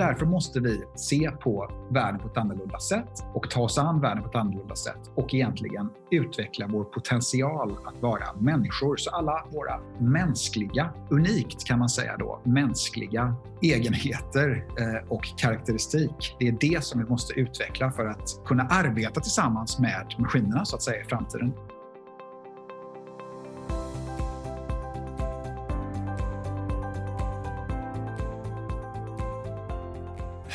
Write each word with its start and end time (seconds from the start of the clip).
därför 0.00 0.26
måste 0.26 0.60
vi 0.60 0.84
se 0.94 1.30
på 1.30 1.70
världen 1.90 2.20
på 2.20 2.28
ett 2.28 2.36
annorlunda 2.36 2.78
sätt 2.78 3.24
och 3.34 3.50
ta 3.50 3.60
oss 3.60 3.78
an 3.78 4.00
världen 4.00 4.22
på 4.22 4.28
ett 4.28 4.36
annorlunda 4.36 4.74
sätt 4.74 5.00
och 5.14 5.34
egentligen 5.34 5.88
utveckla 6.10 6.66
vår 6.66 6.84
potential 6.84 7.76
att 7.84 8.02
vara 8.02 8.24
människor. 8.40 8.96
Så 8.96 9.10
alla 9.10 9.44
våra 9.52 9.80
mänskliga, 9.98 10.92
unikt 11.10 11.64
kan 11.64 11.78
man 11.78 11.88
säga 11.88 12.16
då, 12.16 12.40
mänskliga 12.44 13.34
egenheter 13.62 14.66
eh, 14.78 15.08
och 15.08 15.22
karaktäristik. 15.38 16.36
Det 16.38 16.48
är 16.48 16.56
det 16.60 16.84
som 16.84 17.00
vi 17.00 17.08
måste 17.08 17.32
utveckla 17.40 17.90
för 17.90 18.06
att 18.06 18.42
kunna 18.44 18.62
arbeta 18.62 19.20
tillsammans 19.20 19.78
med 19.78 20.14
maskinerna 20.18 20.64
så 20.64 20.76
att 20.76 20.82
säga 20.82 21.00
i 21.00 21.04
framtiden. 21.04 21.52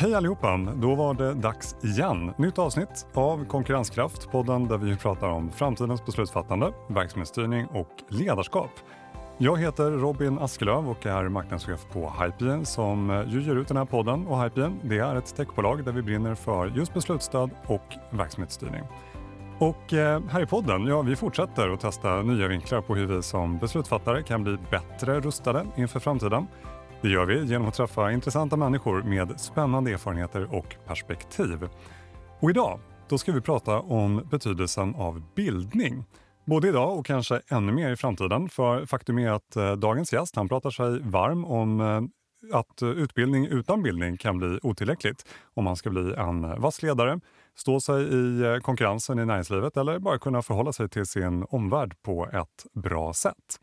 Hej 0.05 0.16
allihopa! 0.16 0.58
Då 0.76 0.95
var 0.95 1.14
det 1.14 1.34
dags 1.34 1.76
igen. 1.84 2.34
Nytt 2.38 2.59
avsnitt 2.59 3.08
av 3.13 3.46
Konkurrenskraft, 3.46 4.32
podden 4.32 4.68
där 4.68 4.77
vi 4.77 4.98
pratar 4.98 5.27
om 5.27 5.52
framtidens 5.52 6.05
beslutsfattande, 6.05 6.72
verksamhetsstyrning 6.88 7.66
och 7.66 7.90
ledarskap. 8.10 8.70
Jag 9.38 9.60
heter 9.60 9.91
Robin 9.91 10.40
Askelöv 10.40 10.90
och 10.90 11.05
är 11.05 11.30
marknadschef 11.30 11.86
på 11.94 12.13
Hypien 12.22 12.66
som 12.66 13.26
ju 13.27 13.41
ger 13.41 13.55
ut 13.55 13.68
den 13.68 13.77
här 13.77 13.86
podden. 13.86 14.27
Och 14.27 14.44
Hypien 14.44 14.80
det 14.84 14.98
är 14.98 15.16
ett 15.16 15.36
techbolag 15.36 15.86
där 15.86 15.91
vi 15.91 16.02
brinner 16.02 16.35
för 16.35 16.68
just 16.68 16.94
beslutsstöd 16.94 17.49
och 17.68 17.96
verksamhetsstyrning. 18.10 18.84
Och 19.60 19.94
eh, 19.94 20.22
här 20.30 20.41
i 20.44 20.46
podden, 20.46 20.85
ja 20.85 21.02
vi 21.02 21.16
fortsätter 21.16 21.70
att 21.70 21.80
testa 21.80 22.22
nya 22.22 22.48
vinklar 22.48 22.82
på 22.82 22.96
hur 22.96 23.05
vi 23.05 23.24
som 23.24 23.58
beslutsfattare 23.58 24.24
kan 24.24 24.44
bli 24.44 24.58
bättre 24.72 25.20
rustade 25.20 25.65
inför 25.77 25.99
framtiden. 25.99 26.48
Det 27.06 27.12
gör 27.12 27.26
vi 27.26 27.46
genom 27.46 27.68
att 27.68 27.74
träffa 27.74 28.12
intressanta 28.12 28.58
människor 28.58 29.04
med 29.04 29.40
spännande 29.40 29.92
erfarenheter 29.92 30.56
och 30.56 30.76
perspektiv. 30.86 31.70
Och 32.40 32.50
idag 32.50 32.80
då 33.10 33.18
ska 33.18 33.32
vi 33.32 33.42
prata 33.42 33.80
om 33.80 34.28
betydelsen 34.32 34.96
av 34.96 35.24
bildning. 35.36 36.06
Både 36.46 36.68
idag 36.68 37.00
och 37.00 37.06
kanske 37.06 37.42
ännu 37.50 37.72
mer 37.72 37.92
i 37.92 37.96
framtiden. 37.96 38.50
För 38.50 38.86
faktum 38.86 39.20
är 39.20 39.32
att 39.32 39.56
eh, 39.56 39.72
dagens 39.72 40.14
gäst 40.14 40.36
han 40.36 40.50
pratar 40.50 40.70
sig 40.70 41.00
varm 41.00 41.46
om 41.46 41.82
eh, 41.82 42.02
att 42.60 42.84
utbildning 42.84 43.46
utan 43.46 43.84
bildning 43.84 44.18
kan 44.18 44.38
bli 44.38 44.60
otillräckligt 44.64 45.26
om 45.54 45.64
man 45.64 45.76
ska 45.76 45.90
bli 45.90 46.14
en 46.14 46.62
vass 46.62 46.84
ledare, 46.84 47.20
stå 47.56 47.80
sig 47.80 48.04
i 48.04 48.42
eh, 48.42 48.58
konkurrensen 48.58 49.20
i 49.20 49.26
näringslivet 49.26 49.78
eller 49.78 50.00
bara 50.00 50.20
kunna 50.20 50.42
förhålla 50.42 50.74
sig 50.74 50.90
till 50.90 51.06
sin 51.06 51.46
omvärld 51.50 52.02
på 52.02 52.26
ett 52.34 52.66
bra 52.74 53.14
sätt. 53.14 53.60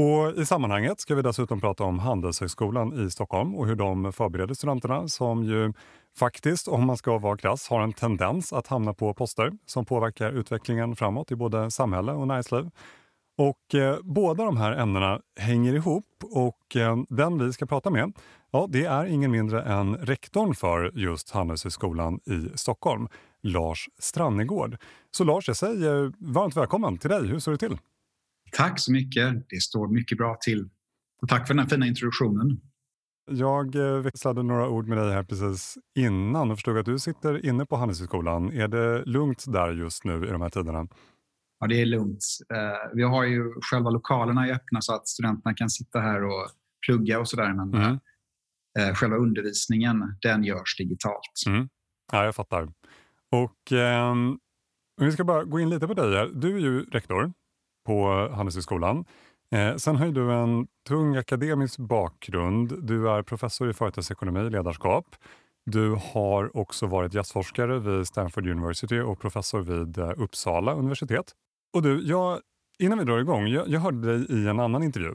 Och 0.00 0.38
I 0.38 0.46
sammanhanget 0.46 1.00
ska 1.00 1.14
vi 1.14 1.22
dessutom 1.22 1.60
prata 1.60 1.84
om 1.84 1.98
Handelshögskolan 1.98 3.06
i 3.06 3.10
Stockholm 3.10 3.54
och 3.54 3.66
hur 3.66 3.74
de 3.74 4.12
förbereder 4.12 4.54
studenterna 4.54 5.08
som 5.08 5.44
ju 5.44 5.72
faktiskt, 6.18 6.68
om 6.68 6.86
man 6.86 6.96
ska 6.96 7.18
vara 7.18 7.36
klass, 7.36 7.68
har 7.68 7.80
en 7.80 7.92
tendens 7.92 8.52
att 8.52 8.66
hamna 8.66 8.94
på 8.94 9.14
poster 9.14 9.52
som 9.66 9.84
påverkar 9.84 10.32
utvecklingen 10.32 10.96
framåt 10.96 11.30
i 11.30 11.36
både 11.36 11.70
samhälle 11.70 12.12
och 12.12 12.28
näringsliv. 12.28 12.70
Och 13.38 13.74
eh, 13.74 13.98
båda 14.02 14.44
de 14.44 14.56
här 14.56 14.72
ämnena 14.72 15.20
hänger 15.40 15.74
ihop 15.74 16.06
och 16.32 16.76
eh, 16.76 16.96
den 17.08 17.46
vi 17.46 17.52
ska 17.52 17.66
prata 17.66 17.90
med, 17.90 18.12
ja, 18.50 18.66
det 18.70 18.84
är 18.84 19.04
ingen 19.04 19.30
mindre 19.30 19.62
än 19.62 19.96
rektorn 19.96 20.54
för 20.54 20.92
just 20.94 21.30
Handelshögskolan 21.30 22.20
i 22.24 22.58
Stockholm, 22.58 23.08
Lars 23.42 23.88
Strannegård. 23.98 24.76
Så 25.10 25.24
Lars, 25.24 25.48
jag 25.48 25.56
säger 25.56 26.12
varmt 26.18 26.56
välkommen 26.56 26.98
till 26.98 27.10
dig. 27.10 27.26
Hur 27.26 27.38
står 27.38 27.52
det 27.52 27.58
till? 27.58 27.78
Tack 28.52 28.80
så 28.80 28.92
mycket. 28.92 29.48
Det 29.48 29.60
står 29.60 29.88
mycket 29.88 30.18
bra 30.18 30.36
till. 30.40 30.68
Och 31.22 31.28
tack 31.28 31.46
för 31.46 31.54
den 31.54 31.62
här 31.62 31.68
fina 31.68 31.86
introduktionen. 31.86 32.60
Jag 33.30 33.74
eh, 33.74 34.02
växlade 34.02 34.42
några 34.42 34.68
ord 34.68 34.88
med 34.88 34.98
dig 34.98 35.12
här 35.12 35.22
precis 35.22 35.78
innan 35.98 36.50
och 36.50 36.56
förstod 36.56 36.78
att 36.78 36.86
du 36.86 36.98
sitter 36.98 37.46
inne 37.46 37.66
på 37.66 37.76
Handelshögskolan. 37.76 38.52
Är 38.52 38.68
det 38.68 39.04
lugnt 39.04 39.44
där 39.46 39.72
just 39.72 40.04
nu 40.04 40.26
i 40.26 40.30
de 40.30 40.40
här 40.42 40.50
tiderna? 40.50 40.86
Ja, 41.60 41.66
det 41.66 41.82
är 41.82 41.86
lugnt. 41.86 42.24
Eh, 42.54 42.90
vi 42.94 43.02
har 43.02 43.24
ju 43.24 43.52
själva 43.70 43.90
lokalerna 43.90 44.46
är 44.46 44.52
öppna 44.52 44.80
så 44.80 44.94
att 44.94 45.08
studenterna 45.08 45.54
kan 45.54 45.70
sitta 45.70 46.00
här 46.00 46.24
och 46.24 46.50
plugga 46.86 47.20
och 47.20 47.28
sådär. 47.28 47.54
Men 47.54 47.74
mm. 47.74 47.98
Eh, 48.78 48.94
själva 48.94 49.16
undervisningen, 49.16 50.16
den 50.22 50.44
görs 50.44 50.76
digitalt. 50.78 51.42
Mm. 51.46 51.68
Ja, 52.12 52.24
jag 52.24 52.34
fattar. 52.34 52.72
Och 53.30 53.72
eh, 53.72 54.14
vi 55.00 55.12
ska 55.12 55.24
bara 55.24 55.44
gå 55.44 55.60
in 55.60 55.70
lite 55.70 55.86
på 55.86 55.94
dig 55.94 56.16
här. 56.16 56.30
Du 56.34 56.56
är 56.56 56.60
ju 56.60 56.84
rektor 56.84 57.32
på 57.86 58.28
Handelshögskolan. 58.32 59.04
Eh, 59.54 59.76
sen 59.76 59.96
har 59.96 60.06
du 60.06 60.32
en 60.32 60.66
tung 60.88 61.16
akademisk 61.16 61.78
bakgrund. 61.78 62.86
Du 62.86 63.10
är 63.10 63.22
professor 63.22 63.70
i 63.70 63.72
företagsekonomi 63.72 64.40
och 64.40 64.50
ledarskap. 64.50 65.16
Du 65.66 65.96
har 66.12 66.56
också 66.56 66.86
varit 66.86 67.14
gästforskare 67.14 67.78
vid 67.78 68.06
Stanford 68.06 68.46
University 68.46 69.00
och 69.00 69.20
professor 69.20 69.60
vid 69.60 69.98
eh, 69.98 70.12
Uppsala 70.16 70.74
universitet. 70.74 71.32
Och 71.72 71.82
du, 71.82 72.02
jag, 72.06 72.40
innan 72.78 72.98
vi 72.98 73.04
drar 73.04 73.18
igång, 73.18 73.46
jag, 73.46 73.68
jag 73.68 73.80
hörde 73.80 74.16
dig 74.16 74.26
i 74.38 74.48
en 74.48 74.60
annan 74.60 74.82
intervju 74.82 75.10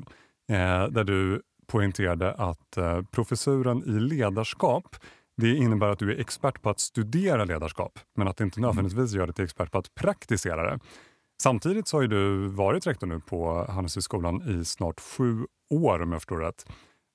eh, 0.51 0.87
där 0.87 1.03
du 1.03 1.41
poängterade 1.67 2.33
att 2.33 2.77
eh, 2.77 3.01
professuren 3.01 3.83
i 3.83 3.99
ledarskap 3.99 4.95
det 5.37 5.55
innebär 5.55 5.87
att 5.87 5.99
du 5.99 6.11
är 6.11 6.19
expert 6.19 6.61
på 6.61 6.69
att 6.69 6.79
studera 6.79 7.45
ledarskap 7.45 7.99
men 8.17 8.27
att 8.27 8.37
det 8.37 8.43
inte 8.43 8.61
nödvändigtvis 8.61 9.13
gör 9.13 9.27
dig 9.27 9.35
till 9.35 9.45
expert 9.45 9.71
på 9.71 9.77
att 9.77 9.95
praktisera 9.95 10.71
det. 10.71 10.79
Samtidigt 11.43 11.87
så 11.87 11.97
har 11.97 12.07
du 12.07 12.47
varit 12.47 12.87
rektor 12.87 13.07
nu 13.07 13.19
på 13.19 13.65
Handelshögskolan 13.69 14.61
i 14.61 14.65
snart 14.65 14.99
sju 14.99 15.45
år 15.69 16.01
om 16.01 16.11
jag 16.11 16.21
förstår 16.21 16.37
rätt. 16.37 16.65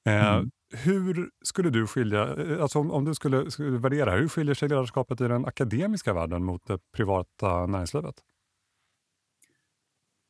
Eh, 0.06 0.34
mm. 0.34 0.50
Hur 0.72 1.30
skulle 1.44 1.70
du 1.70 1.86
skilja, 1.86 2.36
eh, 2.36 2.62
alltså 2.62 2.78
om, 2.78 2.90
om 2.90 3.04
du 3.04 3.14
skulle, 3.14 3.50
skulle 3.50 3.78
värdera, 3.78 4.16
hur 4.16 4.28
skiljer 4.28 4.54
sig 4.54 4.68
ledarskapet 4.68 5.20
i 5.20 5.28
den 5.28 5.46
akademiska 5.46 6.12
världen 6.12 6.44
mot 6.44 6.66
det 6.66 6.78
privata 6.96 7.66
näringslivet? 7.66 8.14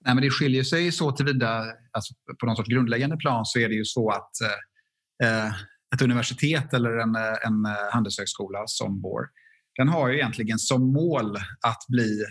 Nej, 0.05 0.15
men 0.15 0.23
det 0.23 0.31
skiljer 0.31 0.63
sig 0.63 0.93
så 0.93 1.13
tillvida, 1.13 1.65
alltså 1.93 2.15
på 2.41 2.47
någon 2.47 2.57
sorts 2.57 2.69
grundläggande 2.69 3.17
plan 3.17 3.45
så 3.45 3.59
är 3.59 3.69
det 3.69 3.75
ju 3.75 3.85
så 3.85 4.11
att 4.11 4.31
eh, 4.41 5.29
eh 5.29 5.53
ett 5.95 6.03
universitet 6.03 6.75
eller 6.75 6.91
en, 6.97 7.17
en 7.17 7.75
handelshögskola 7.93 8.63
som 8.67 9.01
vår, 9.03 9.29
den 9.77 9.89
har 9.89 10.09
ju 10.09 10.15
egentligen 10.15 10.59
som 10.59 10.93
mål 10.93 11.37
att 11.67 11.85
bli 11.89 12.21
eh, 12.21 12.29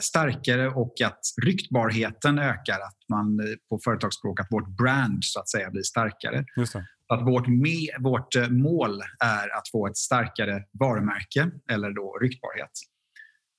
starkare 0.00 0.68
och 0.68 0.94
att 1.04 1.20
ryktbarheten 1.44 2.38
ökar. 2.38 2.80
Att 2.80 2.98
man 3.08 3.40
eh, 3.40 3.54
på 3.68 3.80
företagsspråk, 3.84 4.40
att 4.40 4.46
vårt 4.50 4.76
brand 4.76 5.24
så 5.24 5.40
att 5.40 5.48
säga 5.48 5.70
blir 5.70 5.82
starkare. 5.82 6.44
Att 7.08 7.26
vårt, 7.26 7.46
me, 7.46 7.88
vårt 8.00 8.36
eh, 8.36 8.48
mål 8.48 9.02
är 9.24 9.56
att 9.58 9.70
få 9.72 9.86
ett 9.86 9.96
starkare 9.96 10.64
varumärke 10.80 11.50
eller 11.70 11.90
då 11.90 12.18
ryktbarhet. 12.22 12.70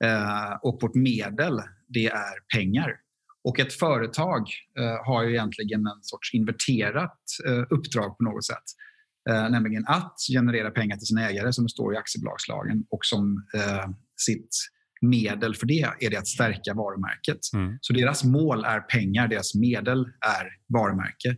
Eh, 0.04 0.58
och 0.62 0.80
vårt 0.82 0.96
medel, 0.96 1.62
det 1.88 2.08
är 2.08 2.56
pengar. 2.56 2.96
Och 3.44 3.60
ett 3.60 3.74
företag 3.74 4.48
eh, 4.80 5.06
har 5.06 5.24
ju 5.24 5.30
egentligen 5.30 5.80
en 5.80 6.04
sorts 6.04 6.34
inverterat 6.34 7.20
eh, 7.48 7.64
uppdrag 7.70 8.18
på 8.18 8.24
något 8.24 8.46
sätt. 8.46 8.64
Eh, 9.30 9.50
nämligen 9.50 9.86
att 9.88 10.16
generera 10.34 10.72
pengar 10.72 10.98
till 10.98 11.08
sina 11.08 11.30
ägare 11.30 11.54
som 11.54 11.66
det 11.66 11.70
står 11.70 11.94
i 11.94 11.98
aktiebolagslagen 11.98 12.84
och 12.90 13.06
som 13.06 13.48
eh, 13.56 13.90
sitt 14.18 14.50
medel 15.02 15.56
för 15.56 15.66
det 15.66 15.82
är 16.00 16.10
det 16.10 16.18
att 16.18 16.28
stärka 16.28 16.74
varumärket. 16.74 17.40
Mm. 17.54 17.78
Så 17.82 17.94
deras 17.94 18.24
mål 18.24 18.66
är 18.66 18.80
pengar, 18.80 19.28
deras 19.28 19.56
medel 19.56 20.00
är 20.22 20.48
varumärke. 20.74 21.38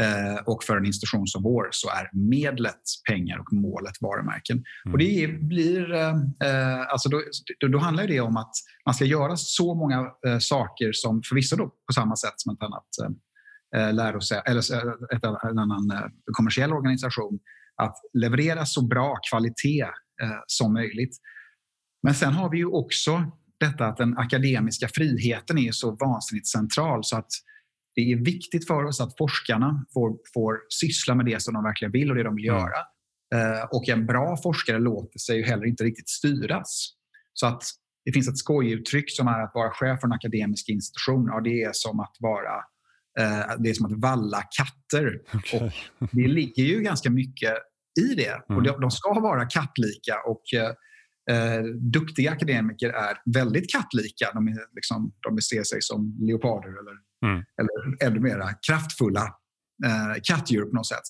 Eh, 0.00 0.42
och 0.46 0.64
för 0.64 0.76
en 0.76 0.86
institution 0.86 1.26
som 1.26 1.42
vår 1.42 1.68
så 1.70 1.88
är 1.88 2.10
medlet 2.30 2.80
pengar 3.10 3.38
och 3.38 3.52
målet 3.52 3.94
varumärken. 4.00 4.56
Mm. 4.56 4.92
Och 4.92 4.98
det 4.98 5.40
blir, 5.40 5.92
eh, 5.92 6.14
eh, 6.44 6.80
alltså 6.88 7.08
då, 7.08 7.22
då, 7.60 7.68
då, 7.68 7.78
handlar 7.78 8.06
det 8.06 8.20
om 8.20 8.36
att 8.36 8.52
man 8.86 8.94
ska 8.94 9.04
göra 9.04 9.36
så 9.36 9.74
många 9.74 10.10
eh, 10.26 10.38
saker 10.38 10.92
som 10.92 11.22
förvisso 11.22 11.56
då 11.56 11.66
på 11.66 11.92
samma 11.94 12.16
sätt 12.16 12.34
som 12.36 12.54
ett 12.54 12.62
annat 12.62 12.88
eh, 13.76 13.94
lärosäte 13.94 14.50
eller 14.50 14.74
eh, 14.74 15.16
ett, 15.16 15.24
en 15.24 15.58
annan 15.58 15.90
eh, 15.90 16.06
kommersiell 16.32 16.72
organisation 16.72 17.38
att 17.82 17.96
leverera 18.12 18.66
så 18.66 18.86
bra 18.86 19.16
kvalitet 19.30 19.82
eh, 20.22 20.38
som 20.46 20.72
möjligt. 20.72 21.16
Men 22.02 22.14
sen 22.14 22.32
har 22.32 22.50
vi 22.50 22.58
ju 22.58 22.66
också 22.66 23.32
detta 23.60 23.86
att 23.86 23.96
den 23.96 24.18
akademiska 24.18 24.88
friheten 24.88 25.58
är 25.58 25.72
så 25.72 25.90
vansinnigt 25.90 26.46
central 26.46 27.04
så 27.04 27.16
att 27.16 27.30
det 27.94 28.12
är 28.12 28.16
viktigt 28.16 28.66
för 28.66 28.84
oss 28.84 29.00
att 29.00 29.18
forskarna 29.18 29.86
får, 29.94 30.16
får 30.34 30.58
syssla 30.68 31.14
med 31.14 31.26
det 31.26 31.42
som 31.42 31.54
de 31.54 31.64
verkligen 31.64 31.92
vill 31.92 32.10
och 32.10 32.16
det 32.16 32.22
de 32.22 32.34
vill 32.36 32.48
mm. 32.48 32.60
göra. 32.60 32.78
Eh, 33.34 33.64
och 33.64 33.88
en 33.88 34.06
bra 34.06 34.36
forskare 34.36 34.78
låter 34.78 35.18
sig 35.18 35.36
ju 35.36 35.44
heller 35.44 35.66
inte 35.66 35.84
riktigt 35.84 36.08
styras. 36.08 36.90
Så 37.34 37.46
att 37.46 37.62
det 38.04 38.12
finns 38.12 38.28
ett 38.28 38.38
skojuttryck 38.38 39.10
som 39.10 39.28
är 39.28 39.40
att 39.40 39.52
vara 39.54 39.70
chef 39.70 40.00
för 40.00 40.06
en 40.06 40.12
akademisk 40.12 40.68
institution. 40.68 41.26
Ja, 41.26 41.40
det 41.40 41.62
är 41.62 41.70
som 41.72 42.00
att 42.00 42.16
vara 42.20 42.54
eh, 43.20 43.56
det 43.58 43.70
är 43.70 43.74
som 43.74 43.86
att 43.86 44.00
valla 44.00 44.42
katter. 44.42 45.20
Okay. 45.34 45.70
Och 45.98 46.08
det 46.12 46.28
ligger 46.28 46.62
ju 46.62 46.80
ganska 46.80 47.10
mycket 47.10 47.54
i 48.00 48.14
det. 48.14 48.42
Mm. 48.48 48.56
Och 48.56 48.62
de, 48.62 48.80
de 48.80 48.90
ska 48.90 49.20
vara 49.20 49.46
kattlika 49.46 50.14
och 50.26 50.42
eh, 51.30 51.62
duktiga 51.92 52.30
akademiker 52.30 52.88
är 52.88 53.22
väldigt 53.34 53.70
kattlika. 53.70 54.30
De, 54.34 54.48
är 54.48 54.74
liksom, 54.74 55.12
de 55.22 55.40
ser 55.40 55.62
sig 55.62 55.82
som 55.82 56.16
leoparder 56.20 56.68
eller, 56.68 56.96
mm. 57.32 57.44
eller 57.60 58.06
ännu 58.06 58.20
mer 58.20 58.54
kraftfulla 58.68 59.24
eh, 59.84 60.20
kattdjur 60.22 60.64
på 60.64 60.76
något 60.76 60.86
sätt. 60.86 61.04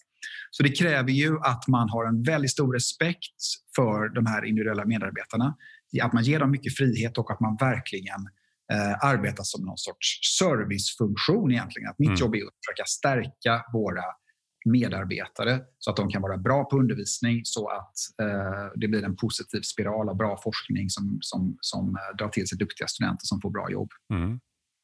Så 0.50 0.62
det 0.62 0.70
kräver 0.70 1.10
ju 1.10 1.38
att 1.40 1.68
man 1.68 1.88
har 1.88 2.04
en 2.06 2.22
väldigt 2.22 2.50
stor 2.50 2.72
respekt 2.72 3.40
för 3.76 4.08
de 4.14 4.26
här 4.26 4.44
individuella 4.44 4.84
medarbetarna. 4.84 5.54
Att 6.02 6.12
man 6.12 6.22
ger 6.22 6.40
dem 6.40 6.50
mycket 6.50 6.76
frihet 6.76 7.18
och 7.18 7.30
att 7.30 7.40
man 7.40 7.56
verkligen 7.60 8.20
eh, 8.72 9.04
arbetar 9.04 9.44
som 9.44 9.64
någon 9.64 9.78
sorts 9.78 10.38
servicefunktion 10.38 11.52
egentligen. 11.52 11.88
Att 11.90 11.98
mitt 11.98 12.08
mm. 12.08 12.20
jobb 12.20 12.34
är 12.34 12.38
att 12.38 12.58
försöka 12.66 12.86
stärka 12.86 13.64
våra 13.72 14.04
medarbetare 14.70 15.60
så 15.78 15.90
att 15.90 15.96
de 15.96 16.08
kan 16.08 16.22
vara 16.22 16.36
bra 16.36 16.64
på 16.64 16.78
undervisning 16.78 17.40
så 17.44 17.68
att 17.68 17.94
eh, 18.20 18.72
det 18.74 18.88
blir 18.88 19.04
en 19.04 19.16
positiv 19.16 19.60
spiral 19.60 20.08
av 20.08 20.16
bra 20.16 20.40
forskning 20.44 20.90
som, 20.90 21.18
som, 21.20 21.56
som 21.60 21.88
eh, 21.88 22.16
drar 22.18 22.28
till 22.28 22.48
sig 22.48 22.58
duktiga 22.58 22.88
studenter 22.88 23.26
som 23.26 23.40
får 23.40 23.50
bra 23.50 23.70
jobb. 23.70 23.88
Mm. 24.12 24.40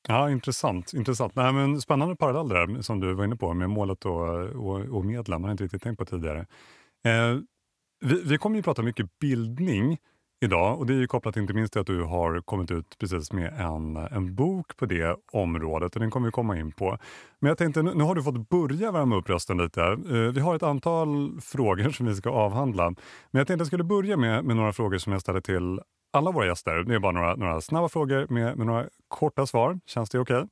Ja, 0.09 0.31
intressant. 0.31 0.93
intressant. 0.93 1.35
Nej, 1.35 1.53
men 1.53 1.81
spännande 1.81 2.17
parallell 2.17 2.49
där 2.49 2.83
som 2.83 3.01
du 3.01 3.15
var 3.15 3.25
inne 3.25 3.37
på 3.37 3.55
med 3.55 3.71
målet 3.71 4.05
och, 4.05 4.39
och, 4.45 4.81
och 4.81 5.05
medlen. 5.05 5.41
Man 5.41 5.49
har 5.49 5.53
inte 5.53 5.65
riktigt 5.65 5.83
tänkt 5.83 5.99
på 5.99 6.05
tidigare. 6.05 6.47
Eh, 7.05 7.39
vi, 8.05 8.23
vi 8.25 8.39
kommer 8.39 8.57
ju 8.57 8.63
prata 8.63 8.83
mycket 8.83 9.19
bildning 9.19 9.99
idag 10.45 10.79
och 10.79 10.87
det 10.87 10.95
är 10.95 10.99
ju 10.99 11.07
kopplat 11.07 11.37
inte 11.37 11.53
minst 11.53 11.73
till 11.73 11.81
att 11.81 11.87
du 11.87 12.03
har 12.03 12.41
kommit 12.41 12.71
ut 12.71 12.99
precis 12.99 13.33
med 13.33 13.61
en, 13.61 13.97
en 13.97 14.35
bok 14.35 14.77
på 14.77 14.87
det 14.87 15.17
området 15.33 15.95
och 15.95 16.01
den 16.01 16.11
kommer 16.11 16.29
vi 16.29 16.33
komma 16.33 16.59
in 16.59 16.73
på. 16.73 16.99
Men 17.39 17.49
jag 17.49 17.59
tänkte, 17.59 17.83
nu, 17.83 17.95
nu 17.95 18.05
har 18.05 18.15
du 18.15 18.23
fått 18.23 18.49
börja 18.49 18.93
värma 18.93 19.17
upp 19.17 19.31
rösten 19.31 19.59
lite. 19.59 19.81
Uh, 19.81 20.33
vi 20.33 20.41
har 20.41 20.57
ett 20.57 20.63
antal 20.63 21.41
frågor 21.43 21.91
som 21.91 22.07
vi 22.07 22.15
ska 22.15 22.31
avhandla. 22.31 22.85
Men 23.31 23.39
jag 23.41 23.47
tänkte 23.47 23.61
jag 23.61 23.67
skulle 23.67 23.85
börja 23.85 24.17
med, 24.17 24.45
med 24.45 24.57
några 24.57 24.73
frågor 24.73 24.99
som 24.99 25.13
jag 25.13 25.21
ställer 25.21 25.41
till 25.41 25.81
alla 26.13 26.31
våra 26.31 26.47
gäster. 26.47 26.85
Det 26.85 26.95
är 26.95 26.99
bara 26.99 27.13
några, 27.13 27.37
några 27.37 27.61
snabba 27.61 27.89
frågor 27.89 28.27
med, 28.31 28.57
med 28.57 28.67
några 28.67 28.89
korta 29.09 29.47
svar. 29.47 29.81
Känns 29.87 30.11
det 30.11 30.19
okej? 30.19 30.37
Okay? 30.37 30.49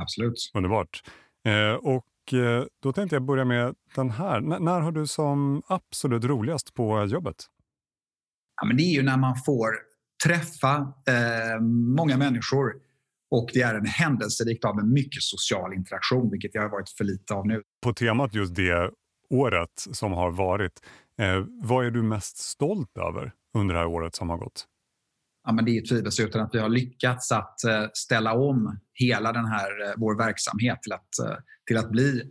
Absolut. 0.00 0.50
Underbart. 0.54 1.02
Uh, 1.48 1.74
och 1.74 2.32
uh, 2.32 2.64
då 2.82 2.92
tänkte 2.92 3.16
jag 3.16 3.22
börja 3.22 3.44
med 3.44 3.74
den 3.94 4.10
här. 4.10 4.38
N 4.38 4.56
när 4.60 4.80
har 4.80 4.92
du 4.92 5.06
som 5.06 5.62
absolut 5.66 6.24
roligast 6.24 6.74
på 6.74 7.04
jobbet? 7.04 7.46
Ja, 8.60 8.66
men 8.66 8.76
det 8.76 8.82
är 8.82 8.94
ju 8.94 9.02
när 9.02 9.16
man 9.16 9.36
får 9.36 9.70
träffa 10.24 10.76
eh, 11.08 11.60
många 11.96 12.16
människor 12.16 12.72
och 13.30 13.50
det 13.52 13.62
är 13.62 13.74
en 13.74 13.86
händelserikt 13.86 14.64
av 14.64 14.78
en 14.78 14.92
mycket 14.92 15.22
social 15.22 15.74
interaktion, 15.74 16.30
vilket 16.30 16.54
jag 16.54 16.62
har 16.62 16.68
varit 16.68 16.90
för 16.90 17.04
lite 17.04 17.34
av 17.34 17.46
nu. 17.46 17.62
På 17.82 17.92
temat 17.92 18.34
just 18.34 18.54
det 18.54 18.90
året 19.30 19.70
som 19.92 20.12
har 20.12 20.30
varit, 20.30 20.72
eh, 21.20 21.44
vad 21.62 21.86
är 21.86 21.90
du 21.90 22.02
mest 22.02 22.36
stolt 22.36 22.98
över 22.98 23.32
under 23.54 23.74
det 23.74 23.80
här 23.80 23.86
året 23.86 24.14
som 24.14 24.30
har 24.30 24.38
gått? 24.38 24.66
Ja, 25.44 25.52
men 25.52 25.64
det 25.64 25.70
är 25.70 25.86
tvivelsutan 25.86 26.40
att 26.40 26.54
vi 26.54 26.58
har 26.58 26.68
lyckats 26.68 27.32
att 27.32 27.64
eh, 27.64 27.84
ställa 27.92 28.34
om 28.34 28.78
hela 28.94 29.32
den 29.32 29.46
här, 29.46 29.88
eh, 29.88 29.94
vår 29.96 30.18
verksamhet 30.18 30.82
till 30.82 30.92
att, 30.92 31.18
eh, 31.18 31.36
till 31.66 31.76
att 31.76 31.90
bli 31.90 32.22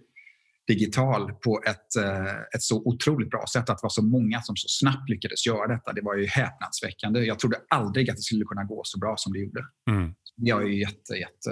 digital 0.68 1.34
på 1.34 1.62
ett, 1.68 1.96
eh, 2.04 2.36
ett 2.56 2.62
så 2.62 2.82
otroligt 2.86 3.30
bra 3.30 3.46
sätt. 3.54 3.70
Att 3.70 3.78
det 3.78 3.84
var 3.84 3.90
så 3.90 4.06
många 4.06 4.42
som 4.42 4.56
så 4.56 4.68
snabbt 4.68 5.10
lyckades 5.10 5.48
göra 5.48 5.68
detta, 5.68 5.94
det 5.94 6.02
var 6.02 6.16
ju 6.16 6.26
häpnadsväckande. 6.26 7.20
Jag 7.20 7.40
trodde 7.40 7.58
aldrig 7.70 8.10
att 8.10 8.16
det 8.16 8.22
skulle 8.22 8.46
kunna 8.46 8.64
gå 8.64 8.82
så 8.84 9.00
bra 9.00 9.16
som 9.18 9.34
det 9.34 9.40
gjorde. 9.40 9.66
Mm. 9.90 10.14
Jag 10.36 10.64
är 10.64 10.68
jätte, 10.68 11.14
jätte 11.14 11.52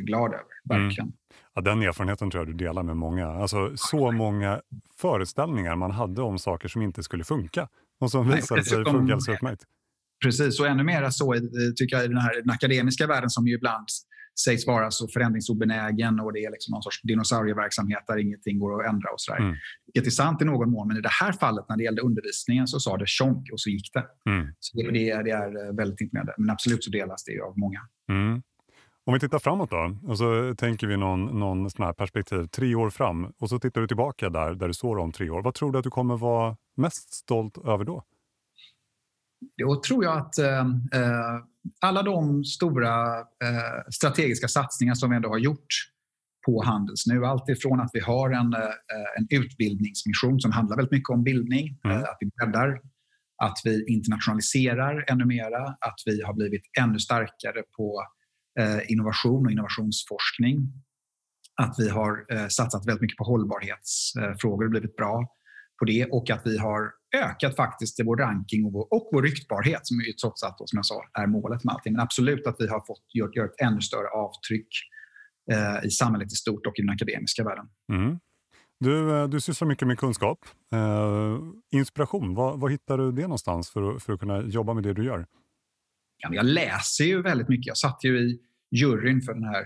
glad 0.00 0.34
över, 0.34 0.44
mm. 0.70 0.84
verkligen. 0.84 1.06
Mm. 1.06 1.16
Ja, 1.54 1.62
den 1.62 1.82
erfarenheten 1.82 2.30
tror 2.30 2.40
jag 2.40 2.48
du 2.48 2.64
delar 2.64 2.82
med 2.82 2.96
många. 2.96 3.26
Alltså, 3.26 3.72
så 3.76 4.12
många 4.12 4.60
föreställningar 4.96 5.76
man 5.76 5.90
hade 5.90 6.22
om 6.22 6.38
saker 6.38 6.68
som 6.68 6.82
inte 6.82 7.02
skulle 7.02 7.24
funka 7.24 7.68
och 8.00 8.10
som 8.10 8.28
visade 8.28 8.64
sig 8.64 8.84
funka 8.84 8.90
alldeles 8.90 9.28
utmärkt. 9.28 9.62
Precis, 10.24 10.60
och 10.60 10.66
ännu 10.66 10.82
mer 10.82 11.10
så 11.10 11.34
tycker 11.76 11.96
jag 11.96 12.04
i 12.04 12.08
den, 12.08 12.18
här, 12.18 12.40
den 12.40 12.50
akademiska 12.50 13.06
världen 13.06 13.30
som 13.30 13.46
ju 13.46 13.54
ibland 13.54 13.86
sägs 14.44 14.66
vara 14.66 14.90
så 14.90 15.08
förändringsobenägen 15.08 16.20
och 16.20 16.32
det 16.32 16.44
är 16.44 16.50
liksom 16.50 16.72
någon 16.72 16.82
sorts 16.82 17.02
dinosaurieverksamhet 17.02 18.04
där 18.06 18.16
ingenting 18.16 18.58
går 18.58 18.80
att 18.80 18.92
ändra 18.92 19.08
och 19.08 19.20
sådär. 19.20 19.40
Mm. 19.40 19.56
Vilket 19.86 20.06
är 20.06 20.10
sant 20.10 20.42
i 20.42 20.44
någon 20.44 20.70
mån, 20.70 20.88
men 20.88 20.96
i 20.96 21.00
det 21.00 21.12
här 21.20 21.32
fallet 21.32 21.64
när 21.68 21.76
det 21.76 21.84
gällde 21.84 22.02
undervisningen 22.02 22.66
så 22.66 22.80
sa 22.80 22.96
det 22.96 23.08
tjonk 23.08 23.52
och 23.52 23.60
så 23.60 23.70
gick 23.70 23.90
det. 23.92 24.30
Mm. 24.30 24.48
Så 24.60 24.76
det, 24.76 24.90
det, 24.90 25.22
det, 25.22 25.30
är 25.30 25.66
eh, 25.66 25.74
väldigt 25.74 26.00
imponerande. 26.00 26.34
Men 26.38 26.50
absolut 26.50 26.84
så 26.84 26.90
delas 26.90 27.24
det 27.24 27.40
av 27.40 27.58
många. 27.58 27.80
Mm. 28.08 28.42
Om 29.06 29.14
vi 29.14 29.20
tittar 29.20 29.38
framåt 29.38 29.70
då, 29.70 29.98
och 30.02 30.18
så 30.18 30.54
tänker 30.58 30.86
vi 30.86 30.96
någon, 30.96 31.38
någon 31.40 31.70
sån 31.70 31.84
här 31.84 31.92
perspektiv, 31.92 32.46
tre 32.46 32.74
år 32.74 32.90
fram, 32.90 33.32
och 33.38 33.48
så 33.48 33.58
tittar 33.58 33.80
du 33.80 33.86
tillbaka 33.86 34.30
där, 34.30 34.54
där 34.54 34.68
du 34.68 34.74
står 34.74 34.98
om 34.98 35.12
tre 35.12 35.30
år. 35.30 35.42
Vad 35.42 35.54
tror 35.54 35.72
du 35.72 35.78
att 35.78 35.84
du 35.84 35.90
kommer 35.90 36.16
vara 36.16 36.56
mest 36.76 37.14
stolt 37.14 37.58
över 37.58 37.84
då? 37.84 38.04
Då 39.56 39.82
tror 39.82 40.04
jag 40.04 40.18
att 40.18 40.38
eh, 40.38 40.58
eh 40.58 41.40
alla 41.80 42.02
de 42.02 42.44
stora 42.44 43.18
eh, 43.18 43.90
strategiska 43.90 44.48
satsningar 44.48 44.94
som 44.94 45.10
vi 45.10 45.16
ändå 45.16 45.28
har 45.28 45.38
gjort 45.38 45.66
på 46.46 46.62
Handels 46.64 47.06
nu, 47.06 47.26
allt 47.26 47.48
ifrån 47.48 47.80
att 47.80 47.90
vi 47.92 48.00
har 48.00 48.30
en, 48.30 48.54
eh, 48.54 49.18
en 49.18 49.26
utbildningsmission 49.30 50.40
som 50.40 50.52
handlar 50.52 50.76
väldigt 50.76 50.92
mycket 50.92 51.10
om 51.10 51.22
bildning, 51.24 51.80
mm. 51.84 51.96
eh, 51.96 52.02
att 52.02 52.16
vi 52.20 52.26
breddar, 52.26 52.80
att 53.42 53.58
vi 53.64 53.84
internationaliserar 53.88 55.04
ännu 55.08 55.24
mera, 55.24 55.64
att 55.66 56.00
vi 56.06 56.22
har 56.22 56.34
blivit 56.34 56.62
ännu 56.80 56.98
starkare 56.98 57.62
på 57.76 58.02
eh, 58.60 58.90
innovation 58.90 59.46
och 59.46 59.52
innovationsforskning, 59.52 60.72
att 61.62 61.74
vi 61.78 61.88
har 61.88 62.26
eh, 62.32 62.48
satsat 62.48 62.86
väldigt 62.86 63.02
mycket 63.02 63.18
på 63.18 63.24
hållbarhetsfrågor 63.24 64.64
och 64.64 64.70
blivit 64.70 64.96
bra 64.96 65.26
på 65.78 65.84
det 65.84 66.06
och 66.10 66.30
att 66.30 66.42
vi 66.44 66.58
har 66.58 66.90
ökat 67.14 67.56
faktiskt 67.56 68.00
vår 68.04 68.16
ranking 68.16 68.64
och 68.64 68.72
vår, 68.72 68.94
och 68.94 69.08
vår 69.12 69.22
ryktbarhet 69.22 69.86
som 69.86 69.96
ju 70.00 70.12
trots 70.12 70.42
allt, 70.42 70.58
då, 70.58 70.66
som 70.66 70.76
jag 70.76 70.86
sa, 70.86 71.02
är 71.18 71.26
målet 71.26 71.64
med 71.64 71.74
allting. 71.74 71.92
Men 71.92 72.02
absolut 72.02 72.46
att 72.46 72.56
vi 72.58 72.68
har 72.68 72.80
fått 72.86 73.04
göra 73.36 73.46
ett 73.46 73.60
ännu 73.60 73.80
större 73.80 74.08
avtryck 74.08 74.68
eh, 75.52 75.86
i 75.86 75.90
samhället 75.90 76.32
i 76.32 76.36
stort 76.36 76.66
och 76.66 76.78
i 76.78 76.82
den 76.82 76.90
akademiska 76.90 77.44
världen. 77.44 77.66
Mm. 77.92 78.18
Du, 78.80 79.16
eh, 79.16 79.28
du 79.28 79.40
sysslar 79.40 79.68
mycket 79.68 79.88
med 79.88 79.98
kunskap. 79.98 80.38
Eh, 80.72 81.38
inspiration, 81.72 82.34
var, 82.34 82.56
var, 82.56 82.68
hittar 82.68 82.98
du 82.98 83.12
det 83.12 83.22
någonstans 83.22 83.70
för, 83.70 83.98
för 83.98 84.12
att 84.12 84.20
kunna 84.20 84.42
jobba 84.42 84.74
med 84.74 84.82
det 84.82 84.92
du 84.92 85.04
gör? 85.04 85.26
Ja, 86.18 86.28
jag 86.32 86.46
läser 86.46 87.04
ju 87.04 87.22
väldigt 87.22 87.48
mycket. 87.48 87.66
Jag 87.66 87.76
satt 87.76 88.04
ju 88.04 88.18
i 88.18 88.40
juryn 88.70 89.22
för 89.22 89.34
den 89.34 89.44
här 89.44 89.64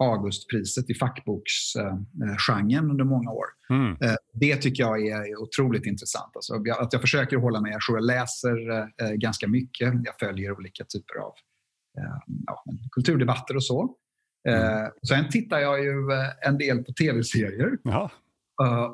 Augustpriset 0.00 0.90
i 0.90 0.94
fackboksgenren 0.94 2.90
under 2.90 3.04
många 3.04 3.30
år. 3.30 3.46
Mm. 3.70 3.96
Eh, 4.02 4.14
det 4.34 4.56
tycker 4.56 4.82
jag 4.82 5.06
är 5.06 5.42
otroligt 5.42 5.86
intressant. 5.86 6.32
Alltså, 6.34 6.54
att 6.54 6.92
jag 6.92 7.00
försöker 7.00 7.36
hålla 7.36 7.60
mig 7.60 7.76
Jag 7.88 8.04
läser 8.04 8.70
eh, 9.02 9.10
ganska 9.10 9.48
mycket. 9.48 9.94
Jag 10.04 10.14
följer 10.20 10.52
olika 10.52 10.84
typer 10.84 11.18
av 11.18 11.32
eh, 11.98 12.18
ja, 12.46 12.64
kulturdebatter 12.92 13.56
och 13.56 13.64
så. 13.64 13.96
Mm. 14.48 14.90
Sen 15.08 15.28
tittar 15.28 15.58
jag 15.58 15.84
ju 15.84 15.94
en 16.46 16.58
del 16.58 16.84
på 16.84 16.92
tv-serier. 16.92 17.78
Ja. 17.82 18.10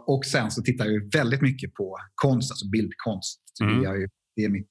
Och 0.06 0.24
sen 0.24 0.50
så 0.50 0.62
tittar 0.62 0.84
jag 0.86 1.12
väldigt 1.12 1.42
mycket 1.42 1.74
på 1.74 1.96
konst, 2.14 2.52
alltså 2.52 2.68
bildkonst. 2.70 3.40
Mm. 3.62 3.82
Det, 4.36 4.44
är 4.44 4.48
mitt, 4.48 4.70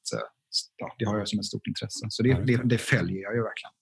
det 0.99 1.05
har 1.05 1.17
jag 1.17 1.27
som 1.27 1.39
ett 1.39 1.45
stort 1.45 1.67
intresse. 1.67 2.05
Så 2.09 2.23
det, 2.23 2.33
det, 2.33 2.61
det 2.63 2.77
följer 2.77 3.21
jag 3.21 3.35
ju 3.35 3.41
verkligen. 3.43 3.74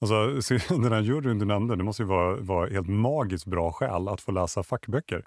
Alltså, 0.00 0.54
den 0.68 0.92
här 0.92 1.00
juryn 1.00 1.38
du 1.38 1.44
nämnde, 1.44 1.76
det 1.76 1.84
måste 1.84 2.02
ju 2.02 2.06
vara, 2.06 2.36
vara 2.36 2.70
helt 2.70 2.88
magiskt 2.88 3.46
bra 3.46 3.72
skäl 3.72 4.08
att 4.08 4.20
få 4.20 4.32
läsa 4.32 4.62
fackböcker. 4.62 5.24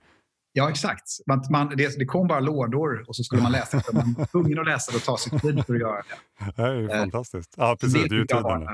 Ja, 0.53 0.69
exakt. 0.69 1.03
Man, 1.27 1.43
man, 1.51 1.69
det, 1.77 1.99
det, 1.99 2.05
kom 2.05 2.27
bara 2.27 2.39
lådor 2.39 3.05
och 3.07 3.15
så 3.15 3.23
skulle 3.23 3.41
man 3.41 3.51
läsa 3.51 3.77
det. 3.77 3.93
Man 3.93 4.13
var 4.17 4.25
tvungen 4.25 4.59
att 4.59 4.65
läsa 4.65 4.91
det 4.91 4.97
och 4.97 5.03
ta 5.03 5.17
sig 5.17 5.39
tid 5.39 5.65
för 5.65 5.73
att 5.73 5.79
göra 5.79 6.01
det. 6.01 6.51
Det 6.55 6.61
är 6.61 6.73
ju 6.73 6.89
eh, 6.89 6.99
fantastiskt. 6.99 7.53
Ja, 7.57 7.77
precis. 7.79 8.09
Det, 8.09 8.15
är 8.15 8.19
ju 8.19 8.21
en 8.21 8.67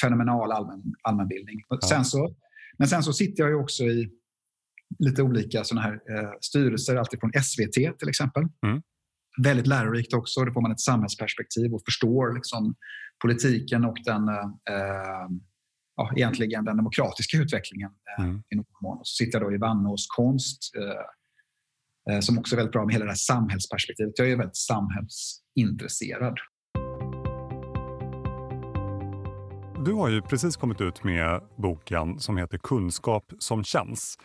fenomenal 0.00 0.52
allmän, 0.52 0.82
allmänbildning. 1.02 1.62
Ja. 1.68 1.78
Sen 1.88 2.04
så, 2.04 2.34
men 2.78 2.88
sen 2.88 3.02
så 3.02 3.12
sitter 3.12 3.42
jag 3.42 3.50
ju 3.50 3.56
också 3.56 3.84
i 3.84 4.10
lite 4.98 5.22
olika 5.22 5.64
såna 5.64 5.80
här 5.80 5.92
eh, 5.92 6.30
styrelser, 6.40 6.96
alltifrån 6.96 7.32
SVT 7.42 7.98
till 7.98 8.08
exempel. 8.08 8.42
Mm. 8.66 8.82
Väldigt 9.42 9.66
lärorikt 9.66 10.14
också. 10.14 10.44
Då 10.44 10.52
får 10.52 10.60
man 10.60 10.72
ett 10.72 10.80
samhällsperspektiv 10.80 11.74
och 11.74 11.82
förstår 11.84 12.34
liksom, 12.34 12.74
politiken 13.22 13.84
och 13.84 13.96
den, 14.04 14.28
eh, 14.28 15.28
ja, 15.96 16.12
egentligen 16.16 16.64
den 16.64 16.76
demokratiska 16.76 17.36
utvecklingen 17.36 17.90
eh, 18.18 18.24
mm. 18.24 18.42
i 18.50 18.56
någon 18.56 18.66
mån. 18.82 18.98
Och 18.98 19.06
så 19.06 19.24
sitter 19.24 19.40
jag 19.40 19.50
då 19.50 19.54
i 19.54 19.58
Vannås 19.58 20.06
konst 20.16 20.58
eh, 20.76 22.14
eh, 22.14 22.20
som 22.20 22.38
också 22.38 22.54
är 22.54 22.56
väldigt 22.56 22.72
bra 22.72 22.84
med 22.84 22.92
hela 22.92 23.04
det 23.04 23.10
här 23.10 23.16
samhällsperspektivet. 23.16 24.18
Jag 24.18 24.30
är 24.30 24.36
väldigt 24.36 24.56
samhällsintresserad. 24.56 26.38
Du 29.84 29.92
har 29.92 30.08
ju 30.08 30.22
precis 30.22 30.56
kommit 30.56 30.80
ut 30.80 31.04
med 31.04 31.40
boken 31.56 32.20
som 32.20 32.36
heter 32.36 32.58
Kunskap 32.58 33.32
som 33.38 33.64
känns. 33.64 34.18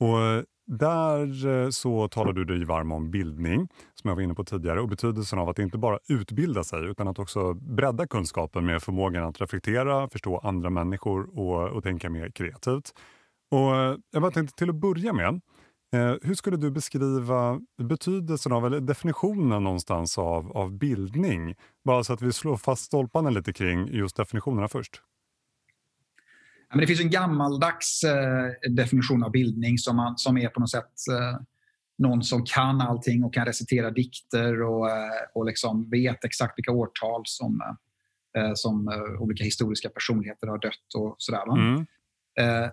Och 0.00 0.44
där 0.66 1.46
eh, 1.46 1.70
så 1.70 2.08
talar 2.08 2.32
du 2.32 2.44
dig 2.44 2.64
varm 2.64 2.92
om 2.92 3.10
bildning, 3.10 3.68
som 3.94 4.08
jag 4.08 4.14
var 4.14 4.22
inne 4.22 4.34
på 4.34 4.44
tidigare, 4.44 4.80
och 4.80 4.88
betydelsen 4.88 5.38
av 5.38 5.48
att 5.48 5.58
inte 5.58 5.78
bara 5.78 5.98
utbilda 6.08 6.64
sig 6.64 6.86
utan 6.86 7.08
att 7.08 7.18
också 7.18 7.54
bredda 7.54 8.06
kunskapen 8.06 8.66
med 8.66 8.82
förmågan 8.82 9.24
att 9.24 9.40
reflektera, 9.40 10.08
förstå 10.08 10.38
andra 10.38 10.70
människor 10.70 11.38
och, 11.38 11.68
och 11.68 11.82
tänka 11.82 12.10
mer 12.10 12.30
kreativt. 12.30 12.94
Och 13.50 13.76
eh, 13.76 13.96
jag 14.10 14.22
bara 14.22 14.32
tänkte 14.32 14.56
till 14.56 14.70
att 14.70 14.76
börja 14.76 15.12
med, 15.12 15.40
eh, 15.94 16.14
hur 16.22 16.34
skulle 16.34 16.56
du 16.56 16.70
beskriva 16.70 17.60
betydelsen 17.82 18.52
av, 18.52 18.66
eller 18.66 18.80
definitionen 18.80 19.64
någonstans 19.64 20.18
av, 20.18 20.56
av 20.56 20.72
bildning? 20.72 21.54
Bara 21.84 22.04
så 22.04 22.12
att 22.12 22.22
vi 22.22 22.32
slår 22.32 22.56
fast 22.56 22.84
stolparna 22.84 23.30
lite 23.30 23.52
kring 23.52 23.88
just 23.88 24.16
definitionerna 24.16 24.68
först. 24.68 25.02
Men 26.72 26.80
det 26.80 26.86
finns 26.86 27.00
en 27.00 27.10
gammaldags 27.10 28.04
eh, 28.04 28.70
definition 28.70 29.22
av 29.22 29.30
bildning 29.30 29.78
som, 29.78 29.96
man, 29.96 30.18
som 30.18 30.38
är 30.38 30.48
på 30.48 30.60
något 30.60 30.70
sätt 30.70 30.92
eh, 31.10 31.40
någon 31.98 32.22
som 32.22 32.44
kan 32.44 32.80
allting 32.80 33.24
och 33.24 33.34
kan 33.34 33.46
recitera 33.46 33.90
dikter 33.90 34.62
och, 34.62 34.90
eh, 34.90 35.22
och 35.34 35.46
liksom 35.46 35.90
vet 35.90 36.24
exakt 36.24 36.58
vilka 36.58 36.72
årtal 36.72 37.22
som, 37.24 37.60
som 38.54 38.88
olika 39.20 39.44
historiska 39.44 39.88
personligheter 39.88 40.46
har 40.46 40.58
dött 40.58 40.94
och 40.96 41.14
sådär. 41.18 41.42
Mm. 41.58 41.86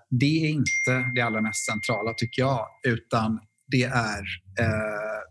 Det 0.09 0.45
är 0.45 0.49
inte 0.49 1.11
det 1.15 1.21
allra 1.21 1.41
mest 1.41 1.65
centrala 1.65 2.13
tycker 2.13 2.41
jag, 2.41 2.67
utan 2.87 3.39
det 3.67 3.83
är 3.83 4.23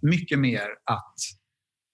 mycket 0.03 0.39
mer 0.39 0.67
att 0.85 1.15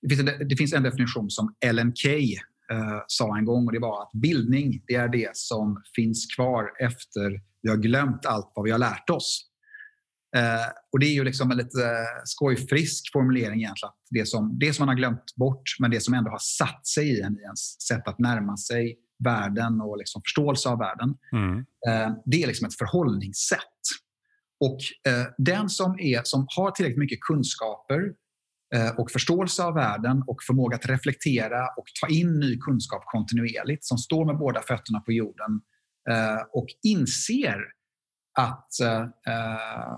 det 0.02 0.16
finns, 0.16 0.30
en, 0.30 0.48
det 0.48 0.56
finns 0.56 0.72
en 0.72 0.82
definition 0.82 1.30
som 1.30 1.54
Ellen 1.64 1.94
Key 1.96 2.36
eh, 2.72 3.02
sa 3.06 3.38
en 3.38 3.44
gång 3.44 3.66
och 3.66 3.72
det 3.72 3.78
var 3.78 4.02
att 4.02 4.10
bildning 4.12 4.82
det 4.86 4.94
är 4.94 5.08
det 5.08 5.36
som 5.36 5.82
finns 5.96 6.34
kvar 6.36 6.70
efter 6.80 7.40
vi 7.62 7.70
har 7.70 7.76
glömt 7.76 8.26
allt 8.26 8.52
vad 8.54 8.64
vi 8.64 8.70
har 8.70 8.78
lärt 8.78 9.10
oss. 9.10 9.50
Eh, 10.36 10.66
och 10.92 11.00
Det 11.00 11.06
är 11.06 11.14
ju 11.14 11.24
liksom 11.24 11.50
en 11.50 11.56
lite 11.56 11.84
eh, 11.84 12.22
skojfrisk 12.24 13.12
formulering 13.12 13.60
egentligen. 13.60 13.88
Att 13.88 14.06
det, 14.10 14.26
som, 14.26 14.58
det 14.58 14.72
som 14.72 14.82
man 14.82 14.88
har 14.88 14.96
glömt 14.96 15.36
bort 15.36 15.62
men 15.78 15.90
det 15.90 16.00
som 16.00 16.14
ändå 16.14 16.30
har 16.30 16.38
satt 16.38 16.86
sig 16.86 17.08
i 17.08 17.20
en 17.20 17.38
i 17.38 17.42
ens 17.42 17.80
sätt 17.80 18.08
att 18.08 18.18
närma 18.18 18.56
sig 18.56 18.98
världen 19.24 19.80
och 19.80 19.98
liksom 19.98 20.22
förståelse 20.22 20.68
av 20.68 20.78
världen. 20.78 21.14
Mm. 21.32 21.58
Eh, 21.58 22.16
det 22.24 22.42
är 22.42 22.46
liksom 22.46 22.66
ett 22.66 22.78
förhållningssätt. 22.78 23.60
Och 24.60 24.78
eh, 25.12 25.26
den 25.38 25.68
som, 25.68 25.98
är, 25.98 26.20
som 26.24 26.46
har 26.56 26.70
tillräckligt 26.70 26.98
mycket 26.98 27.20
kunskaper 27.20 28.12
och 28.96 29.10
förståelse 29.10 29.64
av 29.64 29.74
världen 29.74 30.22
och 30.26 30.42
förmåga 30.42 30.76
att 30.76 30.86
reflektera 30.86 31.68
och 31.76 31.84
ta 32.00 32.08
in 32.08 32.40
ny 32.40 32.58
kunskap 32.58 33.02
kontinuerligt 33.06 33.84
som 33.84 33.98
står 33.98 34.24
med 34.24 34.38
båda 34.38 34.62
fötterna 34.62 35.00
på 35.00 35.12
jorden 35.12 35.60
eh, 36.10 36.42
och 36.52 36.66
inser 36.82 37.60
att, 38.38 38.80
eh, 38.80 39.90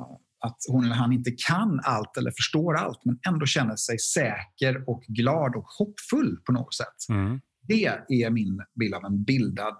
att 0.45 0.59
hon 0.69 0.85
eller 0.85 0.95
han 0.95 1.13
inte 1.13 1.31
kan 1.49 1.81
allt 1.85 2.17
eller 2.17 2.31
förstår 2.31 2.77
allt 2.77 3.05
men 3.05 3.19
ändå 3.29 3.47
känner 3.47 3.77
sig 3.77 3.99
säker 3.99 4.89
och 4.91 5.03
glad 5.09 5.57
och 5.57 5.67
hoppfull 5.79 6.37
på 6.47 6.53
något 6.53 6.75
sätt. 6.75 7.09
Mm. 7.09 7.41
Det 7.63 7.85
är 8.09 8.31
min 8.31 8.61
bild 8.81 8.95
av 8.95 9.05
en 9.05 9.25
bildad 9.25 9.79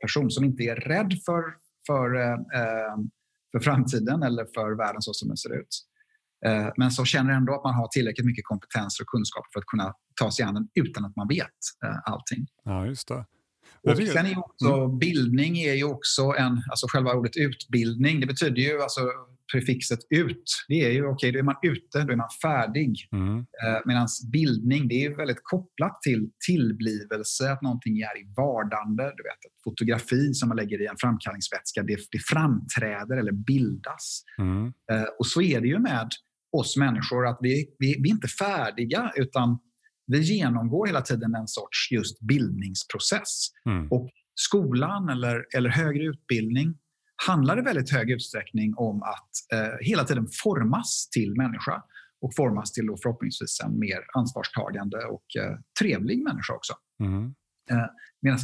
person 0.00 0.30
som 0.30 0.44
inte 0.44 0.62
är 0.62 0.76
rädd 0.76 1.12
för, 1.26 1.42
för, 1.86 2.36
för 3.52 3.60
framtiden 3.60 4.22
eller 4.22 4.46
för 4.54 4.76
världen 4.76 5.02
så 5.02 5.14
som 5.14 5.28
den 5.28 5.36
ser 5.36 5.60
ut. 5.60 5.89
Eh, 6.46 6.68
men 6.76 6.90
som 6.90 7.04
känner 7.04 7.32
ändå 7.32 7.54
att 7.54 7.64
man 7.64 7.74
har 7.74 7.88
tillräckligt 7.88 8.26
mycket 8.26 8.44
kompetens 8.44 9.00
och 9.00 9.06
kunskap 9.06 9.44
för 9.52 9.60
att 9.60 9.66
kunna 9.66 9.94
ta 10.20 10.30
sig 10.30 10.44
an 10.44 10.54
den 10.54 10.68
utan 10.74 11.04
att 11.04 11.16
man 11.16 11.28
vet 11.28 11.60
eh, 11.84 12.12
allting. 12.12 12.46
Ja, 12.64 12.86
just 12.86 13.08
det. 13.08 13.24
Och 13.82 13.96
sen 13.96 14.26
är 14.26 14.38
också, 14.38 14.74
mm. 14.74 14.98
Bildning 14.98 15.58
är 15.58 15.74
ju 15.74 15.84
också 15.84 16.22
en, 16.22 16.62
alltså 16.70 16.86
själva 16.88 17.12
ordet 17.12 17.36
utbildning, 17.36 18.20
det 18.20 18.26
betyder 18.26 18.62
ju 18.62 18.82
alltså 18.82 19.00
prefixet 19.52 19.98
ut. 20.10 20.64
Det 20.68 20.84
är 20.84 20.90
ju 20.90 21.06
okej, 21.06 21.12
okay, 21.12 21.32
då 21.32 21.38
är 21.38 21.42
man 21.42 21.56
ute, 21.62 22.04
då 22.04 22.12
är 22.12 22.16
man 22.16 22.28
färdig. 22.42 23.08
Mm. 23.12 23.38
Eh, 23.38 23.80
Medan 23.84 24.08
bildning, 24.32 24.88
det 24.88 25.04
är 25.04 25.16
väldigt 25.16 25.40
kopplat 25.42 26.02
till 26.02 26.30
tillblivelse, 26.46 27.52
att 27.52 27.62
någonting 27.62 27.98
är 27.98 28.20
i 28.22 28.32
vardande. 28.36 29.02
Du 29.02 29.22
vet, 29.22 29.44
ett 29.46 29.62
fotografi 29.64 30.34
som 30.34 30.48
man 30.48 30.56
lägger 30.56 30.82
i 30.82 30.86
en 30.86 30.96
framkallningsvätska, 30.98 31.82
det, 31.82 31.98
det 32.10 32.18
framträder 32.18 33.16
eller 33.16 33.32
bildas. 33.32 34.22
Mm. 34.38 34.72
Eh, 34.92 35.08
och 35.18 35.26
så 35.26 35.42
är 35.42 35.60
det 35.60 35.68
ju 35.68 35.78
med 35.78 36.08
oss 36.52 36.76
människor 36.76 37.26
att 37.26 37.38
vi, 37.40 37.74
vi, 37.78 37.96
vi 38.02 38.10
är 38.10 38.14
inte 38.14 38.28
färdiga 38.28 39.12
utan 39.16 39.58
vi 40.06 40.20
genomgår 40.20 40.86
hela 40.86 41.02
tiden 41.02 41.34
en 41.34 41.48
sorts 41.48 41.90
just 41.90 42.20
bildningsprocess. 42.20 43.48
Mm. 43.66 43.88
Och 43.90 44.10
skolan 44.34 45.08
eller, 45.08 45.46
eller 45.56 45.70
högre 45.70 46.04
utbildning 46.04 46.74
handlar 47.26 47.58
i 47.58 47.62
väldigt 47.62 47.90
hög 47.90 48.10
utsträckning 48.10 48.74
om 48.76 49.02
att 49.02 49.30
eh, 49.52 49.76
hela 49.80 50.04
tiden 50.04 50.28
formas 50.42 51.08
till 51.10 51.36
människa 51.36 51.82
och 52.20 52.34
formas 52.36 52.72
till 52.72 52.86
då 52.86 52.96
förhoppningsvis 53.02 53.60
en 53.64 53.78
mer 53.78 53.98
ansvarstagande 54.14 55.04
och 55.04 55.24
eh, 55.38 55.58
trevlig 55.80 56.22
människa 56.22 56.54
också. 56.54 56.74
Mm. 57.00 57.34
Eh, 57.70 57.86
Medan 58.22 58.38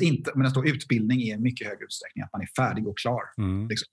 utbildning 0.66 1.22
är 1.22 1.34
i 1.34 1.38
mycket 1.38 1.66
högre 1.66 1.84
utsträckning 1.84 2.24
att 2.24 2.32
man 2.32 2.42
är 2.42 2.48
färdig 2.56 2.88
och 2.88 2.98
klar. 2.98 3.22
Mm. 3.38 3.68
Liksom. 3.68 3.86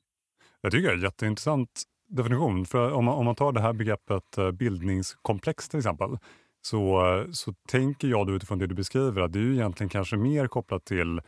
Jag 0.62 0.72
tycker 0.72 0.88
det 0.88 0.93
är 0.93 1.03
jätteintressant 1.03 1.84
definition. 2.15 2.65
För 2.65 2.91
om 2.91 3.05
man, 3.05 3.15
om 3.15 3.25
man 3.25 3.36
tar 3.36 3.51
det 3.51 3.62
här 3.62 3.74
begreppet 3.74 4.38
eh, 4.38 4.51
bildningskomplex 4.51 5.70
till 5.70 5.79
exempel, 5.79 6.17
så, 6.62 7.15
eh, 7.15 7.32
så 7.32 7.53
tänker 7.70 8.08
jag 8.08 8.27
då 8.27 8.34
utifrån 8.34 8.60
det 8.60 8.67
du 8.67 8.75
beskriver 8.75 9.22
att 9.22 9.34
det 9.34 9.39
är 9.39 9.43
ju 9.43 9.53
egentligen 9.53 9.89
kanske 9.89 10.17
mer 10.17 10.48
kopplat 10.48 10.86
till 10.86 11.22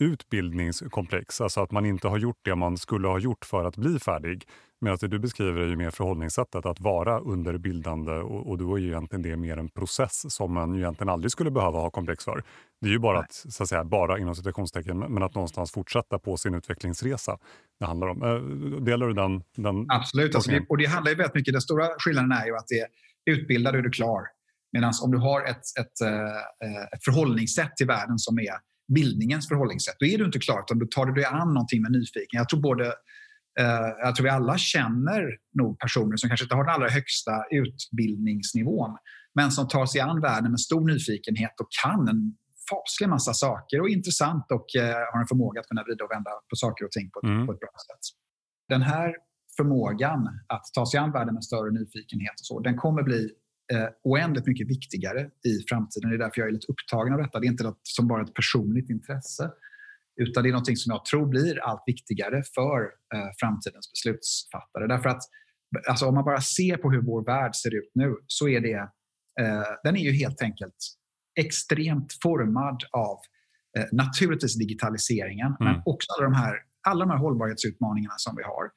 utbildningskomplex, 0.00 1.40
alltså 1.40 1.60
att 1.60 1.70
man 1.70 1.86
inte 1.86 2.08
har 2.08 2.18
gjort 2.18 2.38
det 2.42 2.54
man 2.54 2.76
skulle 2.76 3.08
ha 3.08 3.18
gjort 3.18 3.44
för 3.44 3.64
att 3.64 3.76
bli 3.76 3.98
färdig. 3.98 4.46
Medan 4.80 4.98
det 5.00 5.08
du 5.08 5.18
beskriver 5.18 5.60
är 5.60 5.68
ju 5.68 5.76
mer 5.76 5.90
förhållningssättet 5.90 6.66
att 6.66 6.80
vara 6.80 7.20
under 7.20 7.58
bildande 7.58 8.12
och, 8.12 8.50
och 8.50 8.58
då 8.58 8.76
är 8.76 8.80
ju 8.80 8.88
egentligen 8.88 9.22
det 9.22 9.36
mer 9.36 9.56
en 9.56 9.68
process 9.68 10.32
som 10.34 10.54
man 10.54 10.74
ju 10.74 10.80
egentligen 10.80 11.08
aldrig 11.08 11.30
skulle 11.30 11.50
behöva 11.50 11.78
ha 11.78 11.90
komplex 11.90 12.24
för. 12.24 12.42
Det 12.80 12.86
är 12.86 12.90
ju 12.90 12.98
bara 12.98 13.18
att, 13.18 13.32
så 13.32 13.62
att 13.62 13.68
säga, 13.68 13.84
bara 13.84 14.18
inom 14.18 14.34
citationstecken, 14.34 14.98
men 14.98 15.22
att 15.22 15.34
någonstans 15.34 15.72
fortsätta 15.72 16.18
på 16.18 16.36
sin 16.36 16.54
utvecklingsresa 16.54 17.38
det 17.80 17.86
handlar 17.86 18.08
om. 18.08 18.22
Äh, 18.22 18.80
delar 18.80 19.06
du 19.06 19.12
den? 19.12 19.42
den 19.56 19.86
Absolut, 19.88 20.34
alltså 20.34 20.50
det, 20.50 20.66
och 20.68 20.78
det 20.78 20.86
handlar 20.86 21.10
ju 21.10 21.16
väldigt 21.16 21.34
mycket, 21.34 21.54
den 21.54 21.60
stora 21.62 21.88
skillnaden 21.98 22.32
är 22.32 22.46
ju 22.46 22.56
att 22.56 22.68
det 22.68 22.80
är 22.80 22.88
utbildad 23.30 23.74
är 23.74 23.82
du 23.82 23.90
klar. 23.90 24.22
Medan 24.72 24.92
om 25.02 25.10
du 25.10 25.18
har 25.18 25.44
ett, 25.44 25.62
ett, 25.80 26.00
äh, 26.00 26.84
ett 26.92 27.04
förhållningssätt 27.04 27.76
till 27.76 27.86
världen 27.86 28.18
som 28.18 28.38
är 28.38 28.69
bildningens 28.94 29.48
förhållningssätt, 29.48 29.96
då 29.98 30.06
är 30.06 30.18
du 30.18 30.24
inte 30.24 30.38
klar 30.38 30.60
utan 30.60 30.78
då 30.78 30.86
tar 30.86 31.06
du 31.06 31.12
dig 31.12 31.24
an 31.24 31.48
någonting 31.54 31.82
med 31.82 31.92
nyfiken. 31.92 32.38
Jag 32.38 32.48
tror 32.48 32.60
både 32.60 32.94
Uh, 33.60 33.88
jag 34.04 34.14
tror 34.16 34.24
vi 34.24 34.30
alla 34.30 34.58
känner 34.58 35.22
nog 35.58 35.78
personer 35.78 36.16
som 36.16 36.28
kanske 36.28 36.44
inte 36.44 36.54
har 36.54 36.64
den 36.64 36.74
allra 36.74 36.88
högsta 36.88 37.32
utbildningsnivån 37.50 38.96
men 39.34 39.50
som 39.50 39.68
tar 39.68 39.86
sig 39.86 40.00
an 40.00 40.20
världen 40.20 40.50
med 40.50 40.60
stor 40.60 40.88
nyfikenhet 40.92 41.60
och 41.60 41.68
kan 41.82 42.08
en 42.08 42.36
faslig 42.70 43.08
massa 43.08 43.34
saker 43.34 43.80
och 43.80 43.88
är 43.88 43.92
intressant 43.92 44.46
och 44.50 44.66
uh, 44.78 44.82
har 45.12 45.20
en 45.20 45.26
förmåga 45.26 45.60
att 45.60 45.66
kunna 45.66 45.82
vrida 45.82 46.04
och 46.04 46.10
vända 46.10 46.30
på 46.50 46.56
saker 46.56 46.84
och 46.84 46.90
ting 46.90 47.10
på, 47.10 47.26
mm. 47.26 47.46
på 47.46 47.52
ett 47.52 47.60
bra 47.60 47.74
sätt. 47.88 48.04
Den 48.68 48.82
här 48.82 49.14
förmågan 49.56 50.28
att 50.46 50.64
ta 50.74 50.86
sig 50.86 51.00
an 51.00 51.12
världen 51.12 51.34
med 51.34 51.44
större 51.44 51.70
nyfikenhet 51.70 52.36
och 52.40 52.46
så, 52.46 52.60
den 52.60 52.76
kommer 52.76 53.02
bli 53.02 53.30
eh, 53.72 53.88
oändligt 54.02 54.46
mycket 54.46 54.68
viktigare 54.68 55.20
i 55.20 55.64
framtiden. 55.68 56.10
Det 56.10 56.16
är 56.16 56.18
därför 56.18 56.40
jag 56.40 56.48
är 56.48 56.52
lite 56.52 56.72
upptagen 56.72 57.12
av 57.12 57.18
detta. 57.18 57.40
Det 57.40 57.46
är 57.46 57.50
inte 57.50 57.64
något 57.64 57.80
som 57.82 58.08
bara 58.08 58.22
ett 58.22 58.34
personligt 58.34 58.90
intresse 58.90 59.50
utan 60.20 60.42
det 60.42 60.48
är 60.48 60.52
något 60.52 60.78
som 60.78 60.92
jag 60.92 61.04
tror 61.04 61.26
blir 61.26 61.58
allt 61.58 61.82
viktigare 61.86 62.42
för 62.54 62.82
eh, 63.14 63.30
framtidens 63.40 63.92
beslutsfattare. 63.92 64.86
Därför 64.86 65.08
att 65.08 65.22
alltså, 65.88 66.06
om 66.06 66.14
man 66.14 66.24
bara 66.24 66.40
ser 66.40 66.76
på 66.76 66.90
hur 66.90 67.02
vår 67.02 67.24
värld 67.24 67.56
ser 67.56 67.74
ut 67.74 67.90
nu 67.94 68.16
så 68.26 68.48
är 68.48 68.60
det, 68.60 68.78
eh, 69.40 69.62
den 69.84 69.96
är 69.96 70.00
ju 70.00 70.12
helt 70.12 70.42
enkelt 70.42 70.76
extremt 71.40 72.12
formad 72.22 72.82
av 72.92 73.18
eh, 73.78 73.84
naturligtvis 73.92 74.58
digitaliseringen 74.58 75.56
mm. 75.60 75.72
men 75.72 75.82
också 75.84 76.06
alla 76.12 76.24
de, 76.24 76.34
här, 76.34 76.54
alla 76.88 77.04
de 77.04 77.10
här 77.10 77.18
hållbarhetsutmaningarna 77.18 78.14
som 78.16 78.36
vi 78.36 78.42
har. 78.42 78.70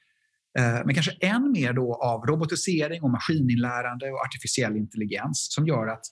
Eh, 0.60 0.86
men 0.86 0.94
kanske 0.94 1.12
än 1.12 1.52
mer 1.52 1.74
då 1.74 1.96
av 1.96 2.26
robotisering 2.26 3.04
och 3.04 3.10
maskininlärande 3.10 4.12
och 4.12 4.26
artificiell 4.26 4.78
intelligens 4.78 5.48
som 5.50 5.68
gör 5.68 5.88
att 5.88 6.06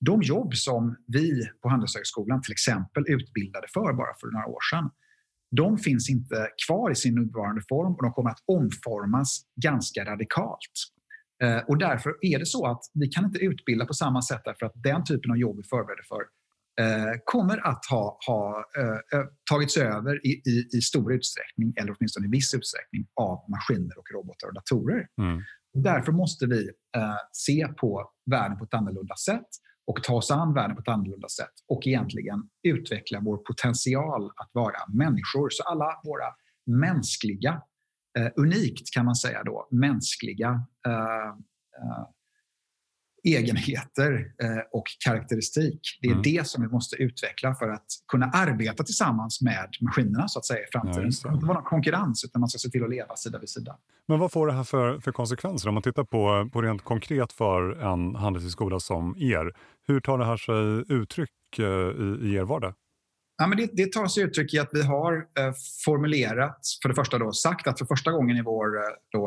de 0.00 0.22
jobb 0.22 0.54
som 0.54 0.96
vi 1.06 1.48
på 1.62 1.68
Handelshögskolan 1.68 2.42
till 2.42 2.52
exempel 2.52 3.04
utbildade 3.08 3.66
för 3.74 3.92
bara 3.92 4.14
för 4.20 4.26
några 4.32 4.46
år 4.46 4.60
sedan, 4.70 4.90
de 5.56 5.78
finns 5.78 6.10
inte 6.10 6.48
kvar 6.66 6.90
i 6.90 6.94
sin 6.94 7.14
nuvarande 7.14 7.62
form 7.68 7.94
och 7.94 8.02
de 8.02 8.12
kommer 8.12 8.30
att 8.30 8.42
omformas 8.46 9.40
ganska 9.62 10.04
radikalt. 10.04 10.76
Eh, 11.42 11.58
och 11.58 11.78
därför 11.78 12.16
är 12.20 12.38
det 12.38 12.46
så 12.46 12.66
att 12.66 12.80
vi 12.94 13.08
kan 13.08 13.24
inte 13.24 13.38
utbilda 13.38 13.86
på 13.86 13.94
samma 13.94 14.22
sätt 14.22 14.40
därför 14.44 14.66
att 14.66 14.72
den 14.74 15.04
typen 15.04 15.30
av 15.30 15.36
jobb 15.36 15.56
vi 15.56 15.62
förbereder 15.62 16.02
för 16.08 16.22
kommer 17.24 17.66
att 17.66 17.86
ha, 17.90 18.18
ha 18.26 18.64
eh, 18.78 19.24
tagits 19.50 19.76
över 19.76 20.26
i, 20.26 20.30
i, 20.30 20.68
i, 20.76 20.80
stor 20.80 21.12
utsträckning, 21.12 21.72
eller 21.76 21.96
åtminstone 21.98 22.26
i 22.26 22.30
viss 22.30 22.54
utsträckning, 22.54 23.06
av 23.14 23.50
maskiner 23.50 23.98
och 23.98 24.04
robotar 24.14 24.48
och 24.48 24.54
datorer. 24.54 25.08
Mm. 25.20 25.42
Därför 25.74 26.12
måste 26.12 26.46
vi 26.46 26.70
se 27.32 27.68
på 27.80 28.10
världen 28.30 28.58
på 28.58 28.64
ett 28.64 28.74
annorlunda 28.74 29.16
sätt 29.16 29.48
och 29.88 30.02
ta 30.02 30.14
oss 30.14 30.30
an 30.30 30.54
världen 30.54 30.76
på 30.76 30.82
ett 30.82 30.88
annorlunda 30.88 31.28
sätt 31.28 31.52
och 31.68 31.86
egentligen 31.86 32.42
utveckla 32.62 33.20
vår 33.20 33.36
potential 33.36 34.30
att 34.36 34.50
vara 34.52 34.78
människor. 34.88 35.48
Så 35.50 35.62
alla 35.62 36.00
våra 36.04 36.26
mänskliga, 36.66 37.62
eh, 38.18 38.28
unikt 38.36 38.94
kan 38.94 39.04
man 39.04 39.14
säga 39.14 39.44
då, 39.44 39.68
mänskliga 39.70 40.48
eh, 40.86 41.28
eh, 41.78 42.06
egenheter 43.24 44.32
eh, 44.42 44.62
och 44.72 44.84
karaktäristik. 45.04 45.80
Det 46.02 46.08
är 46.08 46.12
mm. 46.12 46.22
det 46.22 46.46
som 46.46 46.62
vi 46.62 46.68
måste 46.68 46.96
utveckla 46.96 47.54
för 47.54 47.68
att 47.68 47.86
kunna 48.12 48.26
arbeta 48.26 48.84
tillsammans 48.84 49.40
med 49.40 49.68
maskinerna 49.80 50.28
så 50.28 50.38
att 50.38 50.46
säga 50.46 50.60
i 50.60 50.66
framtiden. 50.72 51.00
Ja, 51.00 51.06
det 51.06 51.12
ska 51.12 51.32
inte 51.32 51.46
vara 51.46 51.58
någon 51.58 51.64
konkurrens 51.64 52.24
utan 52.24 52.40
man 52.40 52.48
ska 52.48 52.58
se 52.58 52.68
till 52.68 52.84
att 52.84 52.90
leva 52.90 53.16
sida 53.16 53.38
vid 53.38 53.48
sida. 53.48 53.76
Men 54.08 54.18
vad 54.18 54.32
får 54.32 54.46
det 54.46 54.52
här 54.52 54.64
för, 54.64 55.00
för 55.00 55.12
konsekvenser 55.12 55.68
om 55.68 55.74
man 55.74 55.82
tittar 55.82 56.04
på, 56.04 56.50
på 56.52 56.62
rent 56.62 56.84
konkret 56.84 57.32
för 57.32 57.70
en 57.92 58.14
handelshögskola 58.14 58.80
som 58.80 59.16
er? 59.18 59.52
Hur 59.86 60.00
tar 60.00 60.18
det 60.18 60.24
här 60.24 60.36
sig 60.36 60.96
uttryck 60.96 61.30
eh, 61.58 61.64
i, 61.64 62.18
i 62.22 62.34
er 62.34 62.44
vardag? 62.44 62.74
Ja, 63.38 63.46
men 63.46 63.58
det, 63.58 63.70
det 63.72 63.92
tar 63.92 64.06
sig 64.06 64.22
uttryck 64.22 64.54
i 64.54 64.58
att 64.58 64.70
vi 64.72 64.82
har 64.82 65.16
eh, 65.16 65.52
formulerat, 65.84 66.60
för 66.82 66.88
det 66.88 66.94
första 66.94 67.18
då, 67.18 67.32
sagt 67.32 67.66
att 67.66 67.78
för 67.78 67.86
första 67.86 68.12
gången 68.12 68.36
i 68.36 68.42
vår 68.42 68.66
eh, 68.76 69.20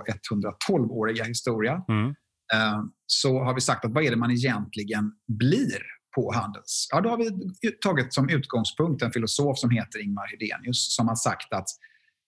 112-åriga 0.70 1.24
historia 1.24 1.84
mm. 1.88 2.16
Eh, 2.54 2.80
så 3.06 3.44
har 3.44 3.54
vi 3.54 3.62
sagt 3.62 3.86
att 3.86 3.94
vad 3.94 4.04
är 4.04 4.10
det 4.10 4.18
man 4.18 4.32
egentligen 4.32 5.12
blir 5.28 5.82
på 6.16 6.34
Handels? 6.34 6.88
Ja, 6.92 7.02
då 7.02 7.10
har 7.10 7.18
vi 7.18 7.32
tagit 7.72 8.14
som 8.14 8.30
utgångspunkt 8.30 9.02
en 9.02 9.12
filosof 9.12 9.60
som 9.60 9.70
heter 9.70 10.00
Ingmar 10.00 10.28
Hedenius 10.28 10.96
som 10.96 11.08
har 11.08 11.16
sagt 11.16 11.54
att 11.54 11.68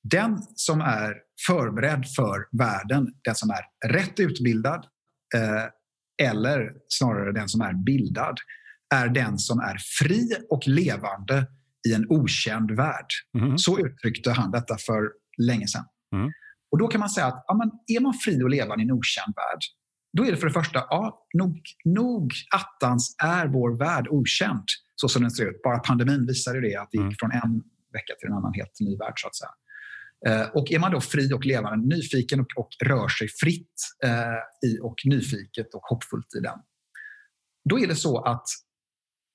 den 0.03 0.37
som 0.55 0.81
är 0.81 1.13
förberedd 1.47 2.05
för 2.15 2.57
världen, 2.57 3.07
den 3.23 3.35
som 3.35 3.49
är 3.49 3.89
rätt 3.89 4.19
utbildad 4.19 4.85
eh, 5.35 5.65
eller 6.27 6.71
snarare 6.87 7.31
den 7.31 7.49
som 7.49 7.61
är 7.61 7.73
bildad, 7.73 8.37
är 8.95 9.07
den 9.07 9.37
som 9.37 9.59
är 9.59 9.77
fri 9.99 10.29
och 10.49 10.67
levande 10.67 11.47
i 11.89 11.93
en 11.93 12.05
okänd 12.09 12.71
värld. 12.71 13.05
Mm. 13.37 13.57
Så 13.57 13.79
uttryckte 13.79 14.31
han 14.31 14.51
detta 14.51 14.77
för 14.77 15.09
länge 15.37 15.67
sedan. 15.67 15.85
Mm. 16.15 16.31
Och 16.71 16.79
då 16.79 16.87
kan 16.87 16.99
man 16.99 17.09
säga 17.09 17.27
att 17.27 17.43
ja, 17.47 17.53
men 17.53 17.71
är 17.97 18.01
man 18.01 18.13
fri 18.13 18.43
och 18.43 18.49
levande 18.49 18.83
i 18.83 18.85
en 18.85 18.91
okänd 18.91 19.33
värld, 19.35 19.59
då 20.17 20.25
är 20.25 20.31
det 20.31 20.37
för 20.37 20.47
det 20.47 20.53
första, 20.53 20.79
ja, 20.89 21.27
nog, 21.33 21.61
nog 21.85 22.33
attans 22.55 23.15
är 23.23 23.47
vår 23.47 23.77
värld 23.77 24.07
okänd 24.09 24.65
så 24.95 25.09
som 25.09 25.21
den 25.21 25.31
ser 25.31 25.45
ut. 25.45 25.61
Bara 25.63 25.79
pandemin 25.79 26.25
visade 26.25 26.61
det, 26.61 26.75
att 26.75 26.89
det 26.91 26.97
gick 26.97 27.03
mm. 27.03 27.15
från 27.19 27.31
en 27.31 27.61
vecka 27.93 28.13
till 28.19 28.27
en 28.27 28.33
annan 28.33 28.53
helt 28.53 28.79
ny 28.79 28.97
värld. 28.97 29.13
så 29.15 29.27
att 29.27 29.35
säga. 29.35 29.51
Eh, 30.25 30.47
och 30.47 30.71
är 30.71 30.79
man 30.79 30.91
då 30.91 31.01
fri 31.01 31.33
och 31.33 31.45
levande, 31.45 31.95
nyfiken 31.95 32.39
och, 32.39 32.47
och 32.57 32.69
rör 32.83 33.07
sig 33.07 33.27
fritt 33.27 33.75
eh, 34.03 34.69
i 34.69 34.79
och 34.81 34.95
nyfiket 35.05 35.73
och 35.73 35.81
hoppfullt 35.81 36.35
i 36.37 36.39
den, 36.39 36.59
då 37.69 37.79
är 37.79 37.87
det 37.87 37.95
så 37.95 38.21
att 38.21 38.45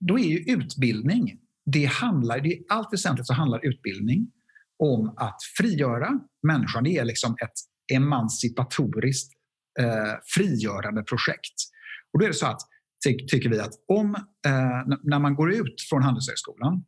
då 0.00 0.18
är 0.18 0.24
ju 0.24 0.38
utbildning, 0.38 1.38
det 1.66 1.84
handlar, 1.84 2.40
det 2.40 2.52
är 2.52 2.62
allt 2.68 2.92
väsentligt 2.92 3.26
så 3.26 3.32
handlar 3.32 3.66
utbildning 3.66 4.32
om 4.78 5.14
att 5.16 5.36
frigöra 5.58 6.20
människan. 6.46 6.84
Det 6.84 6.96
är 6.96 7.04
liksom 7.04 7.36
ett 7.42 7.52
emancipatoriskt 7.92 9.37
eh, 9.80 10.14
frigörande 10.34 11.02
projekt. 11.02 11.54
Och 12.12 12.18
då 12.18 12.24
är 12.24 12.28
det 12.28 12.34
så 12.34 12.46
att, 12.46 12.60
ty 13.04 13.26
tycker 13.26 13.48
vi 13.48 13.60
att 13.60 13.72
om, 13.88 14.14
eh, 14.46 14.96
när 15.02 15.18
man 15.18 15.34
går 15.34 15.52
ut 15.52 15.74
från 15.90 16.02
Handelshögskolan 16.02 16.84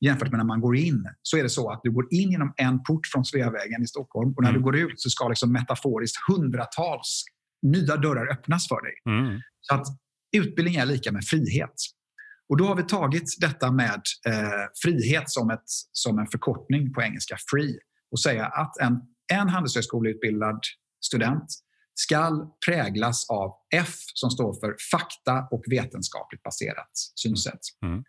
jämfört 0.00 0.30
med 0.30 0.38
när 0.38 0.44
man 0.44 0.60
går 0.60 0.76
in, 0.76 1.08
så 1.22 1.36
är 1.36 1.42
det 1.42 1.48
så 1.50 1.70
att 1.70 1.80
du 1.82 1.90
går 1.90 2.06
in 2.10 2.30
genom 2.30 2.54
en 2.56 2.82
port 2.82 3.06
från 3.12 3.24
Sveavägen 3.24 3.82
i 3.82 3.86
Stockholm 3.86 4.34
och 4.36 4.42
när 4.42 4.50
mm. 4.50 4.60
du 4.60 4.64
går 4.64 4.76
ut 4.76 5.00
så 5.00 5.10
ska 5.10 5.28
liksom 5.28 5.52
metaforiskt 5.52 6.16
hundratals 6.28 7.24
nya 7.62 7.96
dörrar 7.96 8.32
öppnas 8.32 8.68
för 8.68 8.82
dig. 8.82 8.94
Mm. 9.06 9.40
Så 9.60 9.74
att 9.74 9.86
utbildning 10.36 10.76
är 10.76 10.86
lika 10.86 11.12
med 11.12 11.24
frihet. 11.24 11.74
Och 12.48 12.56
då 12.56 12.64
har 12.66 12.76
vi 12.76 12.82
tagit 12.82 13.40
detta 13.40 13.72
med 13.72 14.02
eh, 14.26 14.64
frihet 14.82 15.30
som, 15.30 15.50
ett, 15.50 15.68
som 15.92 16.18
en 16.18 16.26
förkortning 16.26 16.92
på 16.92 17.02
engelska, 17.02 17.36
free, 17.50 17.78
och 18.10 18.20
säga 18.20 18.46
att 18.46 18.78
en, 18.80 19.00
en 19.32 19.48
handelshögskoleutbildad 19.48 20.60
student 21.04 21.44
ska 21.94 22.50
präglas 22.66 23.30
av 23.30 23.52
F 23.74 23.94
som 24.14 24.30
står 24.30 24.60
för 24.60 24.76
fakta 24.90 25.48
och 25.50 25.64
vetenskapligt 25.66 26.42
baserat 26.42 26.90
synsätt. 27.14 27.60
Mm. 27.82 28.04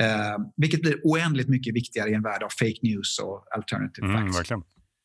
Eh, 0.00 0.38
vilket 0.56 0.80
blir 0.80 1.00
oändligt 1.04 1.48
mycket 1.48 1.74
viktigare 1.74 2.10
i 2.10 2.14
en 2.14 2.22
värld 2.22 2.42
av 2.42 2.48
fake 2.48 2.78
news 2.82 3.18
och 3.18 3.44
alternative 3.54 4.06
mm, 4.06 4.22
facts. 4.22 4.38
Verkligen. 4.38 4.62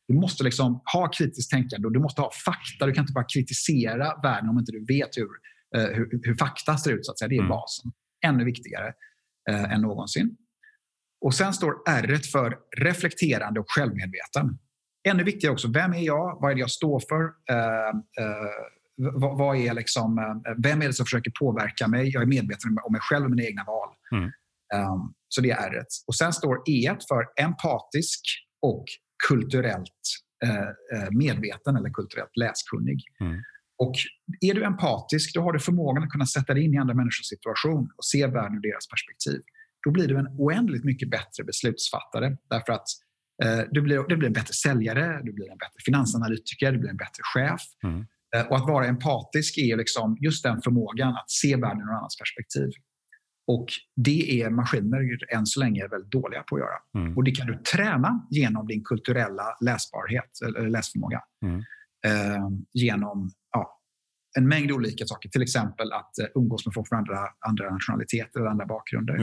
Du 0.08 0.14
måste 0.14 0.44
liksom 0.44 0.80
ha 0.92 1.08
kritiskt 1.08 1.50
tänkande 1.50 1.86
och 1.86 1.92
du 1.92 2.00
måste 2.00 2.20
ha 2.20 2.30
fakta. 2.44 2.86
Du 2.86 2.92
kan 2.92 3.02
inte 3.02 3.12
bara 3.12 3.24
kritisera 3.24 4.20
världen 4.22 4.50
om 4.50 4.58
inte 4.58 4.72
du 4.72 4.84
vet 4.84 5.16
hur, 5.16 5.28
eh, 5.76 5.96
hur, 5.96 6.20
hur 6.22 6.34
fakta 6.34 6.78
ser 6.78 6.92
ut. 6.92 7.06
Så 7.06 7.12
att 7.12 7.18
säga. 7.18 7.28
Det 7.28 7.34
är 7.34 7.38
mm. 7.38 7.48
basen 7.48 7.92
ännu 8.26 8.44
viktigare 8.44 8.92
eh, 9.50 9.72
än 9.72 9.80
någonsin. 9.80 10.36
Och 11.20 11.34
sen 11.34 11.52
står 11.52 11.74
R 11.88 12.20
för 12.32 12.58
reflekterande 12.76 13.60
och 13.60 13.66
självmedveten. 13.68 14.58
Ännu 15.08 15.24
viktigare 15.24 15.52
också, 15.52 15.68
vem 15.68 15.92
är 15.92 16.02
jag? 16.02 16.38
Vad 16.40 16.50
är 16.50 16.54
det 16.54 16.60
jag 16.60 16.70
står 16.70 17.00
för? 17.08 17.22
Eh, 17.50 17.88
eh, 18.24 18.50
vad, 18.96 19.38
vad, 19.38 19.56
är 19.56 19.74
liksom, 19.74 20.18
eh, 20.18 20.52
vem 20.62 20.82
är 20.82 20.86
det 20.86 20.92
som 20.92 21.06
försöker 21.06 21.32
påverka 21.38 21.88
mig? 21.88 22.08
Jag 22.08 22.22
är 22.22 22.26
medveten 22.26 22.78
om 22.84 22.92
mig 22.92 23.00
själv 23.00 23.24
och 23.24 23.30
mina 23.30 23.42
egna 23.42 23.64
val. 23.64 23.88
Mm. 24.12 24.24
Um, 24.24 25.14
så 25.28 25.40
det 25.40 25.50
är 25.50 25.70
R. 25.70 25.84
Och 26.06 26.14
sen 26.14 26.32
står 26.32 26.62
E 26.66 26.96
för 27.08 27.44
empatisk 27.44 28.20
och 28.62 28.84
kulturellt 29.28 30.00
eh, 30.44 31.10
medveten 31.10 31.76
eller 31.76 31.90
kulturellt 31.90 32.36
läskunnig. 32.36 33.00
Mm. 33.20 33.42
Och 33.78 33.94
är 34.40 34.54
du 34.54 34.64
empatisk, 34.64 35.34
då 35.34 35.40
har 35.42 35.52
du 35.52 35.58
förmågan 35.58 36.02
att 36.04 36.10
kunna 36.10 36.26
sätta 36.26 36.54
dig 36.54 36.64
in 36.64 36.74
i 36.74 36.78
andra 36.78 36.94
människors 36.94 37.26
situation 37.26 37.90
och 37.96 38.04
se 38.04 38.26
världen 38.26 38.56
ur 38.56 38.60
deras 38.60 38.88
perspektiv. 38.88 39.42
Då 39.84 39.90
blir 39.90 40.08
du 40.08 40.18
en 40.18 40.28
oändligt 40.38 40.84
mycket 40.84 41.10
bättre 41.10 41.44
beslutsfattare 41.44 42.36
därför 42.50 42.72
att 42.72 42.86
du, 43.70 43.80
blir, 43.80 44.08
du 44.08 44.16
blir 44.16 44.26
en 44.26 44.32
bättre 44.32 44.54
säljare, 44.54 45.20
du 45.24 45.32
blir 45.32 45.50
en 45.50 45.58
bättre 45.58 45.80
finansanalytiker, 45.84 46.72
du 46.72 46.78
blir 46.78 46.90
en 46.90 46.96
bättre 46.96 47.22
chef. 47.34 47.62
Mm. 47.84 48.06
Eh, 48.36 48.46
och 48.46 48.56
att 48.56 48.66
vara 48.66 48.86
empatisk 48.86 49.58
är 49.58 49.76
liksom 49.76 50.16
just 50.20 50.42
den 50.42 50.62
förmågan 50.62 51.08
att 51.08 51.30
se 51.30 51.56
världen 51.56 51.80
ur 51.80 51.84
någon 51.84 51.94
annans 51.94 52.18
perspektiv. 52.18 52.70
Och 53.46 53.66
det 53.96 54.42
är 54.42 54.50
maskiner 54.50 55.34
än 55.34 55.46
så 55.46 55.60
länge 55.60 55.88
väldigt 55.88 56.10
dåliga 56.10 56.42
på 56.42 56.56
att 56.56 56.60
göra. 56.60 57.04
Mm. 57.04 57.16
Och 57.16 57.24
det 57.24 57.30
kan 57.30 57.46
du 57.46 57.58
träna 57.72 58.26
genom 58.30 58.66
din 58.66 58.84
kulturella 58.84 59.56
läsbarhet, 59.60 60.30
eller 60.46 60.68
läsförmåga. 60.68 61.20
Mm. 61.42 61.58
Eh, 62.06 62.48
genom 62.72 63.30
en 64.38 64.48
mängd 64.48 64.72
olika 64.72 65.06
saker. 65.06 65.28
Till 65.28 65.42
exempel 65.42 65.92
att 65.92 66.18
eh, 66.18 66.26
umgås 66.34 66.66
med 66.66 66.74
folk 66.74 66.88
från 66.88 66.98
andra, 66.98 67.18
andra 67.48 67.70
nationaliteter 67.70 68.40
eller 68.40 68.50
andra 68.50 68.66
bakgrunder. 68.66 69.16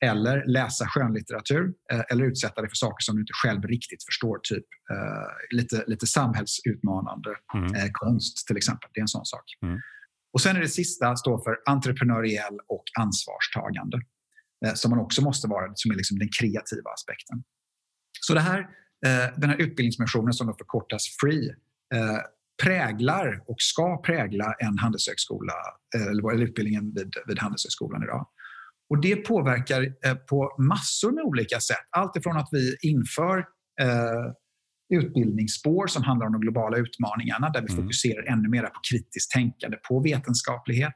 Eller 0.00 0.46
läsa 0.46 0.86
skönlitteratur 0.88 1.72
eh, 1.92 2.02
eller 2.10 2.24
utsätta 2.24 2.60
dig 2.60 2.70
för 2.70 2.76
saker 2.76 3.02
som 3.04 3.16
du 3.16 3.22
inte 3.22 3.32
själv 3.42 3.62
riktigt 3.62 4.04
förstår. 4.04 4.40
Typ 4.42 4.64
eh, 4.92 5.56
lite, 5.56 5.84
lite 5.86 6.06
samhällsutmanande 6.06 7.30
mm. 7.54 7.74
eh, 7.74 7.88
konst 7.92 8.46
till 8.46 8.56
exempel. 8.56 8.90
Det 8.94 9.00
är 9.00 9.02
en 9.02 9.08
sån 9.08 9.26
sak. 9.26 9.44
Mm. 9.62 9.80
Och 10.32 10.40
sen 10.40 10.56
är 10.56 10.60
det 10.60 10.68
sista 10.68 11.16
står 11.16 11.44
för 11.44 11.56
entreprenöriell 11.66 12.58
och 12.68 12.84
ansvarstagande. 12.98 14.00
Som 14.74 14.90
man 14.90 14.98
också 14.98 15.22
måste 15.22 15.48
vara, 15.48 15.72
som 15.74 15.90
är 15.90 15.96
liksom 15.96 16.18
den 16.18 16.28
kreativa 16.40 16.90
aspekten. 16.90 17.42
Så 18.20 18.34
det 18.34 18.40
här, 18.40 18.66
den 19.36 19.50
här 19.50 19.56
utbildningsmissionen 19.56 20.32
som 20.32 20.46
då 20.46 20.54
förkortas 20.54 21.16
FREE 21.20 21.54
präglar 22.62 23.42
och 23.46 23.56
ska 23.58 24.02
prägla 24.02 24.54
en 24.58 24.78
handelshögskola 24.78 25.52
eller 25.94 26.42
utbildningen 26.42 26.94
vid, 26.94 27.14
vid 27.26 27.38
Handelshögskolan 27.38 28.02
idag. 28.02 28.26
Och 28.90 29.00
det 29.00 29.16
påverkar 29.16 29.82
eh, 30.04 30.14
på 30.14 30.56
massor 30.58 31.12
med 31.12 31.24
olika 31.24 31.60
sätt. 31.60 31.86
Allt 31.90 32.16
ifrån 32.16 32.36
att 32.36 32.48
vi 32.52 32.76
inför 32.82 33.38
eh, 33.80 34.32
utbildningsspår 34.94 35.86
som 35.86 36.02
handlar 36.02 36.26
om 36.26 36.32
de 36.32 36.40
globala 36.40 36.76
utmaningarna 36.76 37.50
där 37.50 37.62
vi 37.62 37.72
mm. 37.72 37.84
fokuserar 37.84 38.32
ännu 38.32 38.48
mer 38.48 38.62
på 38.62 38.80
kritiskt 38.90 39.30
tänkande, 39.30 39.76
på 39.88 40.00
vetenskaplighet. 40.00 40.94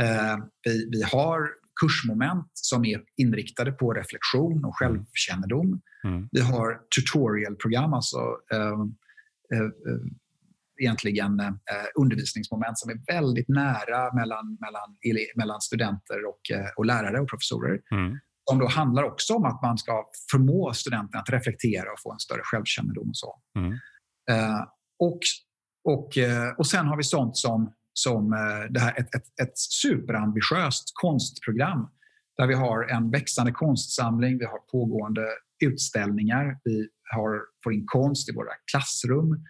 Eh, 0.00 0.36
vi, 0.64 0.88
vi 0.90 1.02
har 1.02 1.48
kursmoment 1.80 2.50
som 2.52 2.84
är 2.84 3.00
inriktade 3.16 3.72
på 3.72 3.92
reflektion 3.92 4.64
och 4.64 4.78
självkännedom. 4.78 5.80
Mm. 6.04 6.28
Vi 6.32 6.40
har 6.40 6.80
tutorialprogram, 6.96 7.92
alltså 7.92 8.18
egentligen 10.78 11.40
eh, 11.40 11.54
undervisningsmoment 11.94 12.78
som 12.78 12.90
är 12.90 13.12
väldigt 13.12 13.48
nära 13.48 14.14
mellan, 14.14 14.58
mellan, 14.60 14.96
mellan 15.36 15.60
studenter 15.60 16.24
och, 16.28 16.56
eh, 16.56 16.70
och 16.76 16.86
lärare 16.86 17.20
och 17.20 17.28
professorer. 17.28 17.80
Mm. 17.90 18.18
Som 18.50 18.58
då 18.58 18.68
handlar 18.68 19.02
också 19.02 19.34
om 19.34 19.44
att 19.44 19.62
man 19.62 19.78
ska 19.78 20.04
förmå 20.30 20.72
studenterna 20.72 21.22
att 21.22 21.30
reflektera 21.30 21.92
och 21.92 22.00
få 22.02 22.12
en 22.12 22.18
större 22.18 22.42
självkännedom. 22.44 23.08
Och 23.08 23.16
så. 23.16 23.40
Mm. 23.58 23.72
Eh, 24.30 24.60
och, 24.98 25.18
och, 25.84 26.18
eh, 26.18 26.48
och 26.58 26.66
sen 26.66 26.86
har 26.86 26.96
vi 26.96 27.02
sånt 27.02 27.36
som, 27.36 27.72
som 27.92 28.32
eh, 28.32 28.70
det 28.70 28.80
här, 28.80 29.00
ett, 29.00 29.14
ett, 29.14 29.40
ett 29.42 29.58
superambitiöst 29.58 30.90
konstprogram 30.94 31.88
där 32.36 32.46
vi 32.46 32.54
har 32.54 32.84
en 32.84 33.10
växande 33.10 33.52
konstsamling, 33.52 34.38
vi 34.38 34.44
har 34.44 34.58
pågående 34.58 35.26
utställningar, 35.64 36.58
vi 36.64 36.88
har, 37.14 37.40
får 37.64 37.72
in 37.72 37.84
konst 37.86 38.28
i 38.28 38.32
våra 38.32 38.52
klassrum. 38.70 39.44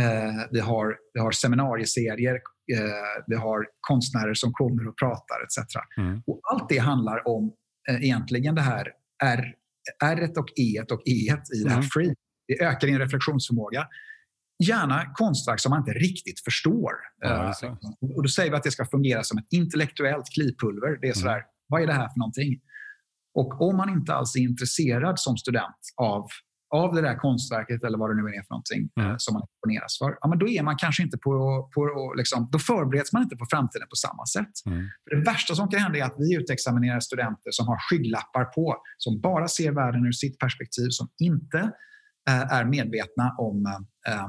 Eh, 0.00 0.46
vi, 0.50 0.60
har, 0.60 0.96
vi 1.14 1.20
har 1.20 1.30
seminarieserier, 1.30 2.34
eh, 2.72 3.22
vi 3.26 3.36
har 3.36 3.66
konstnärer 3.80 4.34
som 4.34 4.52
kommer 4.52 4.88
och 4.88 4.98
pratar 4.98 5.36
etc. 5.44 5.76
Mm. 5.98 6.22
Och 6.26 6.40
allt 6.52 6.68
det 6.68 6.78
handlar 6.78 7.28
om 7.28 7.52
eh, 7.90 8.04
egentligen 8.04 8.54
det 8.54 8.60
här 8.60 8.88
R, 9.24 9.54
R 10.04 10.30
och 10.36 10.48
E 10.56 10.80
och 10.90 11.02
E 11.06 11.10
i 11.54 11.62
det 11.64 11.70
här 11.70 11.76
mm. 11.76 11.88
free. 11.94 12.14
Det 12.48 12.62
ökar 12.62 12.86
din 12.86 12.98
reflektionsförmåga. 12.98 13.86
Gärna 14.64 15.14
konstverk 15.14 15.60
som 15.60 15.70
man 15.70 15.78
inte 15.78 15.92
riktigt 15.92 16.40
förstår. 16.44 16.92
Ja, 17.20 17.54
och 18.16 18.22
då 18.22 18.28
säger 18.28 18.50
vi 18.50 18.56
att 18.56 18.62
det 18.62 18.70
ska 18.70 18.86
fungera 18.86 19.22
som 19.22 19.38
ett 19.38 19.46
intellektuellt 19.50 20.26
klipulver. 20.34 20.98
Det 21.00 21.08
är 21.08 21.12
sådär, 21.12 21.32
mm. 21.32 21.44
vad 21.68 21.82
är 21.82 21.86
det 21.86 21.92
här 21.92 22.08
för 22.08 22.18
någonting? 22.18 22.60
Och 23.34 23.62
om 23.62 23.76
man 23.76 23.88
inte 23.88 24.14
alls 24.14 24.36
är 24.36 24.40
intresserad 24.40 25.18
som 25.18 25.36
student 25.36 25.76
av 25.96 26.26
av 26.72 26.94
det 26.94 27.00
där 27.00 27.16
konstverket 27.16 27.84
eller 27.84 27.98
vad 27.98 28.10
det 28.10 28.22
nu 28.22 28.28
är 28.28 28.42
för 28.42 28.50
någonting 28.50 28.90
mm. 28.96 29.10
eh, 29.10 29.16
som 29.18 29.34
man 29.34 29.42
exponeras 29.42 29.98
för, 29.98 30.18
ja, 30.20 30.28
men 30.28 30.38
då 30.38 30.48
är 30.48 30.62
man 30.62 30.76
kanske 30.76 31.02
inte 31.02 31.18
på, 31.18 31.32
på 31.74 32.14
liksom, 32.16 32.48
då 32.52 32.58
förbereds 32.58 33.12
man 33.12 33.22
inte 33.22 33.36
på 33.36 33.46
framtiden 33.50 33.88
på 33.88 33.96
samma 33.96 34.26
sätt. 34.26 34.54
Mm. 34.66 34.88
För 35.04 35.16
det 35.16 35.22
värsta 35.22 35.54
som 35.54 35.68
kan 35.68 35.80
hända 35.80 35.98
är 35.98 36.04
att 36.04 36.16
vi 36.18 36.36
utexaminerar 36.36 37.00
studenter 37.00 37.50
som 37.50 37.68
har 37.68 37.78
skygglappar 37.90 38.44
på, 38.44 38.76
som 38.98 39.20
bara 39.20 39.48
ser 39.48 39.72
världen 39.72 40.06
ur 40.06 40.12
sitt 40.12 40.38
perspektiv, 40.38 40.88
som 40.90 41.08
inte 41.18 41.58
eh, 42.28 42.52
är 42.52 42.64
medvetna 42.64 43.34
om 43.38 43.66
eh, 44.08 44.28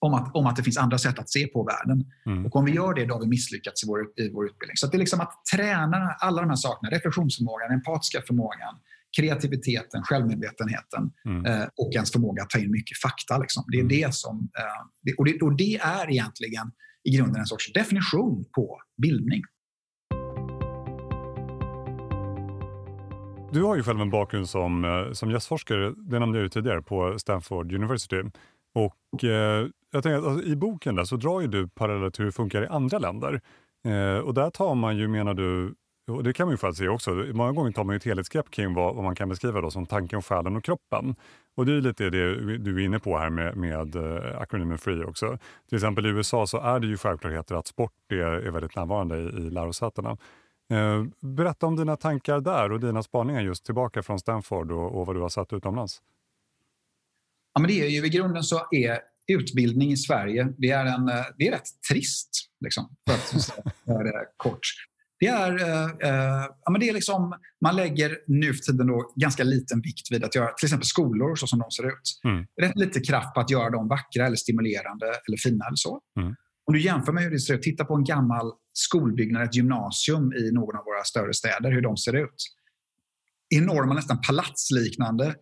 om 0.00 0.14
att, 0.14 0.36
om 0.36 0.46
att 0.46 0.56
det 0.56 0.62
finns 0.62 0.78
andra 0.78 0.98
sätt 0.98 1.18
att 1.18 1.30
se 1.30 1.46
på 1.46 1.64
världen. 1.64 2.04
Mm. 2.26 2.46
Och 2.46 2.56
om 2.56 2.64
vi 2.64 2.72
gör 2.72 2.94
det, 2.94 3.06
då 3.06 3.14
har 3.14 3.20
vi 3.20 3.26
misslyckats 3.26 3.84
i 3.84 3.86
vår, 3.86 4.00
i 4.16 4.32
vår 4.32 4.46
utbildning. 4.46 4.76
Så 4.76 4.86
det 4.86 4.96
är 4.96 4.98
liksom 4.98 5.20
att 5.20 5.32
träna 5.54 5.96
alla 6.18 6.40
de 6.40 6.48
här 6.48 6.56
sakerna, 6.56 6.90
reflektionsförmågan, 6.96 7.72
empatiska 7.72 8.22
förmågan, 8.26 8.74
kreativiteten, 9.18 10.02
självmedvetenheten 10.02 11.10
mm. 11.24 11.46
eh, 11.46 11.68
och 11.76 11.94
ens 11.94 12.12
förmåga 12.12 12.42
att 12.42 12.50
ta 12.50 12.58
in 12.58 12.70
mycket 12.70 12.98
fakta. 12.98 13.38
Liksom. 13.38 13.64
Det 13.68 13.76
är 13.76 13.80
mm. 13.80 13.96
det 13.96 14.14
som, 14.14 14.50
eh, 14.58 15.14
och, 15.18 15.24
det, 15.24 15.42
och 15.42 15.56
det 15.56 15.76
är 15.76 16.10
egentligen 16.10 16.72
i 17.04 17.16
grunden 17.16 17.40
en 17.40 17.46
sorts 17.46 17.72
definition 17.72 18.44
på 18.54 18.80
bildning. 19.02 19.42
Du 23.52 23.62
har 23.62 23.76
ju 23.76 23.82
själv 23.82 24.00
en 24.00 24.10
bakgrund 24.10 24.48
som, 24.48 24.84
eh, 24.84 25.12
som 25.12 25.30
gästforskare, 25.30 25.94
det 25.96 26.18
nämnde 26.18 26.38
jag 26.38 26.42
ju 26.42 26.48
tidigare, 26.48 26.82
på 26.82 27.18
Stanford 27.18 27.72
University. 27.72 28.22
Och 28.74 29.24
eh, 29.24 29.66
jag 29.92 30.02
tänker 30.02 30.18
att, 30.18 30.24
alltså, 30.24 30.46
I 30.46 30.56
boken 30.56 30.94
där 30.94 31.04
så 31.04 31.16
drar 31.16 31.40
ju 31.40 31.46
du 31.46 31.68
paralleller 31.68 32.10
till 32.10 32.22
hur 32.22 32.26
det 32.26 32.32
funkar 32.32 32.62
i 32.62 32.66
andra 32.66 32.98
länder. 32.98 33.40
Eh, 33.88 34.18
och 34.18 34.34
där 34.34 34.50
tar 34.50 34.74
man 34.74 34.96
ju, 34.96 35.08
menar 35.08 35.34
du, 35.34 35.74
och 36.10 36.24
det 36.24 36.32
kan 36.32 36.46
man 36.46 36.52
ju 36.52 36.56
faktiskt 36.56 36.78
se 36.78 36.88
också, 36.88 37.10
många 37.10 37.52
gånger 37.52 37.72
tar 37.72 37.84
man 37.84 37.94
ju 37.94 37.96
ett 37.96 38.04
helhetsgrepp 38.04 38.50
kring 38.50 38.74
vad, 38.74 38.94
vad 38.94 39.04
man 39.04 39.14
kan 39.14 39.28
beskriva 39.28 39.60
då 39.60 39.70
som 39.70 39.86
tanken, 39.86 40.22
själen 40.22 40.56
och 40.56 40.64
kroppen. 40.64 41.14
Och 41.54 41.66
det 41.66 41.72
är 41.72 41.80
lite 41.80 42.10
det 42.10 42.58
du 42.58 42.80
är 42.80 42.84
inne 42.84 42.98
på 42.98 43.18
här 43.18 43.30
med, 43.30 43.56
med 43.56 43.96
eh, 43.96 44.40
akronymen 44.40 44.78
FREE 44.78 45.04
också. 45.04 45.38
Till 45.68 45.76
exempel 45.76 46.06
i 46.06 46.08
USA 46.08 46.46
så 46.46 46.60
är 46.60 46.80
det 46.80 46.86
ju 46.86 46.96
självklarheter 46.96 47.54
att 47.54 47.66
sport 47.66 47.92
är, 48.08 48.16
är 48.16 48.50
väldigt 48.50 48.76
närvarande 48.76 49.18
i, 49.18 49.26
i 49.26 49.50
lärosätena. 49.50 50.16
Eh, 50.70 51.04
berätta 51.20 51.66
om 51.66 51.76
dina 51.76 51.96
tankar 51.96 52.40
där 52.40 52.72
och 52.72 52.80
dina 52.80 53.02
spaningar 53.02 53.40
just 53.40 53.64
tillbaka 53.64 54.02
från 54.02 54.18
Stanford 54.18 54.72
och, 54.72 55.00
och 55.00 55.06
vad 55.06 55.16
du 55.16 55.20
har 55.20 55.28
sett 55.28 55.52
utomlands. 55.52 56.02
Ja, 57.54 57.60
men 57.60 57.68
det 57.68 57.80
är 57.80 57.88
ju, 57.88 58.06
I 58.06 58.08
grunden 58.08 58.42
så 58.42 58.66
är 58.70 58.98
utbildning 59.26 59.92
i 59.92 59.96
Sverige 59.96 60.48
det 60.58 60.70
är, 60.70 60.86
en, 60.86 61.08
eh, 61.08 61.24
det 61.38 61.48
är 61.48 61.52
rätt 61.52 61.82
trist, 61.90 62.30
liksom, 62.60 62.96
för 63.08 63.14
att 63.14 63.42
säga 63.42 63.62
det 63.84 63.92
eh, 63.92 64.26
kort. 64.36 64.60
Det 65.20 65.26
är, 65.26 65.52
eh, 66.02 66.46
ja, 66.64 66.70
men 66.70 66.80
det 66.80 66.88
är 66.88 66.92
liksom, 66.92 67.34
man 67.64 67.76
lägger 67.76 68.18
nu 68.26 68.54
för 68.54 68.60
tiden 68.60 68.86
då 68.86 69.12
ganska 69.16 69.44
liten 69.44 69.80
vikt 69.80 70.12
vid 70.12 70.24
att 70.24 70.34
göra 70.34 70.52
till 70.52 70.66
exempel 70.66 70.86
skolor 70.86 71.36
så 71.36 71.46
som 71.46 71.58
de 71.58 71.70
ser 71.70 71.88
ut. 71.88 72.20
Mm. 72.24 72.46
Rätt 72.60 72.76
lite 72.76 73.00
kraft 73.00 73.34
på 73.34 73.40
att 73.40 73.50
göra 73.50 73.70
dem 73.70 73.88
vackra, 73.88 74.26
eller 74.26 74.36
stimulerande 74.36 75.06
eller 75.06 75.36
fina. 75.36 75.64
Eller 75.66 75.76
så. 75.76 76.00
Mm. 76.20 76.34
Om 76.66 76.74
du 76.74 76.80
jämför 76.80 77.12
med 77.12 77.22
hur 77.22 77.30
det 77.30 77.38
ser 77.38 77.54
ut, 77.54 77.62
titta 77.62 77.84
på 77.84 77.94
en 77.94 78.04
gammal 78.04 78.52
skolbyggnad, 78.72 79.42
ett 79.42 79.54
gymnasium 79.54 80.32
i 80.32 80.50
någon 80.52 80.76
av 80.76 80.84
våra 80.84 81.04
större 81.04 81.34
städer, 81.34 81.70
hur 81.70 81.80
de 81.80 81.96
ser 81.96 82.16
ut. 82.16 82.40
Enorma, 83.54 83.94
nästan 83.94 84.20
palatsliknande, 84.20 85.34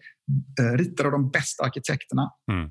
eh, 0.61 0.77
ritade 0.79 1.07
av 1.07 1.13
de 1.13 1.31
bästa 1.31 1.65
arkitekterna 1.65 2.31
mm. 2.53 2.71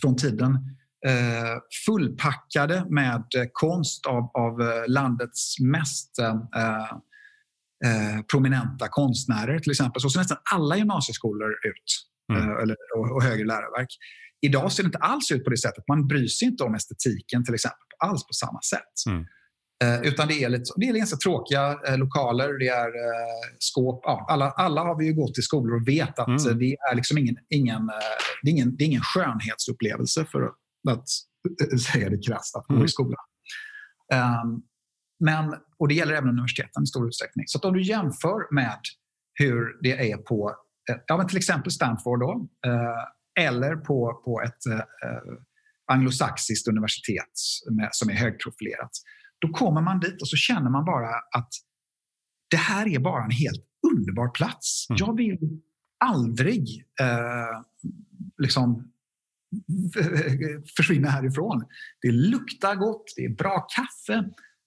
från 0.00 0.16
tiden. 0.16 0.58
Eh, 1.06 1.58
fullpackade 1.86 2.86
med 2.90 3.24
konst 3.52 4.06
av, 4.06 4.30
av 4.34 4.60
eh, 4.60 4.88
landets 4.88 5.60
mest 5.60 6.18
eh, 6.18 6.28
eh, 7.84 8.22
prominenta 8.32 8.88
konstnärer 8.88 9.58
till 9.58 9.70
exempel. 9.70 10.00
Så 10.02 10.10
ser 10.10 10.20
nästan 10.20 10.38
alla 10.52 10.76
gymnasieskolor 10.76 11.50
ut, 11.50 11.88
mm. 12.32 12.50
Eh, 12.50 12.62
eller, 12.62 12.76
och, 12.96 13.16
och 13.16 13.22
högre 13.22 13.46
läroverk. 13.46 13.88
Idag 14.40 14.72
ser 14.72 14.82
det 14.82 14.86
inte 14.86 14.98
alls 14.98 15.32
ut 15.32 15.44
på 15.44 15.50
det 15.50 15.58
sättet. 15.58 15.84
Man 15.88 16.06
bryr 16.06 16.26
sig 16.26 16.48
inte 16.48 16.64
om 16.64 16.74
estetiken 16.74 17.44
till 17.44 17.54
exempel 17.54 17.86
alls 17.98 18.26
på 18.26 18.32
samma 18.32 18.60
sätt. 18.62 18.94
Mm. 19.06 19.24
Eh, 19.84 20.00
utan 20.08 20.28
det 20.28 20.44
är, 20.44 20.48
lite, 20.48 20.70
det 20.76 20.88
är 20.88 20.92
ganska 20.92 21.16
tråkiga 21.16 21.78
eh, 21.86 21.98
lokaler, 21.98 22.58
det 22.58 22.68
är 22.68 22.88
eh, 22.88 23.56
skåp. 23.58 24.00
Ja, 24.04 24.26
alla, 24.28 24.50
alla 24.50 24.82
har 24.82 24.98
vi 24.98 25.06
ju 25.06 25.14
gått 25.14 25.34
till 25.34 25.42
skolor 25.42 25.80
och 25.80 25.88
vet 25.88 26.18
att 26.18 26.28
mm. 26.28 26.58
det 26.58 26.76
är 26.90 26.94
liksom 26.94 27.18
ingen, 27.18 27.36
ingen, 27.48 27.82
eh, 27.88 28.16
det 28.42 28.48
är 28.48 28.52
ingen, 28.52 28.76
det 28.76 28.84
är 28.84 28.86
ingen 28.86 29.02
skönhetsupplevelse 29.02 30.24
för 30.24 30.50
att, 30.88 31.08
säga 31.92 32.10
det 32.10 32.26
krasst, 32.26 32.56
att 32.56 32.66
gå 32.66 32.74
mm. 32.74 32.84
i 32.84 32.88
skolan. 32.88 33.24
Um, 34.14 34.62
men, 35.24 35.54
och 35.78 35.88
det 35.88 35.94
gäller 35.94 36.12
även 36.12 36.28
universiteten 36.28 36.82
i 36.82 36.86
stor 36.86 37.08
utsträckning. 37.08 37.44
Så 37.46 37.58
om 37.58 37.74
du 37.74 37.82
jämför 37.82 38.54
med 38.54 38.80
hur 39.34 39.82
det 39.82 40.12
är 40.12 40.16
på 40.16 40.56
ja, 41.06 41.16
men 41.16 41.26
till 41.26 41.36
exempel 41.36 41.72
Stanford 41.72 42.20
då, 42.20 42.48
eh, 42.66 43.44
eller 43.44 43.76
på, 43.76 44.22
på 44.24 44.42
ett 44.42 44.66
eh, 44.66 44.84
anglosaxiskt 45.92 46.68
universitet 46.68 47.32
med, 47.70 47.88
som 47.92 48.10
är 48.10 48.14
högprofilerat. 48.14 48.90
Då 49.38 49.48
kommer 49.48 49.80
man 49.80 50.00
dit 50.00 50.22
och 50.22 50.28
så 50.28 50.36
känner 50.36 50.70
man 50.70 50.84
bara 50.84 51.08
att 51.36 51.48
det 52.50 52.56
här 52.56 52.88
är 52.88 52.98
bara 52.98 53.24
en 53.24 53.30
helt 53.30 53.64
underbar 53.92 54.28
plats. 54.28 54.86
Mm. 54.90 54.98
Jag 55.00 55.16
vill 55.16 55.38
aldrig 56.04 56.84
eh, 57.00 57.62
liksom 58.38 58.92
försvinna 60.76 61.08
härifrån. 61.08 61.64
Det 62.02 62.12
luktar 62.12 62.74
gott, 62.74 63.04
det 63.16 63.24
är 63.24 63.34
bra 63.34 63.66
kaffe, 63.76 64.18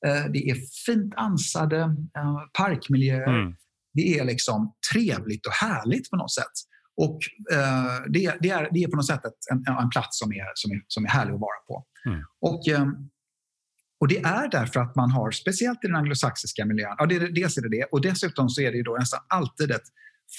eh, 0.06 0.32
det 0.32 0.50
är 0.50 0.56
fint 0.86 1.14
ansade 1.16 1.82
eh, 2.18 2.38
parkmiljöer. 2.58 3.42
Mm. 3.42 3.56
Det 3.94 4.20
är 4.20 4.26
liksom 4.26 4.74
trevligt 4.94 5.46
och 5.46 5.54
härligt 5.54 6.10
på 6.10 6.16
något 6.16 6.34
sätt. 6.34 6.54
Och 6.96 7.20
eh, 7.52 8.02
det, 8.10 8.38
det, 8.42 8.50
är, 8.50 8.70
det 8.72 8.84
är 8.84 8.88
på 8.88 8.96
något 8.96 9.08
sätt 9.08 9.22
en, 9.52 9.76
en 9.78 9.90
plats 9.90 10.20
som 10.20 10.32
är, 10.32 10.46
som, 10.54 10.72
är, 10.72 10.82
som 10.88 11.06
är 11.06 11.10
härlig 11.10 11.34
att 11.34 11.40
vara 11.40 11.60
på. 11.68 11.86
Mm. 12.06 12.22
Och, 12.42 12.62
och 14.00 14.08
det 14.08 14.18
är 14.18 14.50
därför 14.50 14.80
att 14.80 14.96
man 14.96 15.12
har, 15.12 15.32
speciellt 15.32 15.84
i 15.84 15.88
den 15.88 15.96
anglosaxiska 15.96 16.66
miljön, 16.66 16.96
ja, 16.98 17.06
det, 17.06 17.20
dels 17.20 17.58
är 17.58 17.62
det 17.62 17.70
det 17.70 17.84
och 17.84 18.02
dessutom 18.02 18.50
så 18.50 18.62
är 18.62 18.72
det 18.72 18.84
då 18.84 18.96
nästan 19.00 19.20
alltid 19.30 19.72
ett 19.72 19.88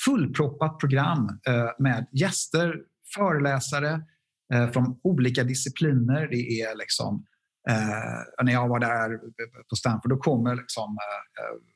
fullproppat 0.05 0.79
program 0.79 1.39
med 1.79 2.07
gäster, 2.13 2.75
föreläsare 3.15 4.03
eh, 4.55 4.71
från 4.71 5.01
olika 5.03 5.45
discipliner. 5.45 6.29
Det 6.31 6.61
är 6.61 6.77
liksom, 6.77 7.25
eh, 7.71 8.45
när 8.45 8.53
jag 8.53 8.69
var 8.69 8.81
där 8.81 9.19
på 9.71 9.77
Stanford, 9.77 10.11
då 10.11 10.17
kommer 10.17 10.57
liksom, 10.57 10.99
eh, 11.41 11.75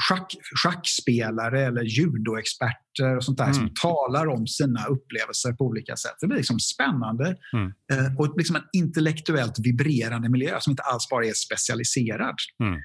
schack, 0.00 0.34
schackspelare 0.62 1.66
eller 1.66 1.82
judoexperter 1.82 3.16
och 3.16 3.24
sånt 3.24 3.38
där 3.38 3.44
mm. 3.44 3.54
som 3.54 3.70
talar 3.82 4.26
om 4.26 4.46
sina 4.46 4.86
upplevelser 4.86 5.52
på 5.52 5.64
olika 5.64 5.96
sätt. 5.96 6.14
Det 6.20 6.26
blir 6.26 6.36
liksom 6.36 6.60
spännande 6.60 7.36
mm. 7.52 7.72
eh, 7.92 8.16
och 8.18 8.34
liksom 8.36 8.56
en 8.56 8.62
intellektuellt 8.72 9.58
vibrerande 9.58 10.28
miljö 10.28 10.60
som 10.60 10.70
inte 10.70 10.82
alls 10.82 11.08
bara 11.10 11.26
är 11.26 11.32
specialiserad. 11.32 12.36
Mm. 12.62 12.80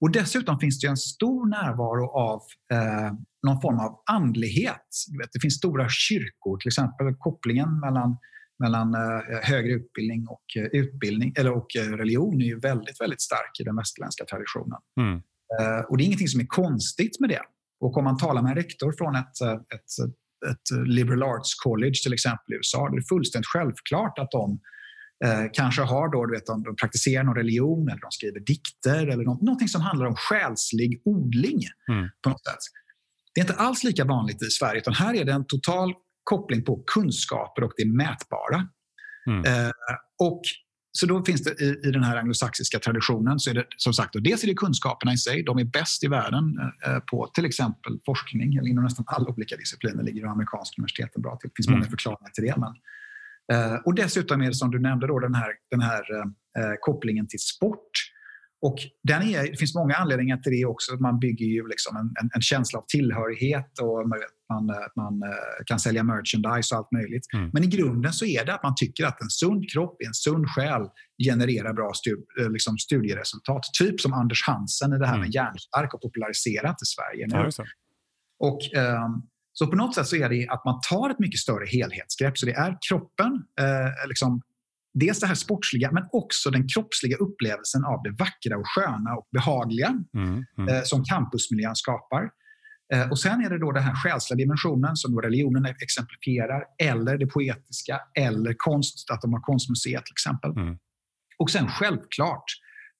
Och 0.00 0.12
Dessutom 0.12 0.58
finns 0.58 0.80
det 0.80 0.86
en 0.86 0.96
stor 0.96 1.48
närvaro 1.48 2.06
av 2.10 2.40
eh, 2.72 3.12
någon 3.46 3.60
form 3.60 3.78
av 3.78 4.02
andlighet. 4.10 4.86
Det 5.32 5.40
finns 5.40 5.54
stora 5.54 5.86
kyrkor, 5.88 6.58
till 6.58 6.68
exempel 6.68 7.14
kopplingen 7.18 7.80
mellan 7.80 8.16
mellan 8.60 8.94
eh, 8.94 9.38
högre 9.42 9.72
utbildning 9.72 10.26
och 10.28 10.44
eh, 10.56 10.80
utbildning 10.80 11.32
eller 11.36 11.52
och 11.52 11.76
eh, 11.76 11.82
religion 11.82 12.40
är 12.40 12.46
ju 12.46 12.58
väldigt, 12.58 13.00
väldigt 13.00 13.20
stark 13.20 13.60
i 13.60 13.64
den 13.64 13.76
västerländska 13.76 14.24
traditionen. 14.24 14.78
Mm. 15.00 15.20
Och 15.88 15.96
det 15.96 16.02
är 16.02 16.06
ingenting 16.06 16.28
som 16.28 16.40
är 16.40 16.46
konstigt 16.46 17.20
med 17.20 17.30
det. 17.30 17.42
Och 17.80 17.96
om 17.96 18.04
man 18.04 18.18
talar 18.18 18.42
med 18.42 18.50
en 18.50 18.56
rektor 18.56 18.92
från 18.98 19.14
ett, 19.16 19.40
ett, 19.74 19.90
ett 20.50 20.86
liberal 20.86 21.22
arts 21.22 21.54
college 21.54 21.94
till 22.02 22.12
exempel 22.12 22.52
i 22.52 22.56
USA, 22.56 22.88
det 22.88 22.96
är 22.96 23.08
fullständigt 23.08 23.46
självklart 23.46 24.18
att 24.18 24.30
de 24.30 24.60
eh, 25.24 25.44
kanske 25.52 25.82
har 25.82 26.12
då, 26.12 26.26
du 26.26 26.32
vet, 26.32 26.46
de, 26.46 26.62
de 26.62 26.76
praktiserar 26.76 27.24
någon 27.24 27.36
religion 27.36 27.88
eller 27.88 28.00
de 28.00 28.10
skriver 28.10 28.40
dikter 28.40 29.06
eller 29.06 29.24
något, 29.24 29.42
någonting 29.42 29.68
som 29.68 29.80
handlar 29.80 30.06
om 30.06 30.16
själslig 30.16 31.02
odling 31.04 31.60
mm. 31.88 32.08
på 32.22 32.30
något 32.30 32.46
sätt. 32.46 32.58
Det 33.34 33.40
är 33.40 33.44
inte 33.44 33.54
alls 33.54 33.84
lika 33.84 34.04
vanligt 34.04 34.42
i 34.42 34.50
Sverige, 34.50 34.80
utan 34.80 34.94
här 34.94 35.14
är 35.14 35.24
det 35.24 35.32
en 35.32 35.46
total 35.46 35.94
koppling 36.24 36.64
på 36.64 36.82
kunskaper 36.86 37.64
och 37.64 37.72
det 37.76 37.86
mätbara. 37.86 38.68
Mm. 39.26 39.44
Eh, 39.44 39.70
och 40.18 40.42
så 40.92 41.06
då 41.06 41.24
finns 41.24 41.44
det 41.44 41.60
i, 41.60 41.88
i 41.88 41.90
den 41.90 42.02
här 42.04 42.16
anglosaxiska 42.16 42.78
traditionen 42.78 43.38
så 43.38 43.50
är 43.50 43.54
det 43.54 43.66
som 43.76 43.92
sagt, 43.92 44.14
och 44.14 44.22
dels 44.22 44.42
är 44.42 44.48
det 44.48 44.54
kunskaperna 44.54 45.12
i 45.12 45.16
sig. 45.16 45.42
De 45.42 45.58
är 45.58 45.64
bäst 45.64 46.04
i 46.04 46.08
världen 46.08 46.58
eh, 46.86 46.98
på 46.98 47.30
till 47.34 47.44
exempel 47.44 47.98
forskning, 48.06 48.56
eller 48.56 48.68
inom 48.68 48.84
nästan 48.84 49.04
alla 49.08 49.28
olika 49.28 49.56
discipliner 49.56 50.02
ligger 50.02 50.26
amerikanska 50.26 50.74
universiteten 50.78 51.22
bra 51.22 51.36
till. 51.36 51.50
Det 51.50 51.56
finns 51.56 51.68
mm. 51.68 51.78
många 51.78 51.90
förklaringar 51.90 52.30
till 52.30 52.44
det. 52.44 52.54
Men, 52.56 52.74
eh, 53.52 53.74
och 53.74 53.94
dessutom 53.94 54.40
är 54.40 54.46
det 54.46 54.54
som 54.54 54.70
du 54.70 54.78
nämnde 54.78 55.06
då, 55.06 55.18
den 55.18 55.34
här, 55.34 55.52
den 55.70 55.80
här 55.80 56.02
eh, 56.58 56.74
kopplingen 56.80 57.28
till 57.28 57.40
sport 57.40 57.90
och 58.62 58.78
den 59.02 59.22
är, 59.22 59.50
det 59.50 59.56
finns 59.56 59.74
många 59.74 59.94
anledningar 59.94 60.36
till 60.36 60.52
det 60.52 60.64
också. 60.64 60.94
Man 60.94 61.18
bygger 61.18 61.46
ju 61.46 61.68
liksom 61.68 61.96
en, 61.96 62.14
en, 62.20 62.30
en 62.34 62.40
känsla 62.40 62.78
av 62.78 62.84
tillhörighet 62.88 63.78
och 63.78 64.08
man, 64.08 64.18
man 64.96 65.22
eh, 65.22 65.64
kan 65.66 65.78
sälja 65.78 66.02
merchandise 66.02 66.74
och 66.74 66.78
allt 66.78 66.92
möjligt. 66.92 67.26
Mm. 67.34 67.50
Men 67.52 67.64
i 67.64 67.66
grunden 67.66 68.12
så 68.12 68.24
är 68.24 68.44
det 68.44 68.54
att 68.54 68.62
man 68.62 68.74
tycker 68.76 69.06
att 69.06 69.22
en 69.22 69.30
sund 69.30 69.70
kropp, 69.72 69.96
en 70.06 70.14
sund 70.14 70.46
själ 70.48 70.82
genererar 71.24 71.72
bra 71.72 71.90
stu, 71.94 72.16
eh, 72.40 72.50
liksom 72.50 72.78
studieresultat. 72.78 73.62
Typ 73.78 74.00
som 74.00 74.12
Anders 74.12 74.46
Hansen 74.46 74.92
i 74.92 74.98
det 74.98 75.06
här 75.06 75.18
med 75.18 75.26
mm. 75.26 75.30
hjärnstark 75.30 75.94
och 75.94 76.00
populariserat 76.00 76.76
i 76.82 76.86
Sverige 76.86 77.26
nu. 77.26 77.50
Ja, 77.56 77.64
och, 78.38 78.60
um, 79.04 79.22
Så 79.52 79.66
på 79.66 79.76
något 79.76 79.94
sätt 79.94 80.06
så 80.06 80.16
är 80.16 80.28
det 80.28 80.48
att 80.48 80.64
man 80.64 80.80
tar 80.90 81.10
ett 81.10 81.18
mycket 81.18 81.40
större 81.40 81.66
helhetsgrepp. 81.66 82.38
Så 82.38 82.46
det 82.46 82.52
är 82.52 82.78
kroppen, 82.88 83.32
eh, 83.60 84.08
liksom, 84.08 84.42
dels 84.94 85.20
det 85.20 85.26
här 85.26 85.34
sportsliga, 85.34 85.92
men 85.92 86.04
också 86.12 86.50
den 86.50 86.68
kroppsliga 86.68 87.16
upplevelsen 87.16 87.84
av 87.84 88.02
det 88.02 88.10
vackra 88.10 88.56
och 88.58 88.66
sköna 88.66 89.14
och 89.14 89.28
behagliga 89.32 89.88
mm, 90.14 90.44
mm. 90.58 90.68
Eh, 90.74 90.82
som 90.84 91.04
campusmiljön 91.04 91.76
skapar. 91.76 92.30
Eh, 92.94 93.10
och 93.10 93.18
sen 93.18 93.44
är 93.44 93.50
det 93.50 93.58
då 93.58 93.72
den 93.72 93.82
här 93.82 93.94
själsliga 93.94 94.36
dimensionen 94.36 94.96
som 94.96 95.12
då 95.12 95.20
religionen 95.20 95.66
exemplifierar, 95.66 96.64
eller 96.82 97.18
det 97.18 97.26
poetiska, 97.26 98.00
eller 98.18 98.54
konst, 98.56 99.10
att 99.10 99.22
de 99.22 99.32
har 99.32 99.40
konstmuseet 99.40 100.04
till 100.04 100.14
exempel. 100.14 100.50
Mm. 100.50 100.78
Och 101.38 101.50
sen 101.50 101.68
självklart 101.68 102.44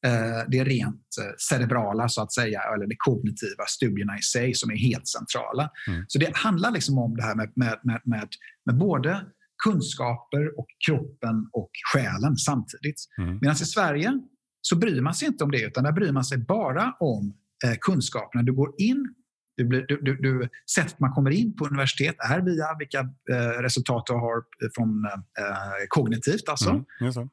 eh, 0.06 0.48
det 0.48 0.64
rent 0.64 1.06
eh, 1.20 1.34
cerebrala, 1.48 2.08
så 2.08 2.22
att 2.22 2.32
säga, 2.32 2.60
eller 2.74 2.86
de 2.86 2.96
kognitiva 2.98 3.64
studierna 3.68 4.18
i 4.18 4.22
sig 4.22 4.54
som 4.54 4.70
är 4.70 4.76
helt 4.76 5.08
centrala. 5.08 5.70
Mm. 5.88 6.04
Så 6.08 6.18
det 6.18 6.36
handlar 6.36 6.70
liksom 6.70 6.98
om 6.98 7.16
det 7.16 7.22
här 7.22 7.34
med, 7.34 7.52
med, 7.54 7.78
med, 7.82 8.00
med, 8.04 8.28
med 8.66 8.78
både 8.78 9.26
kunskaper 9.64 10.58
och 10.58 10.66
kroppen 10.86 11.48
och 11.52 11.70
själen 11.92 12.36
samtidigt. 12.36 13.00
Mm. 13.18 13.38
Medan 13.40 13.54
i 13.54 13.58
Sverige 13.58 14.20
så 14.62 14.76
bryr 14.76 15.00
man 15.00 15.14
sig 15.14 15.28
inte 15.28 15.44
om 15.44 15.50
det, 15.50 15.62
utan 15.62 15.84
där 15.84 15.92
bryr 15.92 16.12
man 16.12 16.24
sig 16.24 16.38
bara 16.38 16.96
om 17.00 17.34
eh, 17.64 17.74
kunskaperna. 17.80 18.42
Du 18.42 18.52
går 18.52 18.74
in 18.78 19.14
du, 19.60 19.66
blir, 19.66 19.84
du, 19.88 20.00
du, 20.02 20.16
du, 20.16 20.48
sättet 20.74 21.00
man 21.00 21.12
kommer 21.12 21.30
in 21.30 21.56
på 21.56 21.66
universitet 21.66 22.16
är 22.30 22.40
via 22.40 22.66
vilka 22.78 23.00
eh, 23.32 23.62
resultat 23.62 24.02
du 24.06 24.12
har 24.12 24.42
från 24.74 25.04
eh, 25.40 25.84
kognitivt, 25.88 26.48
alltså 26.48 26.70
mm, 26.70 26.84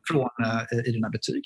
från, 0.08 0.30
eh, 0.46 0.90
i 0.90 0.92
dina 0.92 1.10
betyg. 1.10 1.44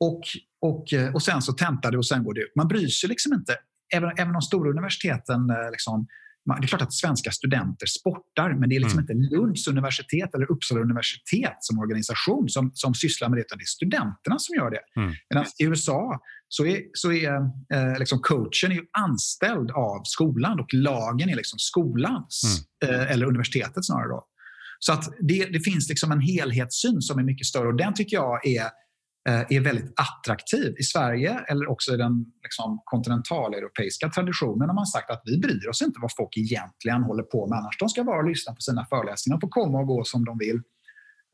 Och, 0.00 0.22
och, 0.60 0.92
eh, 0.92 1.14
och 1.14 1.22
sen 1.22 1.42
så 1.42 1.52
tentar 1.52 1.90
du 1.90 1.98
och 1.98 2.06
sen 2.06 2.24
går 2.24 2.34
du 2.34 2.42
ut. 2.42 2.52
Man 2.56 2.68
bryr 2.68 2.88
sig 2.88 3.08
liksom 3.08 3.32
inte. 3.32 3.56
Även, 3.94 4.10
även 4.18 4.32
de 4.32 4.42
stora 4.42 4.70
universiteten 4.70 5.50
eh, 5.50 5.70
liksom, 5.70 6.06
det 6.44 6.64
är 6.64 6.66
klart 6.66 6.82
att 6.82 6.94
svenska 6.94 7.30
studenter 7.30 7.86
sportar, 7.86 8.54
men 8.54 8.68
det 8.68 8.76
är 8.76 8.80
liksom 8.80 8.98
mm. 8.98 9.10
inte 9.10 9.36
Lunds 9.36 9.68
universitet 9.68 10.34
eller 10.34 10.52
Uppsala 10.52 10.80
universitet 10.80 11.56
som 11.60 11.78
organisation 11.78 12.48
som, 12.48 12.70
som 12.74 12.94
sysslar 12.94 13.28
med 13.28 13.38
det, 13.38 13.40
utan 13.40 13.58
det 13.58 13.62
är 13.62 13.74
studenterna 13.78 14.38
som 14.38 14.54
gör 14.54 14.70
det. 14.70 15.00
Mm. 15.00 15.14
Medan 15.30 15.44
i 15.58 15.64
USA 15.64 16.20
så 16.52 16.66
är, 16.66 16.82
så 16.92 17.12
är 17.12 17.34
eh, 17.74 17.98
liksom 17.98 18.18
coachen 18.18 18.72
är 18.72 18.80
anställd 18.98 19.70
av 19.70 20.02
skolan 20.04 20.60
och 20.60 20.74
lagen 20.74 21.28
är 21.28 21.36
liksom 21.36 21.58
skolans, 21.58 22.66
mm. 22.84 22.94
eh, 22.94 23.10
eller 23.10 23.26
universitetet 23.26 23.86
snarare. 23.86 24.08
Då. 24.08 24.26
Så 24.78 24.92
att 24.92 25.04
det, 25.20 25.44
det 25.44 25.60
finns 25.60 25.88
liksom 25.88 26.12
en 26.12 26.20
helhetssyn 26.20 27.00
som 27.00 27.18
är 27.18 27.22
mycket 27.22 27.46
större 27.46 27.68
och 27.68 27.76
den 27.76 27.94
tycker 27.94 28.16
jag 28.16 28.46
är 28.46 28.70
Eh, 29.28 29.56
är 29.56 29.60
väldigt 29.60 29.92
attraktiv. 29.96 30.74
I 30.78 30.82
Sverige 30.82 31.40
eller 31.48 31.70
också 31.70 31.94
i 31.94 31.96
den 31.96 32.24
liksom, 32.42 32.82
kontinentaleuropeiska 32.84 34.08
traditionen 34.08 34.68
har 34.68 34.74
man 34.74 34.86
sagt 34.86 35.10
att 35.10 35.22
vi 35.24 35.38
bryr 35.38 35.68
oss 35.68 35.82
inte 35.82 35.98
vad 36.02 36.10
folk 36.16 36.36
egentligen 36.36 37.02
håller 37.02 37.22
på 37.22 37.46
med 37.46 37.58
annars. 37.58 37.78
De 37.78 37.88
ska 37.88 38.04
bara 38.04 38.22
lyssna 38.22 38.54
på 38.54 38.60
sina 38.60 38.86
föreläsningar 38.86 39.36
och 39.36 39.40
få 39.40 39.48
komma 39.48 39.78
och 39.78 39.86
gå 39.86 40.04
som 40.04 40.24
de 40.24 40.38
vill. 40.38 40.60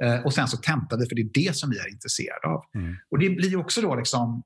Eh, 0.05 0.25
och 0.25 0.35
sen 0.35 0.49
så 0.49 0.57
tentar 0.57 0.99
vi, 0.99 1.07
för 1.09 1.15
det 1.15 1.23
är 1.23 1.47
det 1.47 1.57
som 1.57 1.71
vi 1.71 1.79
är 1.79 1.89
intresserade 1.93 2.47
av. 2.47 2.61
Mm. 2.75 2.97
Och 3.11 3.19
det 3.19 3.31
blir 3.31 3.57
också 3.57 3.81
då 3.81 3.95
liksom, 3.95 4.43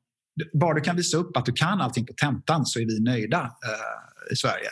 bara 0.60 0.74
du 0.74 0.80
kan 0.80 0.96
visa 0.96 1.16
upp 1.16 1.36
att 1.36 1.46
du 1.46 1.52
kan 1.52 1.80
allting 1.80 2.06
på 2.06 2.12
tentan 2.12 2.66
så 2.66 2.80
är 2.80 2.86
vi 2.86 3.00
nöjda 3.00 3.40
eh, 3.40 4.32
i 4.32 4.36
Sverige. 4.36 4.68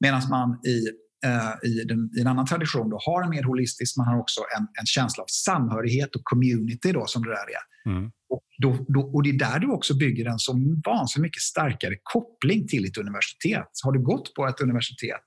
Medan 0.00 0.22
man 0.30 0.60
i 0.66 0.88
eh, 1.24 1.68
i, 1.70 1.84
den, 1.84 2.10
i, 2.16 2.20
en 2.20 2.26
annan 2.26 2.46
tradition 2.46 2.90
då, 2.90 2.98
har 3.06 3.22
en 3.22 3.30
mer 3.30 3.42
holistisk, 3.42 3.96
man 3.96 4.06
har 4.06 4.18
också 4.18 4.40
en, 4.58 4.66
en 4.80 4.86
känsla 4.86 5.22
av 5.22 5.26
samhörighet 5.26 6.16
och 6.16 6.24
community 6.24 6.92
då, 6.92 7.06
som 7.06 7.22
det 7.22 7.30
där 7.30 7.36
är. 7.36 7.90
Mm. 7.90 8.10
Och, 8.28 8.42
då, 8.58 8.84
då, 8.88 9.00
och 9.00 9.22
det 9.22 9.30
är 9.30 9.38
där 9.38 9.58
du 9.58 9.70
också 9.70 9.94
bygger 9.94 10.26
en 10.26 10.38
så 10.38 10.52
vansinnigt 10.86 11.22
mycket 11.22 11.42
starkare 11.42 11.94
koppling 12.02 12.68
till 12.68 12.82
ditt 12.82 12.98
universitet. 12.98 13.70
Har 13.84 13.92
du 13.92 14.02
gått 14.02 14.34
på 14.34 14.46
ett 14.46 14.60
universitet 14.60 15.26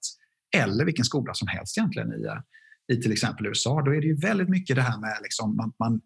eller 0.57 0.85
vilken 0.85 1.05
skola 1.05 1.33
som 1.33 1.47
helst 1.47 1.77
egentligen 1.77 2.13
i, 2.13 2.23
i 2.93 3.01
till 3.01 3.11
exempel 3.11 3.45
USA, 3.45 3.81
då 3.81 3.95
är 3.95 4.01
det 4.01 4.07
ju 4.07 4.15
väldigt 4.15 4.49
mycket 4.49 4.75
det 4.75 4.81
här 4.81 4.99
med 4.99 5.17
liksom, 5.23 5.55
man, 5.55 5.73
man 5.79 6.01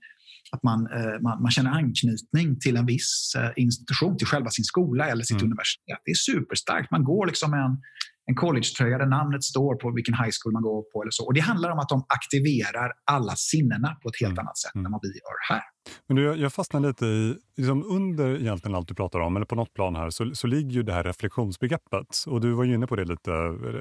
att 0.52 0.64
man, 0.64 0.88
eh, 0.88 1.22
man, 1.22 1.42
man, 1.42 1.52
känner 1.52 1.72
anknytning 1.72 2.60
till 2.60 2.78
en 2.78 2.86
viss 2.86 3.34
eh, 3.38 3.52
institution, 3.56 4.18
till 4.18 4.28
själva 4.28 4.50
sin 4.50 4.66
skola 4.66 5.08
eller 5.08 5.24
sitt 5.24 5.42
mm. 5.42 5.46
universitet. 5.46 6.00
Det 6.06 6.12
är 6.12 6.16
superstarkt. 6.16 6.92
Man 6.92 7.04
går 7.04 7.26
liksom 7.28 7.52
med 7.52 7.60
en, 7.60 7.78
en 8.26 8.36
collegetröja 8.36 8.98
där 8.98 9.06
namnet 9.06 9.44
står 9.44 9.76
på 9.76 9.92
vilken 9.92 10.14
high 10.14 10.34
school 10.38 10.54
man 10.54 10.62
går 10.62 10.82
på. 10.92 11.02
eller 11.02 11.12
så. 11.12 11.26
Och 11.26 11.34
Det 11.34 11.40
handlar 11.40 11.70
om 11.70 11.80
att 11.80 11.90
de 11.90 12.06
aktiverar 12.10 12.92
alla 13.12 13.36
sinnena 13.36 13.90
på 14.02 14.10
ett 14.10 14.20
helt 14.20 14.32
mm. 14.32 14.40
annat 14.40 14.58
sätt 14.58 14.76
mm. 14.76 14.86
än 14.86 14.92
vad 14.92 15.02
vi 15.04 15.08
gör 15.08 15.56
här. 15.56 15.64
Men 16.08 16.16
du, 16.18 16.24
jag 16.24 16.54
fastnar 16.54 16.80
lite 16.80 17.06
i, 17.06 17.36
liksom 17.58 17.84
under 17.84 18.42
egentligen 18.42 18.76
allt 18.76 18.88
du 18.88 18.96
pratar 18.96 19.20
om, 19.20 19.36
eller 19.36 19.46
på 19.46 19.56
något 19.56 19.74
plan 19.74 19.96
här, 19.96 20.10
så, 20.10 20.36
så 20.36 20.48
ligger 20.48 20.72
ju 20.72 20.84
det 20.84 20.94
här 20.94 21.04
reflektionsbegreppet. 21.04 22.24
Och 22.28 22.42
du 22.42 22.52
var 22.52 22.64
ju 22.64 22.74
inne 22.74 22.88
på 22.88 22.96
det 22.96 23.06
lite, 23.06 23.32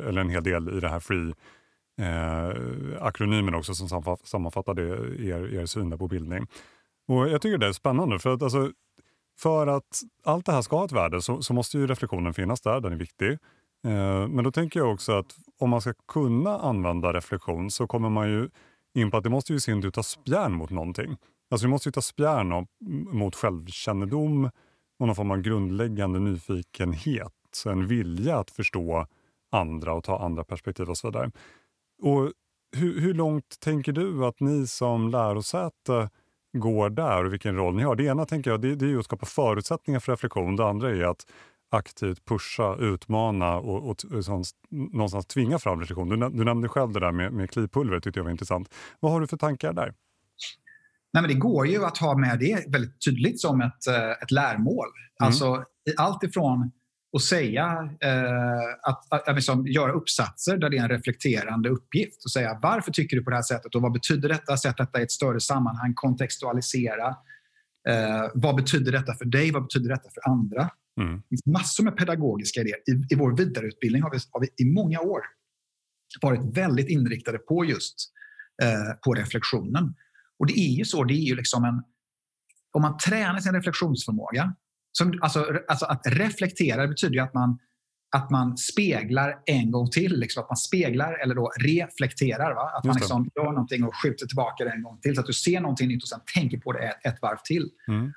eller 0.08 0.20
en 0.20 0.30
hel 0.30 0.42
del 0.42 0.76
i 0.76 0.80
det 0.80 0.88
här 0.88 1.00
free 1.00 1.32
eh, 1.98 2.50
akronymen 3.00 3.54
också 3.54 3.74
som 3.74 4.16
sammanfattar 4.24 4.80
er, 4.80 5.54
er 5.54 5.66
syn 5.66 5.98
på 5.98 6.08
bildning. 6.08 6.46
Och 7.08 7.28
Jag 7.28 7.42
tycker 7.42 7.58
det 7.58 7.66
är 7.66 7.72
spännande 7.72 8.18
för 8.18 8.34
att 8.34 8.42
alltså, 8.42 8.72
för 9.38 9.66
att 9.66 10.02
allt 10.24 10.46
det 10.46 10.52
här 10.52 10.62
ska 10.62 10.76
ha 10.76 10.84
ett 10.84 10.92
värde 10.92 11.22
så, 11.22 11.42
så 11.42 11.54
måste 11.54 11.78
ju 11.78 11.86
reflektionen 11.86 12.34
finnas 12.34 12.60
där, 12.60 12.80
den 12.80 12.92
är 12.92 12.96
viktig. 12.96 13.32
Eh, 13.86 14.28
men 14.28 14.44
då 14.44 14.52
tänker 14.52 14.80
jag 14.80 14.92
också 14.92 15.12
att 15.12 15.36
om 15.58 15.70
man 15.70 15.80
ska 15.80 15.94
kunna 16.08 16.58
använda 16.58 17.12
reflektion 17.12 17.70
så 17.70 17.86
kommer 17.86 18.08
man 18.08 18.28
ju 18.28 18.48
in 18.94 19.10
på 19.10 19.16
att 19.16 19.24
det 19.24 19.30
måste 19.30 19.52
ju 19.52 19.56
i 19.56 19.60
sin 19.60 19.82
tur 19.82 19.90
ta 19.90 20.02
spjärn 20.02 20.52
mot 20.52 20.70
någonting. 20.70 21.16
Alltså 21.50 21.66
det 21.66 21.70
måste 21.70 21.88
ju 21.88 21.92
ta 21.92 22.00
spjärn 22.02 22.66
mot 23.12 23.36
självkännedom 23.36 24.50
och 24.98 25.06
någon 25.06 25.16
form 25.16 25.30
av 25.30 25.40
grundläggande 25.40 26.18
nyfikenhet. 26.18 27.32
En 27.66 27.86
vilja 27.86 28.38
att 28.38 28.50
förstå 28.50 29.06
andra 29.52 29.92
och 29.92 30.04
ta 30.04 30.18
andra 30.18 30.44
perspektiv 30.44 30.90
och 30.90 30.98
så 30.98 31.08
vidare. 31.08 31.30
Och 32.02 32.32
hur, 32.76 33.00
hur 33.00 33.14
långt 33.14 33.60
tänker 33.60 33.92
du 33.92 34.24
att 34.24 34.40
ni 34.40 34.66
som 34.66 35.08
lärosäte 35.10 36.10
går 36.58 36.90
där 36.90 37.24
och 37.24 37.32
vilken 37.32 37.56
roll 37.56 37.74
ni 37.76 37.82
har? 37.82 37.96
Det 37.96 38.04
ena 38.04 38.24
tänker 38.24 38.50
jag, 38.50 38.60
det, 38.60 38.74
det 38.74 38.92
är 38.92 38.98
att 38.98 39.04
skapa 39.04 39.26
förutsättningar 39.26 40.00
för 40.00 40.12
reflektion. 40.12 40.56
Det 40.56 40.66
andra 40.66 40.90
är 40.90 41.04
att 41.04 41.26
aktivt 41.70 42.24
pusha, 42.24 42.76
utmana 42.76 43.56
och, 43.56 43.90
och, 43.90 44.04
och 44.04 44.44
någonstans 44.70 45.26
tvinga 45.26 45.58
fram 45.58 45.80
reflektion. 45.80 46.08
Du, 46.08 46.16
du 46.16 46.44
nämnde 46.44 46.68
själv 46.68 46.92
det 46.92 47.00
där 47.00 47.12
med, 47.12 47.32
med 47.32 47.50
klipulver, 47.50 48.00
tyckte 48.00 48.18
jag 48.20 48.24
var 48.24 48.30
intressant. 48.30 48.74
Vad 49.00 49.12
har 49.12 49.20
du 49.20 49.26
för 49.26 49.36
tankar 49.36 49.72
där? 49.72 49.94
Nej, 51.12 51.22
men 51.22 51.28
det 51.28 51.34
går 51.34 51.66
ju 51.66 51.84
att 51.84 51.98
ha 51.98 52.18
med 52.18 52.38
det 52.38 52.72
väldigt 52.72 53.04
tydligt 53.04 53.40
som 53.40 53.60
ett, 53.60 53.86
eh, 53.86 54.10
ett 54.10 54.30
lärmål. 54.30 54.86
Mm. 54.86 55.26
Alltså, 55.26 55.64
allt 55.96 56.22
ifrån 56.22 56.70
att 57.16 57.22
säga, 57.22 57.90
eh, 58.00 58.90
att, 58.90 59.12
att, 59.12 59.28
att 59.28 59.36
liksom 59.36 59.66
göra 59.66 59.92
uppsatser 59.92 60.56
där 60.56 60.70
det 60.70 60.76
är 60.76 60.82
en 60.82 60.88
reflekterande 60.88 61.68
uppgift 61.68 62.24
och 62.24 62.30
säga 62.30 62.58
varför 62.62 62.92
tycker 62.92 63.16
du 63.16 63.24
på 63.24 63.30
det 63.30 63.36
här 63.36 63.42
sättet 63.42 63.74
och 63.74 63.82
vad 63.82 63.92
betyder 63.92 64.28
detta? 64.28 64.56
Sätt 64.56 64.76
detta 64.76 65.00
i 65.00 65.02
ett 65.02 65.10
större 65.10 65.40
sammanhang, 65.40 65.92
kontextualisera. 65.94 67.08
Eh, 67.88 68.30
vad 68.34 68.56
betyder 68.56 68.92
detta 68.92 69.14
för 69.14 69.24
dig? 69.24 69.52
Vad 69.52 69.62
betyder 69.62 69.88
detta 69.88 70.08
för 70.14 70.30
andra? 70.30 70.70
Mm. 71.00 71.16
Det 71.16 71.28
finns 71.28 71.46
massor 71.46 71.84
med 71.84 71.96
pedagogiska 71.96 72.60
idéer. 72.60 72.76
I, 72.86 73.14
I 73.14 73.16
vår 73.16 73.36
vidareutbildning 73.36 74.02
har 74.02 74.10
vi, 74.10 74.18
har 74.32 74.40
vi 74.40 74.64
i 74.64 74.72
många 74.72 75.00
år 75.00 75.20
varit 76.20 76.56
väldigt 76.56 76.88
inriktade 76.88 77.38
på 77.38 77.64
just 77.64 78.12
eh, 78.62 78.96
på 79.04 79.14
reflektionen. 79.14 79.94
Och 80.38 80.46
det 80.46 80.58
är 80.58 80.72
ju 80.78 80.84
så, 80.84 81.04
det 81.04 81.14
är 81.14 81.26
ju 81.26 81.36
liksom 81.36 81.64
en... 81.64 81.82
Om 82.72 82.82
man 82.82 82.96
tränar 82.98 83.40
sin 83.40 83.54
reflektionsförmåga, 83.54 84.54
som, 84.98 85.18
alltså, 85.22 85.46
alltså 85.68 85.86
att 85.86 86.02
reflektera 86.06 86.86
betyder 86.86 87.14
ju 87.14 87.20
att 87.20 87.34
man, 87.34 87.58
att 88.16 88.30
man 88.30 88.56
speglar 88.56 89.38
en 89.46 89.70
gång 89.70 89.90
till. 89.90 90.20
Liksom, 90.20 90.42
att 90.42 90.50
man 90.50 90.56
speglar 90.56 91.22
eller 91.22 91.34
då 91.34 91.50
reflekterar. 91.60 92.54
Va? 92.54 92.70
Att 92.78 92.84
man 92.84 92.96
liksom 92.96 93.30
gör 93.36 93.52
någonting 93.52 93.84
och 93.84 93.96
skjuter 93.96 94.26
tillbaka 94.26 94.64
det 94.64 94.70
en 94.70 94.82
gång 94.82 95.00
till. 95.00 95.14
Så 95.14 95.20
att 95.20 95.26
du 95.26 95.32
ser 95.32 95.60
någonting 95.60 95.88
nytt 95.88 96.02
och 96.02 96.08
sen 96.08 96.20
tänker 96.34 96.58
på 96.58 96.72
det 96.72 96.78
ett, 96.78 97.06
ett 97.06 97.22
varv 97.22 97.38
till. 97.44 97.70
Mm. 97.88 98.12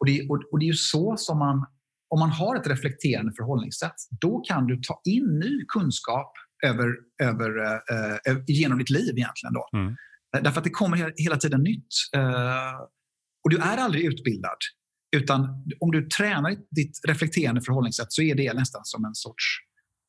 Och, 0.00 0.06
det, 0.06 0.28
och, 0.28 0.42
och, 0.52 0.58
det 0.58 0.64
är 0.64 0.66
ju 0.66 0.74
så 0.74 1.16
som 1.16 1.38
man 1.38 1.66
om 2.12 2.18
man 2.18 2.30
har 2.30 2.56
ett 2.56 2.66
reflekterande 2.66 3.32
förhållningssätt, 3.36 3.94
då 4.20 4.40
kan 4.40 4.66
du 4.66 4.80
ta 4.82 5.00
in 5.04 5.38
ny 5.38 5.64
kunskap 5.68 6.32
över, 6.66 6.86
över, 7.22 7.50
eh, 8.28 8.36
genom 8.46 8.78
ditt 8.78 8.90
liv 8.90 9.18
egentligen. 9.18 9.54
Då. 9.54 9.68
Mm. 9.78 9.96
Eh, 10.36 10.42
därför 10.42 10.58
att 10.58 10.64
det 10.64 10.70
kommer 10.70 11.12
hela 11.16 11.36
tiden 11.36 11.62
nytt. 11.62 11.92
Eh, 12.16 12.80
och 13.44 13.50
du 13.50 13.58
är 13.58 13.76
aldrig 13.76 14.04
utbildad. 14.04 14.58
Utan 15.16 15.64
om 15.80 15.90
du 15.90 16.08
tränar 16.08 16.56
ditt 16.70 17.00
reflekterande 17.08 17.60
förhållningssätt 17.60 18.12
så 18.12 18.22
är 18.22 18.34
det 18.34 18.54
nästan 18.54 18.80
som 18.84 19.04
en 19.04 19.14
sorts 19.14 19.44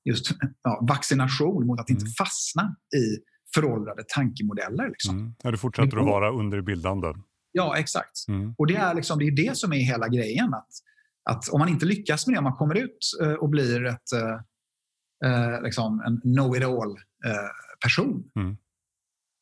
just, 0.10 0.32
ja, 0.64 0.86
vaccination 0.90 1.68
mot 1.68 1.80
att 1.80 1.90
inte 1.90 2.04
mm. 2.04 2.14
fastna 2.18 2.76
i 2.96 3.18
föråldrade 3.56 4.04
tankemodeller. 4.08 4.90
Liksom. 4.90 5.18
Mm. 5.18 5.36
Ja, 5.44 5.52
du 5.52 5.58
fortsätter 5.58 5.98
att 5.98 6.06
vara 6.06 6.32
underbildande. 6.32 7.08
Ja, 7.52 7.78
exakt. 7.78 8.28
Mm. 8.28 8.56
Och 8.58 8.68
det 8.68 8.76
är, 8.76 8.94
liksom, 8.94 9.20
det 9.20 9.26
är 9.26 9.32
det 9.32 9.58
som 9.58 9.74
är 9.74 9.78
hela 9.78 10.08
grejen. 10.08 10.54
Att 10.54 10.70
att 11.30 11.50
om 11.50 11.60
man 11.60 11.70
inte 11.70 11.86
lyckas 11.86 12.28
med 12.28 12.36
det, 12.36 12.38
om 12.38 12.44
man 12.44 12.56
kommer 12.56 12.76
ut 12.76 12.98
eh, 13.22 13.34
och 13.34 13.50
blir 13.50 13.86
ett, 13.86 14.12
eh, 14.14 14.40
eh, 15.26 15.62
liksom 15.62 16.02
en 16.02 16.22
know-it-all-person, 16.22 18.32
mm. 18.36 18.58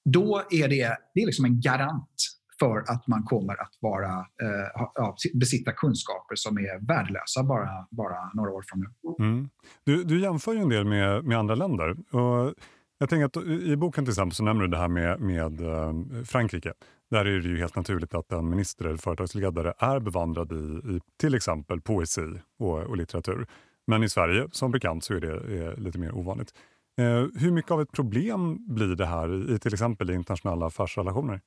då 0.10 0.44
är 0.50 0.68
det, 0.68 0.98
det 1.14 1.22
är 1.22 1.26
liksom 1.26 1.46
en 1.46 1.62
garant 1.62 2.16
för 2.62 2.78
att 2.94 3.08
man 3.08 3.24
kommer 3.24 3.62
att 3.62 3.74
vara, 3.80 4.10
eh, 4.18 4.82
ha, 4.96 5.16
besitta 5.34 5.72
kunskaper 5.72 6.36
som 6.36 6.58
är 6.58 6.88
värdelösa 6.88 7.44
bara, 7.44 7.88
bara 7.92 8.32
några 8.34 8.52
år 8.52 8.64
från 8.68 8.80
nu. 8.80 9.26
Mm. 9.26 9.50
Du, 9.84 10.04
du 10.04 10.22
jämför 10.22 10.54
ju 10.54 10.60
en 10.60 10.70
del 10.70 10.86
med, 10.86 11.26
med 11.26 11.38
andra 11.38 11.56
länder. 11.56 11.90
Och 11.90 12.54
jag 13.00 13.10
tänker 13.10 13.26
att 13.26 13.48
I 13.48 13.76
boken 13.76 14.06
till 14.06 14.12
exempel 14.12 14.36
så 14.36 14.44
nämner 14.44 14.62
du 14.62 14.68
det 14.68 14.78
här 14.78 14.88
med, 14.88 15.20
med 15.20 15.62
eh, 15.62 16.24
Frankrike. 16.26 16.74
Där 17.12 17.26
är 17.26 17.40
det 17.40 17.50
ju 17.50 17.58
helt 17.58 17.76
naturligt 17.76 18.14
att 18.14 18.32
en 18.32 18.50
minister 18.50 18.86
eller 18.86 18.98
företagsledare 18.98 19.74
är 19.78 20.00
bevandrad 20.00 20.52
i, 20.52 20.96
i 20.96 21.00
till 21.20 21.36
exempel 21.36 21.82
poesi 21.82 22.42
och, 22.60 22.80
och, 22.80 22.98
litteratur. 22.98 23.48
Men 23.88 24.04
i 24.04 24.10
Sverige, 24.10 24.48
som 24.52 24.72
bekant, 24.72 25.04
så 25.04 25.14
är 25.14 25.20
det 25.20 25.34
är 25.66 25.78
lite 25.78 26.00
mer 26.00 26.16
ovanligt. 26.16 26.54
Eh, 27.00 27.26
hur 27.42 27.52
mycket 27.52 27.72
av 27.72 27.82
ett 27.82 27.92
problem 27.92 28.58
blir 28.76 28.96
det 28.96 29.06
här 29.06 29.52
i 29.52 29.60
till 29.60 29.74
exempel 29.74 30.12
i 30.12 30.14
internationella 30.14 30.66
affärsrelationer? 30.66 31.42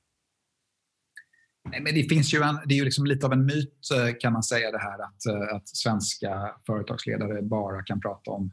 Nej, 1.71 1.81
men 1.81 1.93
det, 1.93 2.03
finns 2.03 2.33
ju 2.33 2.41
en, 2.41 2.59
det 2.65 2.73
är 2.73 2.77
ju 2.77 2.85
liksom 2.85 3.05
lite 3.05 3.25
av 3.25 3.33
en 3.33 3.45
myt 3.45 3.79
eh, 3.95 4.15
kan 4.19 4.33
man 4.33 4.43
säga 4.43 4.71
det 4.71 4.79
här 4.79 4.99
att, 5.03 5.25
eh, 5.25 5.55
att 5.55 5.67
svenska 5.67 6.55
företagsledare 6.65 7.41
bara 7.41 7.83
kan 7.83 8.01
prata 8.01 8.31
om, 8.31 8.51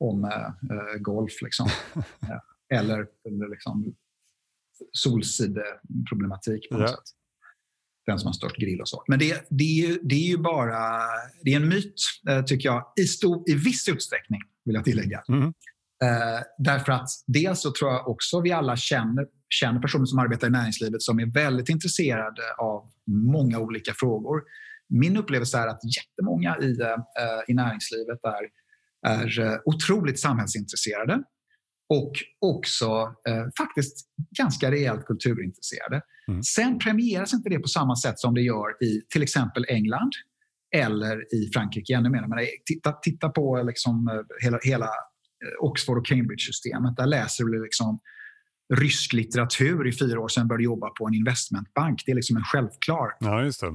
om 0.00 0.24
äh, 0.24 0.98
golf. 1.00 1.42
Liksom. 1.42 1.68
eller, 2.74 3.06
eller 3.28 3.50
liksom 3.50 3.94
solsideproblematik 4.92 6.68
på 6.70 6.78
något 6.78 6.90
ja. 6.90 6.96
sätt. 6.96 7.04
Den 8.06 8.18
som 8.18 8.26
har 8.26 8.32
störst 8.32 8.56
grill 8.56 8.80
och 8.80 8.88
så. 8.88 9.04
Men 9.08 9.18
det, 9.18 9.46
det, 9.50 9.64
är, 9.64 9.88
ju, 9.88 9.98
det 10.02 10.14
är 10.14 10.28
ju 10.28 10.38
bara 10.38 11.00
det 11.42 11.52
är 11.52 11.56
en 11.56 11.68
myt, 11.68 11.94
tycker 12.46 12.68
jag, 12.68 12.92
i, 13.00 13.04
stor, 13.04 13.50
i 13.50 13.54
viss 13.54 13.88
utsträckning, 13.88 14.40
vill 14.64 14.74
jag 14.74 14.84
tillägga. 14.84 15.22
Mm. 15.28 15.52
Eh, 16.04 16.42
därför 16.58 16.92
att 16.92 17.08
dels 17.26 17.60
så 17.60 17.72
tror 17.72 17.90
jag 17.90 18.08
också 18.08 18.40
vi 18.40 18.52
alla 18.52 18.76
känner 18.76 19.26
känner 19.48 19.80
personer 19.80 20.04
som 20.04 20.18
arbetar 20.18 20.46
i 20.46 20.50
näringslivet 20.50 21.02
som 21.02 21.20
är 21.20 21.26
väldigt 21.26 21.68
intresserade 21.68 22.42
av 22.58 22.90
många 23.06 23.58
olika 23.58 23.94
frågor. 23.94 24.42
Min 24.88 25.16
upplevelse 25.16 25.58
är 25.58 25.66
att 25.66 25.80
jättemånga 25.96 26.58
i, 26.62 26.80
eh, 26.80 26.96
i 27.48 27.54
näringslivet 27.54 28.18
är, 28.22 28.48
är 29.06 29.40
eh, 29.40 29.58
otroligt 29.64 30.20
samhällsintresserade 30.20 31.22
och 31.88 32.12
också 32.40 33.14
eh, 33.28 33.46
faktiskt 33.58 34.06
ganska 34.38 34.70
rejält 34.70 35.06
kulturintresserade. 35.06 36.02
Mm. 36.28 36.42
Sen 36.42 36.78
premieras 36.78 37.34
inte 37.34 37.48
det 37.48 37.58
på 37.58 37.68
samma 37.68 37.96
sätt 37.96 38.18
som 38.18 38.34
det 38.34 38.42
gör 38.42 38.84
i 38.84 39.02
till 39.12 39.22
exempel 39.22 39.64
England 39.68 40.12
eller 40.76 41.34
i 41.34 41.50
Frankrike 41.52 41.94
ännu 41.94 42.10
mer. 42.10 42.26
Men 42.26 42.46
titta, 42.66 42.92
titta 42.92 43.28
på 43.28 43.62
liksom 43.62 44.24
hela, 44.42 44.58
hela 44.62 44.88
Oxford 45.60 45.98
och 45.98 46.06
Cambridge-systemet. 46.06 46.96
Där 46.96 47.06
läser 47.06 47.44
du 47.44 47.62
liksom 47.62 48.00
rysk 48.74 49.12
litteratur 49.12 49.88
i 49.88 49.92
fyra 49.92 50.20
år, 50.20 50.28
sen 50.28 50.48
började 50.48 50.64
jobba 50.64 50.88
på 50.88 51.06
en 51.06 51.14
investmentbank. 51.14 52.02
Det 52.06 52.12
är 52.12 52.16
liksom 52.16 52.36
en 52.36 52.44
självklar... 52.44 53.16
Ja, 53.20 53.42
just 53.42 53.60
det. 53.60 53.66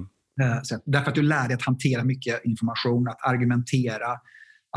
Eh, 0.42 0.80
därför 0.86 1.10
att 1.10 1.16
du 1.16 1.22
lär 1.22 1.48
dig 1.48 1.56
att 1.56 1.66
hantera 1.66 2.04
mycket 2.04 2.46
information, 2.46 3.08
att 3.08 3.28
argumentera. 3.28 4.12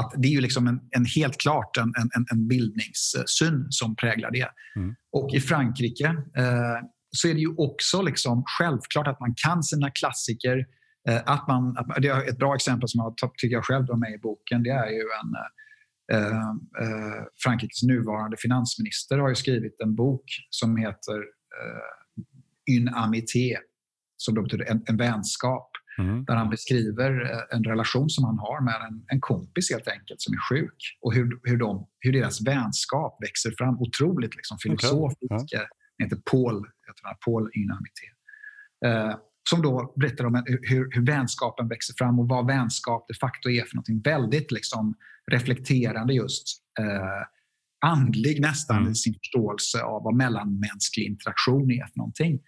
Att 0.01 0.13
det 0.17 0.29
är 0.29 0.33
ju 0.33 0.41
liksom 0.41 0.67
en, 0.67 0.81
en 0.91 1.05
helt 1.17 1.39
klart 1.41 1.77
en, 1.77 1.93
en, 2.17 2.27
en 2.33 2.49
bildningssyn 2.49 3.67
som 3.71 3.97
präglar 3.97 4.31
det. 4.31 4.49
Mm. 4.77 4.95
Och 5.13 5.35
i 5.35 5.41
Frankrike 5.41 6.07
eh, 6.37 6.79
så 7.11 7.29
är 7.29 7.35
det 7.35 7.41
ju 7.41 7.55
också 7.57 8.03
liksom 8.03 8.45
självklart 8.59 9.07
att 9.07 9.21
man 9.21 9.35
kan 9.37 9.63
sina 9.63 9.91
klassiker. 9.91 10.67
Eh, 11.09 11.23
att 11.27 11.49
man, 11.49 11.77
att, 11.79 12.03
det 12.03 12.09
är 12.09 12.29
ett 12.29 12.39
bra 12.39 12.55
exempel 12.55 12.89
som 12.89 12.99
jag 12.99 13.33
tycker 13.37 13.57
jag 13.57 13.65
själv 13.65 13.87
har 13.89 13.97
med 13.97 14.15
i 14.15 14.19
boken. 14.19 14.63
Det 14.63 14.71
är 14.71 14.91
ju 14.91 15.01
en 15.01 15.33
eh, 16.13 16.55
Eh, 16.81 17.25
Frankrikes 17.45 17.83
nuvarande 17.83 18.37
finansminister 18.37 19.19
har 19.19 19.35
skrivit 19.35 19.81
en 19.81 19.95
bok 19.95 20.25
som 20.51 20.77
heter 20.77 21.17
eh, 21.17 22.75
Une 22.77 22.91
amité, 22.91 23.59
som 24.17 24.35
då 24.35 24.43
betyder 24.43 24.65
en, 24.65 24.83
en 24.87 24.97
vänskap. 24.97 25.71
Mm. 25.99 26.25
Där 26.25 26.35
han 26.35 26.51
beskriver 26.51 27.33
eh, 27.33 27.57
en 27.57 27.65
relation 27.65 28.11
som 28.11 28.25
han 28.25 28.39
har 28.39 28.61
med 28.61 28.75
en, 28.89 29.05
en 29.09 29.21
kompis 29.21 29.71
helt 29.71 29.89
enkelt 29.89 30.21
som 30.21 30.35
är 30.35 30.39
sjuk 30.39 30.99
och 31.01 31.15
hur, 31.15 31.41
hur, 31.43 31.57
de, 31.57 31.89
hur 32.01 32.13
deras 32.13 32.47
vänskap 32.47 33.19
växer 33.23 33.51
fram. 33.59 33.79
Otroligt 33.79 34.37
liksom, 34.37 34.59
filosofiskt. 34.59 35.33
Okay. 35.33 35.47
Ja. 35.51 35.67
Han 35.99 36.05
heter 36.05 36.23
Paul, 36.31 36.57
heter 36.87 37.17
Paul 37.25 37.51
Une 37.55 37.73
amité. 37.73 38.07
Eh, 38.87 39.17
som 39.51 39.63
då 39.63 39.95
berättar 39.97 40.25
om 40.25 40.43
hur, 40.47 40.89
hur 40.91 41.07
vänskapen 41.07 41.69
växer 41.69 41.95
fram 41.99 42.19
och 42.19 42.29
vad 42.29 42.47
vänskap 42.47 43.05
de 43.09 43.15
facto 43.15 43.51
är 43.51 43.65
för 43.65 43.77
någonting. 43.77 44.01
Väldigt 44.01 44.53
liksom 44.53 44.95
reflekterande 45.33 46.15
just 46.15 46.63
eh, 46.81 47.27
andlig 47.87 48.41
nästan 48.41 48.77
mm. 48.77 48.93
i 48.93 48.95
sin 48.95 49.15
förståelse 49.15 49.83
av 49.83 50.03
vad 50.03 50.15
mellanmänsklig 50.15 51.07
interaktion 51.07 51.71
är 51.71 51.87
för 51.87 51.99
någonting. 51.99 52.41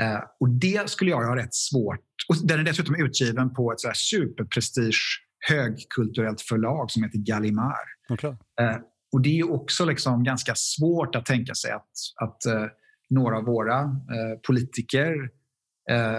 Eh, 0.00 0.20
och 0.40 0.50
det 0.50 0.90
skulle 0.90 1.10
jag 1.10 1.26
ha 1.26 1.36
rätt 1.36 1.54
svårt... 1.54 2.00
Och 2.28 2.36
den 2.46 2.60
är 2.60 2.64
dessutom 2.64 2.94
utgiven 2.94 3.54
på 3.54 3.72
ett 3.72 3.80
så 3.80 3.86
här 3.86 3.94
superprestige 3.94 5.22
högkulturellt 5.48 6.40
förlag 6.40 6.90
som 6.90 7.02
heter 7.02 7.18
Gallimard. 7.18 7.88
Okay. 8.08 8.30
Eh, 8.60 8.76
och 9.12 9.20
det 9.22 9.38
är 9.38 9.52
också 9.52 9.84
liksom 9.84 10.24
ganska 10.24 10.54
svårt 10.54 11.16
att 11.16 11.26
tänka 11.26 11.54
sig 11.54 11.72
att, 11.72 11.90
att 12.16 12.46
eh, 12.46 12.66
några 13.10 13.36
av 13.36 13.44
våra 13.44 13.80
eh, 13.80 14.40
politiker 14.46 15.30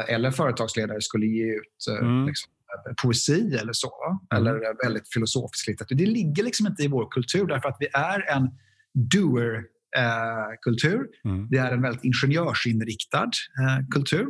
eller 0.08 0.32
företagsledare 0.32 1.02
skulle 1.02 1.26
ge 1.26 1.56
ut 1.56 1.88
eh, 1.90 1.98
mm. 1.98 2.28
liksom, 2.28 2.52
poesi 3.02 3.56
eller 3.62 3.74
så. 3.74 3.92
Mm. 4.08 4.18
Eller 4.42 4.84
väldigt 4.86 5.14
filosofisk 5.14 5.68
litteratur. 5.68 5.96
Det 5.96 6.06
ligger 6.06 6.44
liksom 6.44 6.68
inte 6.68 6.84
i 6.84 6.88
vår 6.88 7.12
kultur 7.12 7.48
därför 7.48 7.70
att 7.70 7.78
vi 7.80 7.88
är 7.94 8.32
en 8.36 8.50
doer-kultur. 9.12 11.00
Eh, 11.26 11.32
mm. 11.32 11.48
Vi 11.50 11.58
är 11.58 11.72
en 11.72 11.82
väldigt 11.82 12.04
ingenjörsinriktad 12.04 13.32
eh, 13.60 13.80
kultur 13.92 14.28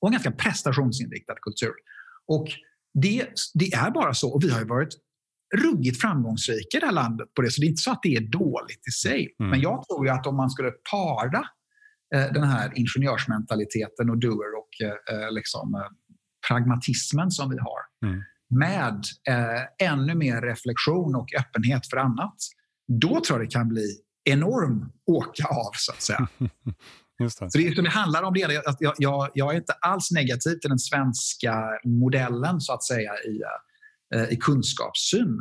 och 0.00 0.08
en 0.08 0.12
ganska 0.12 0.30
prestationsinriktad 0.30 1.34
kultur. 1.42 1.72
Och 2.26 2.48
det, 3.02 3.26
det 3.54 3.72
är 3.72 3.90
bara 3.90 4.14
så. 4.14 4.34
Och 4.34 4.44
vi 4.44 4.50
har 4.50 4.64
varit 4.64 4.94
ruggigt 5.56 6.00
framgångsrika 6.00 6.76
i 6.76 6.80
det 6.80 6.86
här 6.86 6.92
landet 6.92 7.34
på 7.34 7.42
det. 7.42 7.50
Så 7.50 7.60
det 7.60 7.66
är 7.66 7.68
inte 7.68 7.82
så 7.82 7.90
att 7.90 8.02
det 8.02 8.16
är 8.16 8.20
dåligt 8.20 8.88
i 8.88 8.90
sig. 8.90 9.34
Mm. 9.40 9.50
Men 9.50 9.60
jag 9.60 9.84
tror 9.86 10.08
att 10.08 10.26
om 10.26 10.36
man 10.36 10.50
skulle 10.50 10.70
para 10.70 11.38
eh, 11.38 11.44
den 12.10 12.44
här 12.44 12.72
ingenjörsmentaliteten 12.74 14.10
och 14.10 14.18
doer 14.18 14.58
och 14.58 14.86
eh, 14.86 15.22
eh 15.24 15.32
liksom, 15.32 15.74
eh, 15.74 15.80
pragmatismen 16.48 17.30
som 17.30 17.50
vi 17.50 17.58
har 17.58 18.08
mm. 18.08 18.22
med 18.50 19.04
eh, 19.28 19.88
ännu 19.88 20.14
mer 20.14 20.42
reflektion 20.42 21.14
och 21.14 21.28
öppenhet 21.38 21.86
för 21.90 21.96
annat, 21.96 22.36
då 23.00 23.20
tror 23.20 23.38
jag 23.38 23.48
det 23.48 23.52
kan 23.52 23.68
bli 23.68 23.86
enorm 24.24 24.92
åka 25.06 25.44
av, 25.44 25.70
så 25.74 25.92
att 25.92 26.02
säga. 26.02 26.28
Just 27.20 27.40
det. 27.40 27.50
Så 27.50 27.58
det, 27.58 27.82
det 27.82 27.88
handlar 27.88 28.22
om 28.22 28.34
det. 28.34 28.66
Att 28.66 28.76
jag, 28.80 28.94
jag, 28.98 29.30
jag, 29.34 29.54
är 29.54 29.56
inte 29.56 29.72
alls 29.72 30.10
negativ 30.10 30.54
till 30.54 30.70
den 30.70 30.78
svenska 30.78 31.64
modellen 31.84 32.60
så 32.60 32.72
att 32.72 32.84
säga 32.84 33.12
i, 33.12 33.40
eh, 34.14 34.32
i 34.32 34.36
kunskapssyn. 34.36 35.40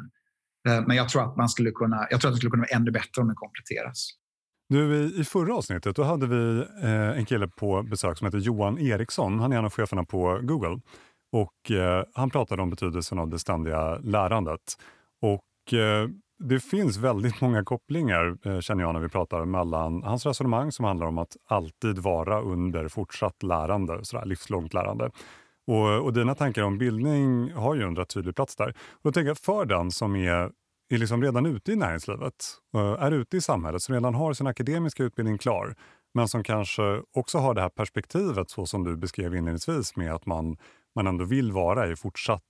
Eh, 0.69 0.81
men 0.87 0.97
jag 0.97 1.09
tror 1.09 1.23
att 1.23 1.37
man 1.37 1.49
skulle 1.49 1.71
kunna, 1.71 2.07
jag 2.11 2.21
tror 2.21 2.29
att 2.29 2.35
det 2.35 2.37
skulle 2.37 2.51
kunna 2.51 2.65
vara 2.71 2.79
ännu 2.79 2.91
bättre 2.91 3.21
om 3.21 3.27
det 3.27 3.33
kompletteras. 3.33 4.09
Du, 4.69 4.95
i, 4.95 5.19
I 5.19 5.23
förra 5.23 5.55
avsnittet 5.55 5.95
då 5.95 6.03
hade 6.03 6.27
vi 6.27 6.59
eh, 6.83 7.17
en 7.17 7.25
kille 7.25 7.47
på 7.47 7.83
besök 7.83 8.17
som 8.17 8.25
heter 8.25 8.37
Johan 8.37 8.79
Eriksson. 8.79 9.39
Han 9.39 9.53
är 9.53 9.57
en 9.57 9.65
av 9.65 9.71
cheferna 9.71 10.03
på 10.03 10.39
Google. 10.43 10.79
Och 11.31 11.71
eh, 11.71 12.03
Han 12.13 12.29
pratade 12.29 12.61
om 12.61 12.69
betydelsen 12.69 13.19
av 13.19 13.29
det 13.29 13.39
ständiga 13.39 13.97
lärandet. 13.97 14.61
Och 15.21 15.73
eh, 15.73 16.09
Det 16.43 16.59
finns 16.59 16.97
väldigt 16.97 17.41
många 17.41 17.63
kopplingar, 17.63 18.37
eh, 18.43 18.59
känner 18.59 18.83
jag, 18.83 18.93
när 18.93 19.01
vi 19.01 19.09
pratar 19.09 19.45
mellan 19.45 20.03
hans 20.03 20.25
resonemang 20.25 20.71
som 20.71 20.85
handlar 20.85 21.07
om 21.07 21.17
att 21.17 21.37
alltid 21.47 21.99
vara 21.99 22.41
under 22.41 22.87
fortsatt 22.87 23.43
lärande, 23.43 23.99
sådär, 24.05 24.25
livslångt 24.25 24.73
lärande. 24.73 25.11
Och, 25.67 26.05
och 26.05 26.13
dina 26.13 26.35
tankar 26.35 26.63
om 26.63 26.77
bildning 26.77 27.51
har 27.53 27.75
ju 27.75 27.83
en 27.83 27.95
rätt 27.95 28.09
tydlig 28.09 28.35
plats 28.35 28.55
där. 28.55 28.67
Och 28.69 29.01
då 29.03 29.11
tänker 29.11 29.27
jag 29.27 29.37
för 29.37 29.65
den 29.65 29.91
som 29.91 30.15
är 30.15 30.51
är 30.95 30.97
liksom 30.97 31.23
redan 31.23 31.45
ute 31.45 31.71
i 31.71 31.75
näringslivet, 31.75 32.45
eh, 32.75 33.03
är 33.03 33.11
ute 33.11 33.37
i 33.37 33.41
samhället, 33.41 33.81
som 33.81 33.95
redan 33.95 34.15
har 34.15 34.33
sin 34.33 34.47
akademiska 34.47 35.03
utbildning 35.03 35.37
klar, 35.37 35.75
men 36.13 36.27
som 36.27 36.43
kanske 36.43 37.01
också 37.13 37.37
har 37.37 37.53
det 37.53 37.61
här 37.61 37.69
perspektivet 37.69 38.49
så 38.49 38.65
som 38.65 38.83
du 38.83 38.97
beskrev 38.97 39.35
inledningsvis 39.35 39.95
med 39.95 40.13
att 40.13 40.25
man, 40.25 40.57
man 40.95 41.07
ändå 41.07 41.25
vill 41.25 41.51
vara 41.51 41.91
i 41.91 41.95
fortsatt 41.95 42.41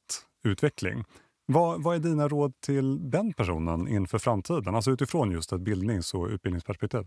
utveckling. 0.43 1.03
Vad, 1.45 1.83
vad 1.83 1.95
är 1.95 1.99
dina 1.99 2.27
råd 2.27 2.53
till 2.61 3.09
den 3.09 3.33
personen 3.33 3.87
inför 3.87 4.17
framtiden? 4.17 4.75
Alltså 4.75 4.91
utifrån 4.91 5.31
just 5.31 5.51
ett 5.51 5.61
bildnings 5.61 6.13
och 6.13 6.27
utbildningsperspektiv. 6.27 7.03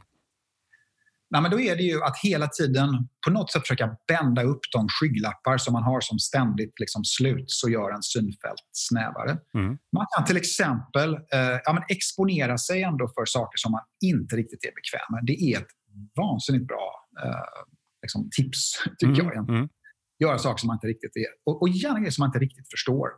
Nej, 1.31 1.43
men 1.43 1.51
då 1.51 1.61
är 1.61 1.77
det 1.77 1.83
ju 1.83 2.03
att 2.03 2.19
hela 2.23 2.49
tiden 2.49 2.89
på 3.27 3.31
något 3.31 3.53
sätt 3.53 3.63
försöka 3.63 3.97
bända 4.09 4.43
upp 4.43 4.61
de 4.73 4.87
skygglappar 4.89 5.59
som 5.59 5.73
man 5.73 5.83
har 5.83 6.01
som 6.01 6.19
ständigt 6.19 6.81
liksom 6.81 7.05
sluts 7.05 7.65
och 7.65 7.71
gör 7.71 7.91
en 7.91 8.03
synfält 8.03 8.65
snävare. 8.73 9.39
Mm. 9.55 9.79
Man 9.97 10.07
kan 10.17 10.25
till 10.27 10.37
exempel 10.37 11.15
eh, 11.15 11.59
ja, 11.65 11.73
men 11.73 11.83
exponera 11.89 12.59
sig 12.59 12.83
ändå 12.83 13.09
för 13.09 13.25
saker 13.25 13.57
som 13.57 13.73
man 13.73 13.83
inte 14.05 14.37
riktigt 14.37 14.65
är 14.65 14.73
bekväm 14.75 15.09
med. 15.11 15.27
Det 15.27 15.53
är 15.53 15.59
ett 15.59 15.73
vansinnigt 16.17 16.67
bra 16.67 17.09
eh, 17.25 17.65
liksom 18.03 18.31
tips, 18.37 18.73
tycker 18.99 19.23
mm. 19.23 19.35
jag. 19.35 19.49
Mm. 19.49 19.69
Göra 20.19 20.39
saker 20.39 20.61
som 20.61 20.67
man 20.67 20.77
inte 20.77 20.87
riktigt 20.87 21.17
är, 21.17 21.27
och, 21.47 21.63
och 21.63 21.69
gärna 21.69 21.99
grejer 21.99 22.11
som 22.11 22.23
man 22.23 22.29
inte 22.29 22.39
riktigt 22.39 22.71
förstår. 22.71 23.09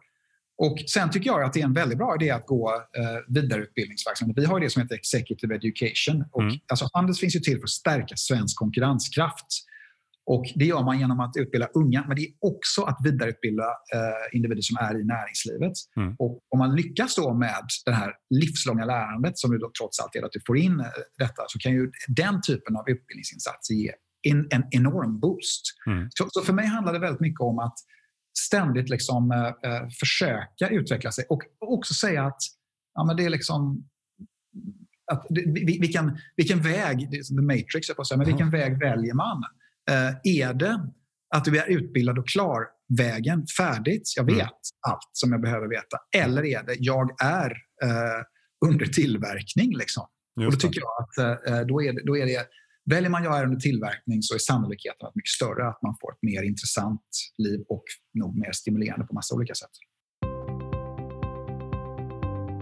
Och 0.59 0.78
Sen 0.88 1.11
tycker 1.11 1.30
jag 1.30 1.42
att 1.42 1.53
det 1.53 1.61
är 1.61 1.64
en 1.64 1.72
väldigt 1.72 1.98
bra 1.98 2.16
idé 2.20 2.30
att 2.30 2.46
gå 2.46 2.70
eh, 2.98 3.34
vidareutbildningsverksamhet. 3.34 4.38
Vi 4.38 4.44
har 4.44 4.61
det 4.61 4.70
som 4.70 4.82
heter 4.82 4.94
Executive 4.94 5.55
Education. 5.55 6.24
Och, 6.32 6.42
mm. 6.42 6.55
alltså, 6.68 6.88
Handels 6.92 7.20
finns 7.20 7.36
ju 7.36 7.40
till 7.40 7.57
för 7.57 7.64
att 7.64 7.70
stärka 7.70 8.16
svensk 8.16 8.59
konkurrenskraft. 8.59 9.46
Och 10.26 10.44
Det 10.55 10.64
gör 10.64 10.82
man 10.82 10.98
genom 10.98 11.20
att 11.20 11.32
utbilda 11.36 11.66
unga, 11.74 12.05
men 12.09 12.16
det 12.16 12.22
är 12.22 12.32
också 12.40 12.82
att 12.82 12.98
vidareutbilda 13.05 13.68
eh, 13.94 14.36
individer 14.36 14.62
som 14.62 14.76
är 14.76 15.00
i 15.00 15.05
näringslivet. 15.05 15.72
Mm. 15.96 16.14
Och 16.18 16.40
Om 16.50 16.59
man 16.59 16.76
lyckas 16.76 17.16
då 17.16 17.34
med 17.34 17.64
det 17.84 17.92
här 17.92 18.12
livslånga 18.30 18.84
lärandet, 18.84 19.38
som 19.38 19.53
ju 19.53 19.59
då 19.59 19.70
trots 19.78 20.00
allt 20.00 20.16
är 20.16 20.22
att 20.22 20.32
du 20.32 20.40
får 20.46 20.59
in 20.59 20.80
eh, 20.80 20.86
detta, 21.18 21.42
så 21.48 21.59
kan 21.59 21.72
ju 21.72 21.90
den 22.09 22.40
typen 22.42 22.76
av 22.76 22.84
utbildningsinsatser 22.90 23.74
ge 23.74 23.92
en, 24.22 24.46
en 24.50 24.64
enorm 24.70 25.20
boost. 25.20 25.62
Mm. 25.86 26.09
Så, 26.11 26.28
så, 26.30 26.42
för 26.42 26.53
mig 26.53 26.66
handlar 26.66 26.92
det 26.92 26.98
väldigt 26.98 27.20
mycket 27.20 27.40
om 27.40 27.59
att 27.59 27.74
ständigt 28.39 28.91
liksom, 28.91 29.30
eh, 29.30 29.70
eh 29.70 29.89
försöka 30.01 30.68
utveckla 30.70 31.12
sig 31.12 31.24
och 31.28 31.43
också 31.61 31.95
säga 31.95 32.24
att 32.24 32.41
ja, 32.95 33.05
men 33.05 33.16
det 33.16 33.24
är 33.24 33.30
liksom 33.30 33.89
att, 35.12 35.26
vilken, 35.55 36.18
vilken 36.37 36.62
väg, 36.62 37.11
det 37.11 37.16
är 37.16 37.22
som 37.22 37.37
The 37.37 37.43
Matrix, 37.43 37.89
jag 37.89 37.97
på 37.97 38.05
säga, 38.05 38.18
men 38.18 38.26
vilken 38.26 38.49
mm. 38.49 38.61
väg 38.61 38.78
väljer 38.78 39.14
man? 39.14 39.43
Eh, 39.91 40.14
är 40.22 40.55
det 40.55 40.91
att 41.35 41.45
du 41.45 41.59
är 41.59 41.70
utbildad 41.70 42.18
och 42.18 42.28
klar 42.28 42.66
vägen, 42.99 43.47
färdigt, 43.57 44.12
jag 44.16 44.22
mm. 44.22 44.35
vet 44.35 44.43
mm. 44.43 44.91
allt 44.91 45.11
som 45.12 45.33
jag 45.33 45.41
behöver 45.41 45.68
veta. 45.68 45.97
Eller 46.16 46.45
är 46.45 46.62
det, 46.62 46.76
jag 46.78 47.22
är 47.22 47.51
eh, 47.83 48.22
under 48.66 48.87
tillverkning. 48.87 49.76
Liksom. 49.76 50.07
och 50.37 50.53
då 50.53 50.57
tycker 50.57 50.80
jag 50.80 51.03
att 51.03 51.47
eh, 51.47 51.66
då, 51.66 51.83
är 51.83 51.93
det, 51.93 52.03
då 52.05 52.16
är 52.16 52.26
det, 52.26 52.47
väljer 52.85 53.11
man 53.11 53.24
jag 53.24 53.39
är 53.39 53.45
under 53.45 53.61
tillverkning 53.61 54.22
så 54.22 54.35
är 54.35 54.39
sannolikheten 54.39 55.09
mycket 55.14 55.30
större 55.30 55.68
att 55.68 55.83
man 55.83 55.95
får 56.01 56.12
ett 56.12 56.22
mer 56.22 56.43
intressant 56.43 57.03
liv 57.39 57.64
och 57.68 57.85
nog 58.14 58.39
mer 58.39 58.53
stimulerande 58.53 59.07
på 59.07 59.14
massa 59.14 59.35
olika 59.35 59.55
sätt. 59.55 59.70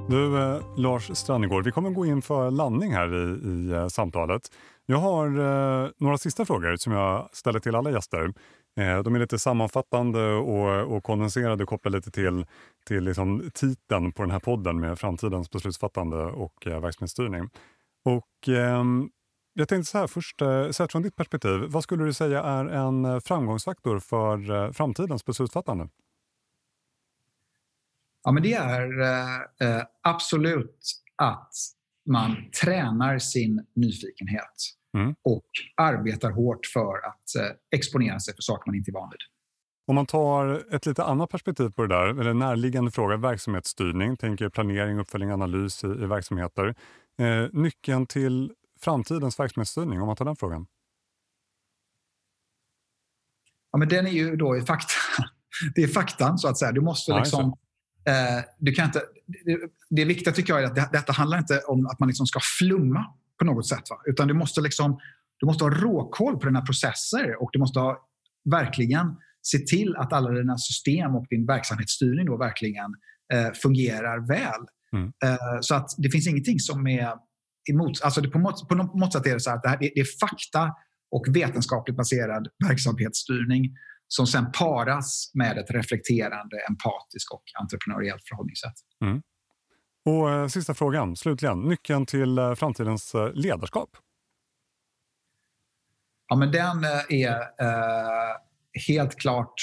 Du, 0.08 0.38
eh, 0.38 0.76
Lars 0.76 1.16
Strannegård, 1.16 1.64
vi 1.64 1.72
kommer 1.72 1.90
gå 1.90 2.06
in 2.06 2.22
för 2.22 2.50
landning 2.50 2.92
här 2.92 3.14
i, 3.14 3.48
i 3.48 3.72
eh, 3.72 3.88
samtalet. 3.88 4.42
Jag 4.86 4.98
har 4.98 5.26
eh, 5.26 5.90
några 5.98 6.18
sista 6.18 6.44
frågor 6.44 6.76
som 6.76 6.92
jag 6.92 7.28
ställer 7.32 7.60
till 7.60 7.74
alla 7.74 7.90
gäster. 7.90 8.32
Eh, 8.76 9.02
de 9.02 9.14
är 9.14 9.18
lite 9.18 9.38
sammanfattande 9.38 10.32
och, 10.32 10.96
och 10.96 11.04
kondenserade 11.04 11.64
kopplade 11.64 11.96
lite 11.96 12.10
till, 12.10 12.46
till 12.86 13.04
liksom 13.04 13.50
titeln 13.54 14.12
på 14.12 14.22
den 14.22 14.30
här 14.30 14.38
podden 14.38 14.80
med 14.80 14.98
framtidens 14.98 15.50
beslutsfattande 15.50 16.16
och 16.16 16.66
eh, 16.66 16.80
verksamhetsstyrning. 16.80 17.48
Och, 18.04 18.48
eh, 18.48 18.84
jag 19.52 19.68
tänkte 19.68 19.90
så 19.90 19.98
här 19.98 20.06
först, 20.06 20.42
eh, 20.42 20.70
sett 20.70 20.92
från 20.92 21.02
ditt 21.02 21.16
perspektiv, 21.16 21.60
vad 21.68 21.82
skulle 21.82 22.04
du 22.04 22.12
säga 22.12 22.42
är 22.42 22.64
en 22.64 23.20
framgångsfaktor 23.20 23.98
för 23.98 24.50
eh, 24.50 24.72
framtidens 24.72 25.24
beslutsfattande? 25.24 25.88
Ja, 28.24 28.32
men 28.32 28.42
det 28.42 28.54
är 28.54 29.00
eh, 29.00 29.68
eh, 29.68 29.82
absolut 30.02 31.02
att 31.16 31.52
man 32.06 32.36
tränar 32.64 33.18
sin 33.18 33.66
nyfikenhet 33.74 34.54
mm. 34.94 35.14
och 35.22 35.46
arbetar 35.76 36.30
hårt 36.30 36.66
för 36.66 37.06
att 37.06 37.44
eh, 37.44 37.56
exponera 37.70 38.20
sig 38.20 38.34
för 38.34 38.42
saker 38.42 38.62
man 38.66 38.74
inte 38.74 38.90
är 38.90 38.92
van 38.92 39.10
vid. 39.10 39.20
Om 39.86 39.94
man 39.94 40.06
tar 40.06 40.74
ett 40.74 40.86
lite 40.86 41.04
annat 41.04 41.30
perspektiv 41.30 41.70
på 41.70 41.82
det 41.82 41.94
där, 41.94 42.20
eller 42.20 42.34
närliggande 42.34 42.90
fråga, 42.90 43.16
verksamhetsstyrning, 43.16 44.16
tänker 44.16 44.48
planering, 44.48 44.98
uppföljning, 44.98 45.30
analys 45.30 45.84
i, 45.84 45.86
i 45.86 46.06
verksamheter. 46.06 46.74
Eh, 47.18 47.48
nyckeln 47.52 48.06
till 48.06 48.52
framtidens 48.84 49.40
verksamhetsstyrning, 49.40 50.00
om 50.00 50.06
man 50.06 50.16
tar 50.16 50.24
den 50.24 50.36
frågan? 50.36 50.66
Ja, 53.72 53.78
men 53.78 53.88
den 53.88 54.06
är 54.06 54.10
ju 54.10 54.36
då 54.36 54.56
i 54.56 54.62
fakta. 54.62 54.94
Det 55.74 55.82
är 55.82 55.88
faktan, 55.88 56.38
så 56.38 56.48
att 56.48 56.58
säga. 56.58 56.72
Du 56.72 56.80
måste 56.80 57.18
liksom 57.18 57.56
Eh, 58.08 58.44
du 58.58 58.72
kan 58.72 58.84
inte, 58.84 59.02
det, 59.44 59.58
det 59.90 60.04
viktiga 60.04 60.32
tycker 60.32 60.52
jag 60.52 60.62
är 60.62 60.66
att 60.66 60.74
det, 60.74 60.88
detta 60.92 61.12
handlar 61.12 61.38
inte 61.38 61.58
om 61.58 61.86
att 61.86 62.00
man 62.00 62.08
liksom 62.08 62.26
ska 62.26 62.40
flumma 62.58 63.06
på 63.38 63.44
något 63.44 63.68
sätt. 63.68 63.90
Va? 63.90 63.96
Utan 64.06 64.28
du 64.28 64.34
måste, 64.34 64.60
liksom, 64.60 64.98
du 65.38 65.46
måste 65.46 65.64
ha 65.64 65.70
råkoll 65.70 66.38
på 66.38 66.46
dina 66.46 66.60
processer 66.60 67.42
och 67.42 67.50
du 67.52 67.58
måste 67.58 67.80
ha, 67.80 68.08
verkligen 68.50 69.16
se 69.42 69.58
till 69.58 69.96
att 69.96 70.12
alla 70.12 70.30
dina 70.30 70.58
system 70.58 71.16
och 71.16 71.26
din 71.30 71.46
verksamhetsstyrning 71.46 72.26
då 72.26 72.36
verkligen 72.36 72.94
eh, 73.32 73.52
fungerar 73.62 74.28
väl. 74.28 74.66
Mm. 74.92 75.12
Eh, 75.24 75.58
så 75.60 75.74
att 75.74 75.90
det 75.98 76.10
finns 76.10 76.26
ingenting 76.26 76.58
som 76.58 76.86
är 76.86 77.12
emot... 77.70 78.02
Alltså 78.02 78.20
det 78.20 78.28
på, 78.28 78.38
något, 78.38 78.68
på 78.68 78.74
något 78.74 79.12
sätt 79.12 79.26
är 79.26 79.34
det 79.34 79.40
så 79.40 79.50
att 79.50 79.62
det, 79.62 79.68
här, 79.68 79.78
det, 79.80 80.00
är 80.00 80.06
fakta 80.20 80.74
och 81.10 81.24
vetenskapligt 81.28 81.96
baserad 81.96 82.48
verksamhetsstyrning 82.68 83.70
som 84.08 84.26
sen 84.26 84.52
paras 84.52 85.30
med 85.34 85.58
ett 85.58 85.70
reflekterande, 85.70 86.56
empatiskt 86.68 87.32
och 87.32 87.42
entreprenöriellt 87.60 88.22
förhållningssätt. 88.28 88.74
Mm. 89.04 89.22
Och 90.04 90.30
eh, 90.30 90.46
Sista 90.46 90.74
frågan, 90.74 91.16
slutligen. 91.16 91.60
Nyckeln 91.60 92.06
till 92.06 92.38
eh, 92.38 92.54
framtidens 92.54 93.14
eh, 93.14 93.32
ledarskap? 93.32 93.90
Ja, 96.28 96.36
men 96.36 96.52
den 96.52 96.84
är 97.08 97.46
helt 98.88 99.16
klart 99.16 99.54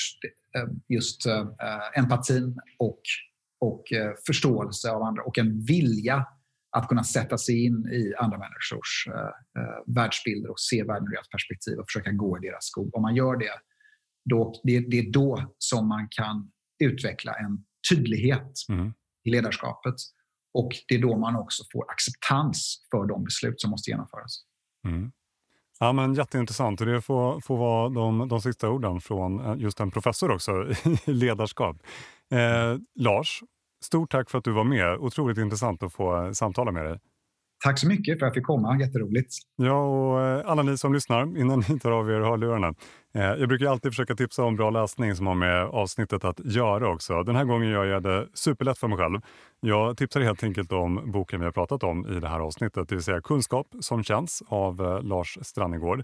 just 0.88 1.22
empatin 1.94 2.60
och, 2.80 3.02
och 3.60 3.84
förståelse 4.28 4.92
av 4.92 5.04
andra 5.04 5.24
och 5.24 5.38
en 5.38 5.66
vilja 5.66 6.26
att 6.78 6.88
kunna 6.88 7.04
sätta 7.04 7.38
sig 7.38 7.66
in 7.66 7.88
i 7.92 8.14
andra 8.18 8.38
människors 8.38 9.08
världsbilder 9.96 10.50
och 10.52 10.60
se 10.60 10.84
världen 10.84 11.08
ur 11.08 11.12
deras 11.12 11.30
perspektiv 11.30 11.80
och 11.80 11.86
försöka 11.88 12.12
gå 12.12 12.38
i 12.38 12.42
deras 12.42 12.66
skog. 12.66 12.96
Om 12.96 13.02
man 13.02 13.16
gör 13.16 13.38
det 13.38 13.54
då, 14.30 14.54
det, 14.64 14.80
det 14.80 15.00
är 15.00 15.12
då 15.12 15.56
som 15.58 15.88
man 15.88 16.08
kan 16.12 16.52
utveckla 16.84 17.34
en 17.34 17.64
tydlighet 17.90 18.52
mm. 18.70 18.94
i 19.24 19.30
ledarskapet. 19.30 19.96
Och 20.54 20.72
det 20.88 20.96
är 20.96 21.02
då 21.02 21.18
man 21.18 21.36
också 21.36 21.64
får 21.72 21.92
acceptans 21.92 22.88
för 22.92 23.06
de 23.06 23.24
beslut 23.24 23.62
som 23.62 23.72
måste 23.72 23.92
genomföras. 23.92 24.44
Mm. 24.88 25.12
Ja, 25.80 25.94
men 25.94 26.14
jätteintressant. 26.14 26.82
Och 26.82 26.88
det 26.88 27.02
får, 27.02 27.40
får 27.40 27.58
vara 27.58 27.90
de, 27.90 28.28
de 28.28 28.42
sista 28.42 28.70
orden 28.70 29.02
från 29.02 29.40
eh, 29.40 29.56
just 29.58 29.80
en 29.80 29.92
professor 29.92 30.32
också 30.32 30.52
i 31.06 31.14
ledarskap. 31.14 31.78
Eh, 32.32 32.78
Lars, 32.96 33.44
stort 33.84 34.12
tack 34.12 34.30
för 34.30 34.38
att 34.38 34.44
du 34.44 34.52
var 34.52 34.64
med. 34.64 34.98
Otroligt 34.98 35.38
intressant 35.38 35.84
att 35.84 35.94
få 35.94 36.34
samtala 36.34 36.72
med 36.72 36.86
dig. 36.86 37.00
Tack 37.64 37.80
så 37.80 37.88
mycket 37.88 38.20
för 38.20 38.26
att 38.26 38.30
jag 38.30 38.34
fick 38.34 38.46
komma. 38.46 38.80
Jätteroligt. 38.80 39.34
Ja, 39.56 39.84
och 39.84 40.22
eh, 40.22 40.52
alla 40.52 40.64
ni 40.64 40.78
som 40.78 40.94
lyssnar, 40.94 41.38
innan 41.38 41.64
ni 41.70 41.80
tar 41.80 41.92
av 41.92 42.12
er 42.12 42.20
hörlurarna. 42.20 42.74
Eh, 43.14 43.22
jag 43.22 43.50
brukar 43.50 43.66
alltid 43.66 43.92
försöka 43.92 44.16
tipsa 44.16 44.44
om 44.44 44.56
bra 44.56 44.70
läsning 44.70 45.16
som 45.16 45.28
har 45.28 45.36
med 45.36 45.66
avsnittet 45.66 46.26
att 46.26 46.40
göra 46.46 46.90
också. 46.90 47.24
Den 47.24 47.36
här 47.36 47.46
gången 47.46 47.70
gör 47.70 47.86
jag 47.86 48.04
det 48.04 48.28
superlätt 48.34 48.78
för 48.78 48.88
mig 48.88 48.98
själv. 48.98 49.20
Jag 49.60 49.98
tipsar 49.98 50.22
helt 50.22 50.44
enkelt 50.44 50.72
om 50.72 51.12
boken 51.12 51.40
vi 51.40 51.46
har 51.46 51.52
pratat 51.52 51.84
om 51.84 52.08
i 52.08 52.20
det 52.20 52.28
här 52.28 52.40
avsnittet, 52.40 52.90
det 52.90 52.96
vill 52.96 53.04
säga 53.04 53.22
Kunskap 53.22 53.68
som 53.80 54.04
känns 54.04 54.44
av 54.48 54.82
eh, 54.82 55.04
Lars 55.04 55.38
Strannegård. 55.42 56.04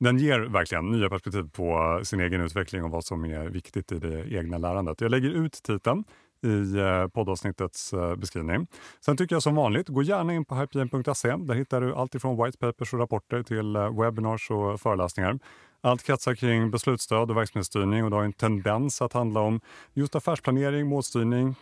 Den 0.00 0.18
ger 0.18 0.40
verkligen 0.40 0.90
nya 0.90 1.08
perspektiv 1.08 1.50
på 1.52 2.00
sin 2.02 2.20
egen 2.20 2.40
utveckling 2.40 2.84
och 2.84 2.90
vad 2.90 3.04
som 3.04 3.24
är 3.24 3.48
viktigt 3.48 3.92
i 3.92 3.98
det 3.98 4.34
egna 4.34 4.58
lärandet. 4.58 5.00
Jag 5.00 5.10
lägger 5.10 5.30
ut 5.30 5.52
titeln 5.62 6.04
i 6.44 6.78
eh, 6.78 7.08
poddavsnittets 7.08 7.92
eh, 7.92 8.16
beskrivning. 8.16 8.66
Sen 9.04 9.16
tycker 9.16 9.34
jag 9.34 9.42
som 9.42 9.54
vanligt, 9.54 9.88
gå 9.88 10.02
gärna 10.02 10.34
in 10.34 10.44
på 10.44 10.54
hypegen.se. 10.54 11.36
Där 11.36 11.54
hittar 11.54 11.80
du 11.80 11.94
allt 11.94 12.14
ifrån 12.14 12.44
white 12.44 12.58
papers 12.58 12.92
och 12.92 12.98
rapporter 12.98 13.42
till 13.42 13.76
eh, 13.76 14.00
webinars 14.00 14.50
och 14.50 14.80
föreläsningar. 14.80 15.38
Allt 15.80 16.02
kretsar 16.02 16.34
kring 16.34 16.70
beslutsstöd 16.70 17.30
och 17.30 17.36
verksamhetsstyrning 17.36 18.04
och 18.04 18.10
det 18.10 18.16
har 18.16 18.24
en 18.24 18.32
tendens 18.32 19.02
att 19.02 19.12
handla 19.12 19.40
om 19.40 19.60
just 19.94 20.16
affärsplanering, 20.16 20.86
målstyrning, 20.86 21.54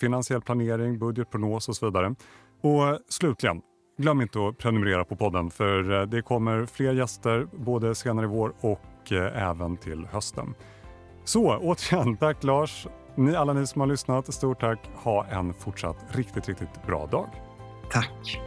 finansiell 0.00 0.42
planering, 0.42 0.98
budgetprognos 0.98 1.68
och 1.68 1.76
så 1.76 1.86
vidare. 1.86 2.14
Och 2.60 3.00
slutligen, 3.08 3.62
glöm 3.98 4.20
inte 4.20 4.48
att 4.48 4.58
prenumerera 4.58 5.04
på 5.04 5.16
podden 5.16 5.50
för 5.50 6.06
det 6.06 6.22
kommer 6.22 6.66
fler 6.66 6.92
gäster 6.92 7.46
både 7.52 7.94
senare 7.94 8.26
i 8.26 8.28
vår 8.28 8.52
och 8.60 9.12
även 9.34 9.76
till 9.76 10.06
hösten. 10.06 10.54
Så 11.24 11.56
återigen, 11.56 12.16
tack 12.16 12.44
Lars 12.44 12.86
ni, 13.16 13.36
alla 13.36 13.52
ni 13.52 13.66
som 13.66 13.80
har 13.80 13.88
lyssnat, 13.88 14.34
stort 14.34 14.60
tack. 14.60 14.78
Ha 14.94 15.26
en 15.26 15.54
fortsatt 15.54 15.96
riktigt, 16.08 16.48
riktigt 16.48 16.86
bra 16.86 17.06
dag. 17.06 17.28
Tack. 17.92 18.40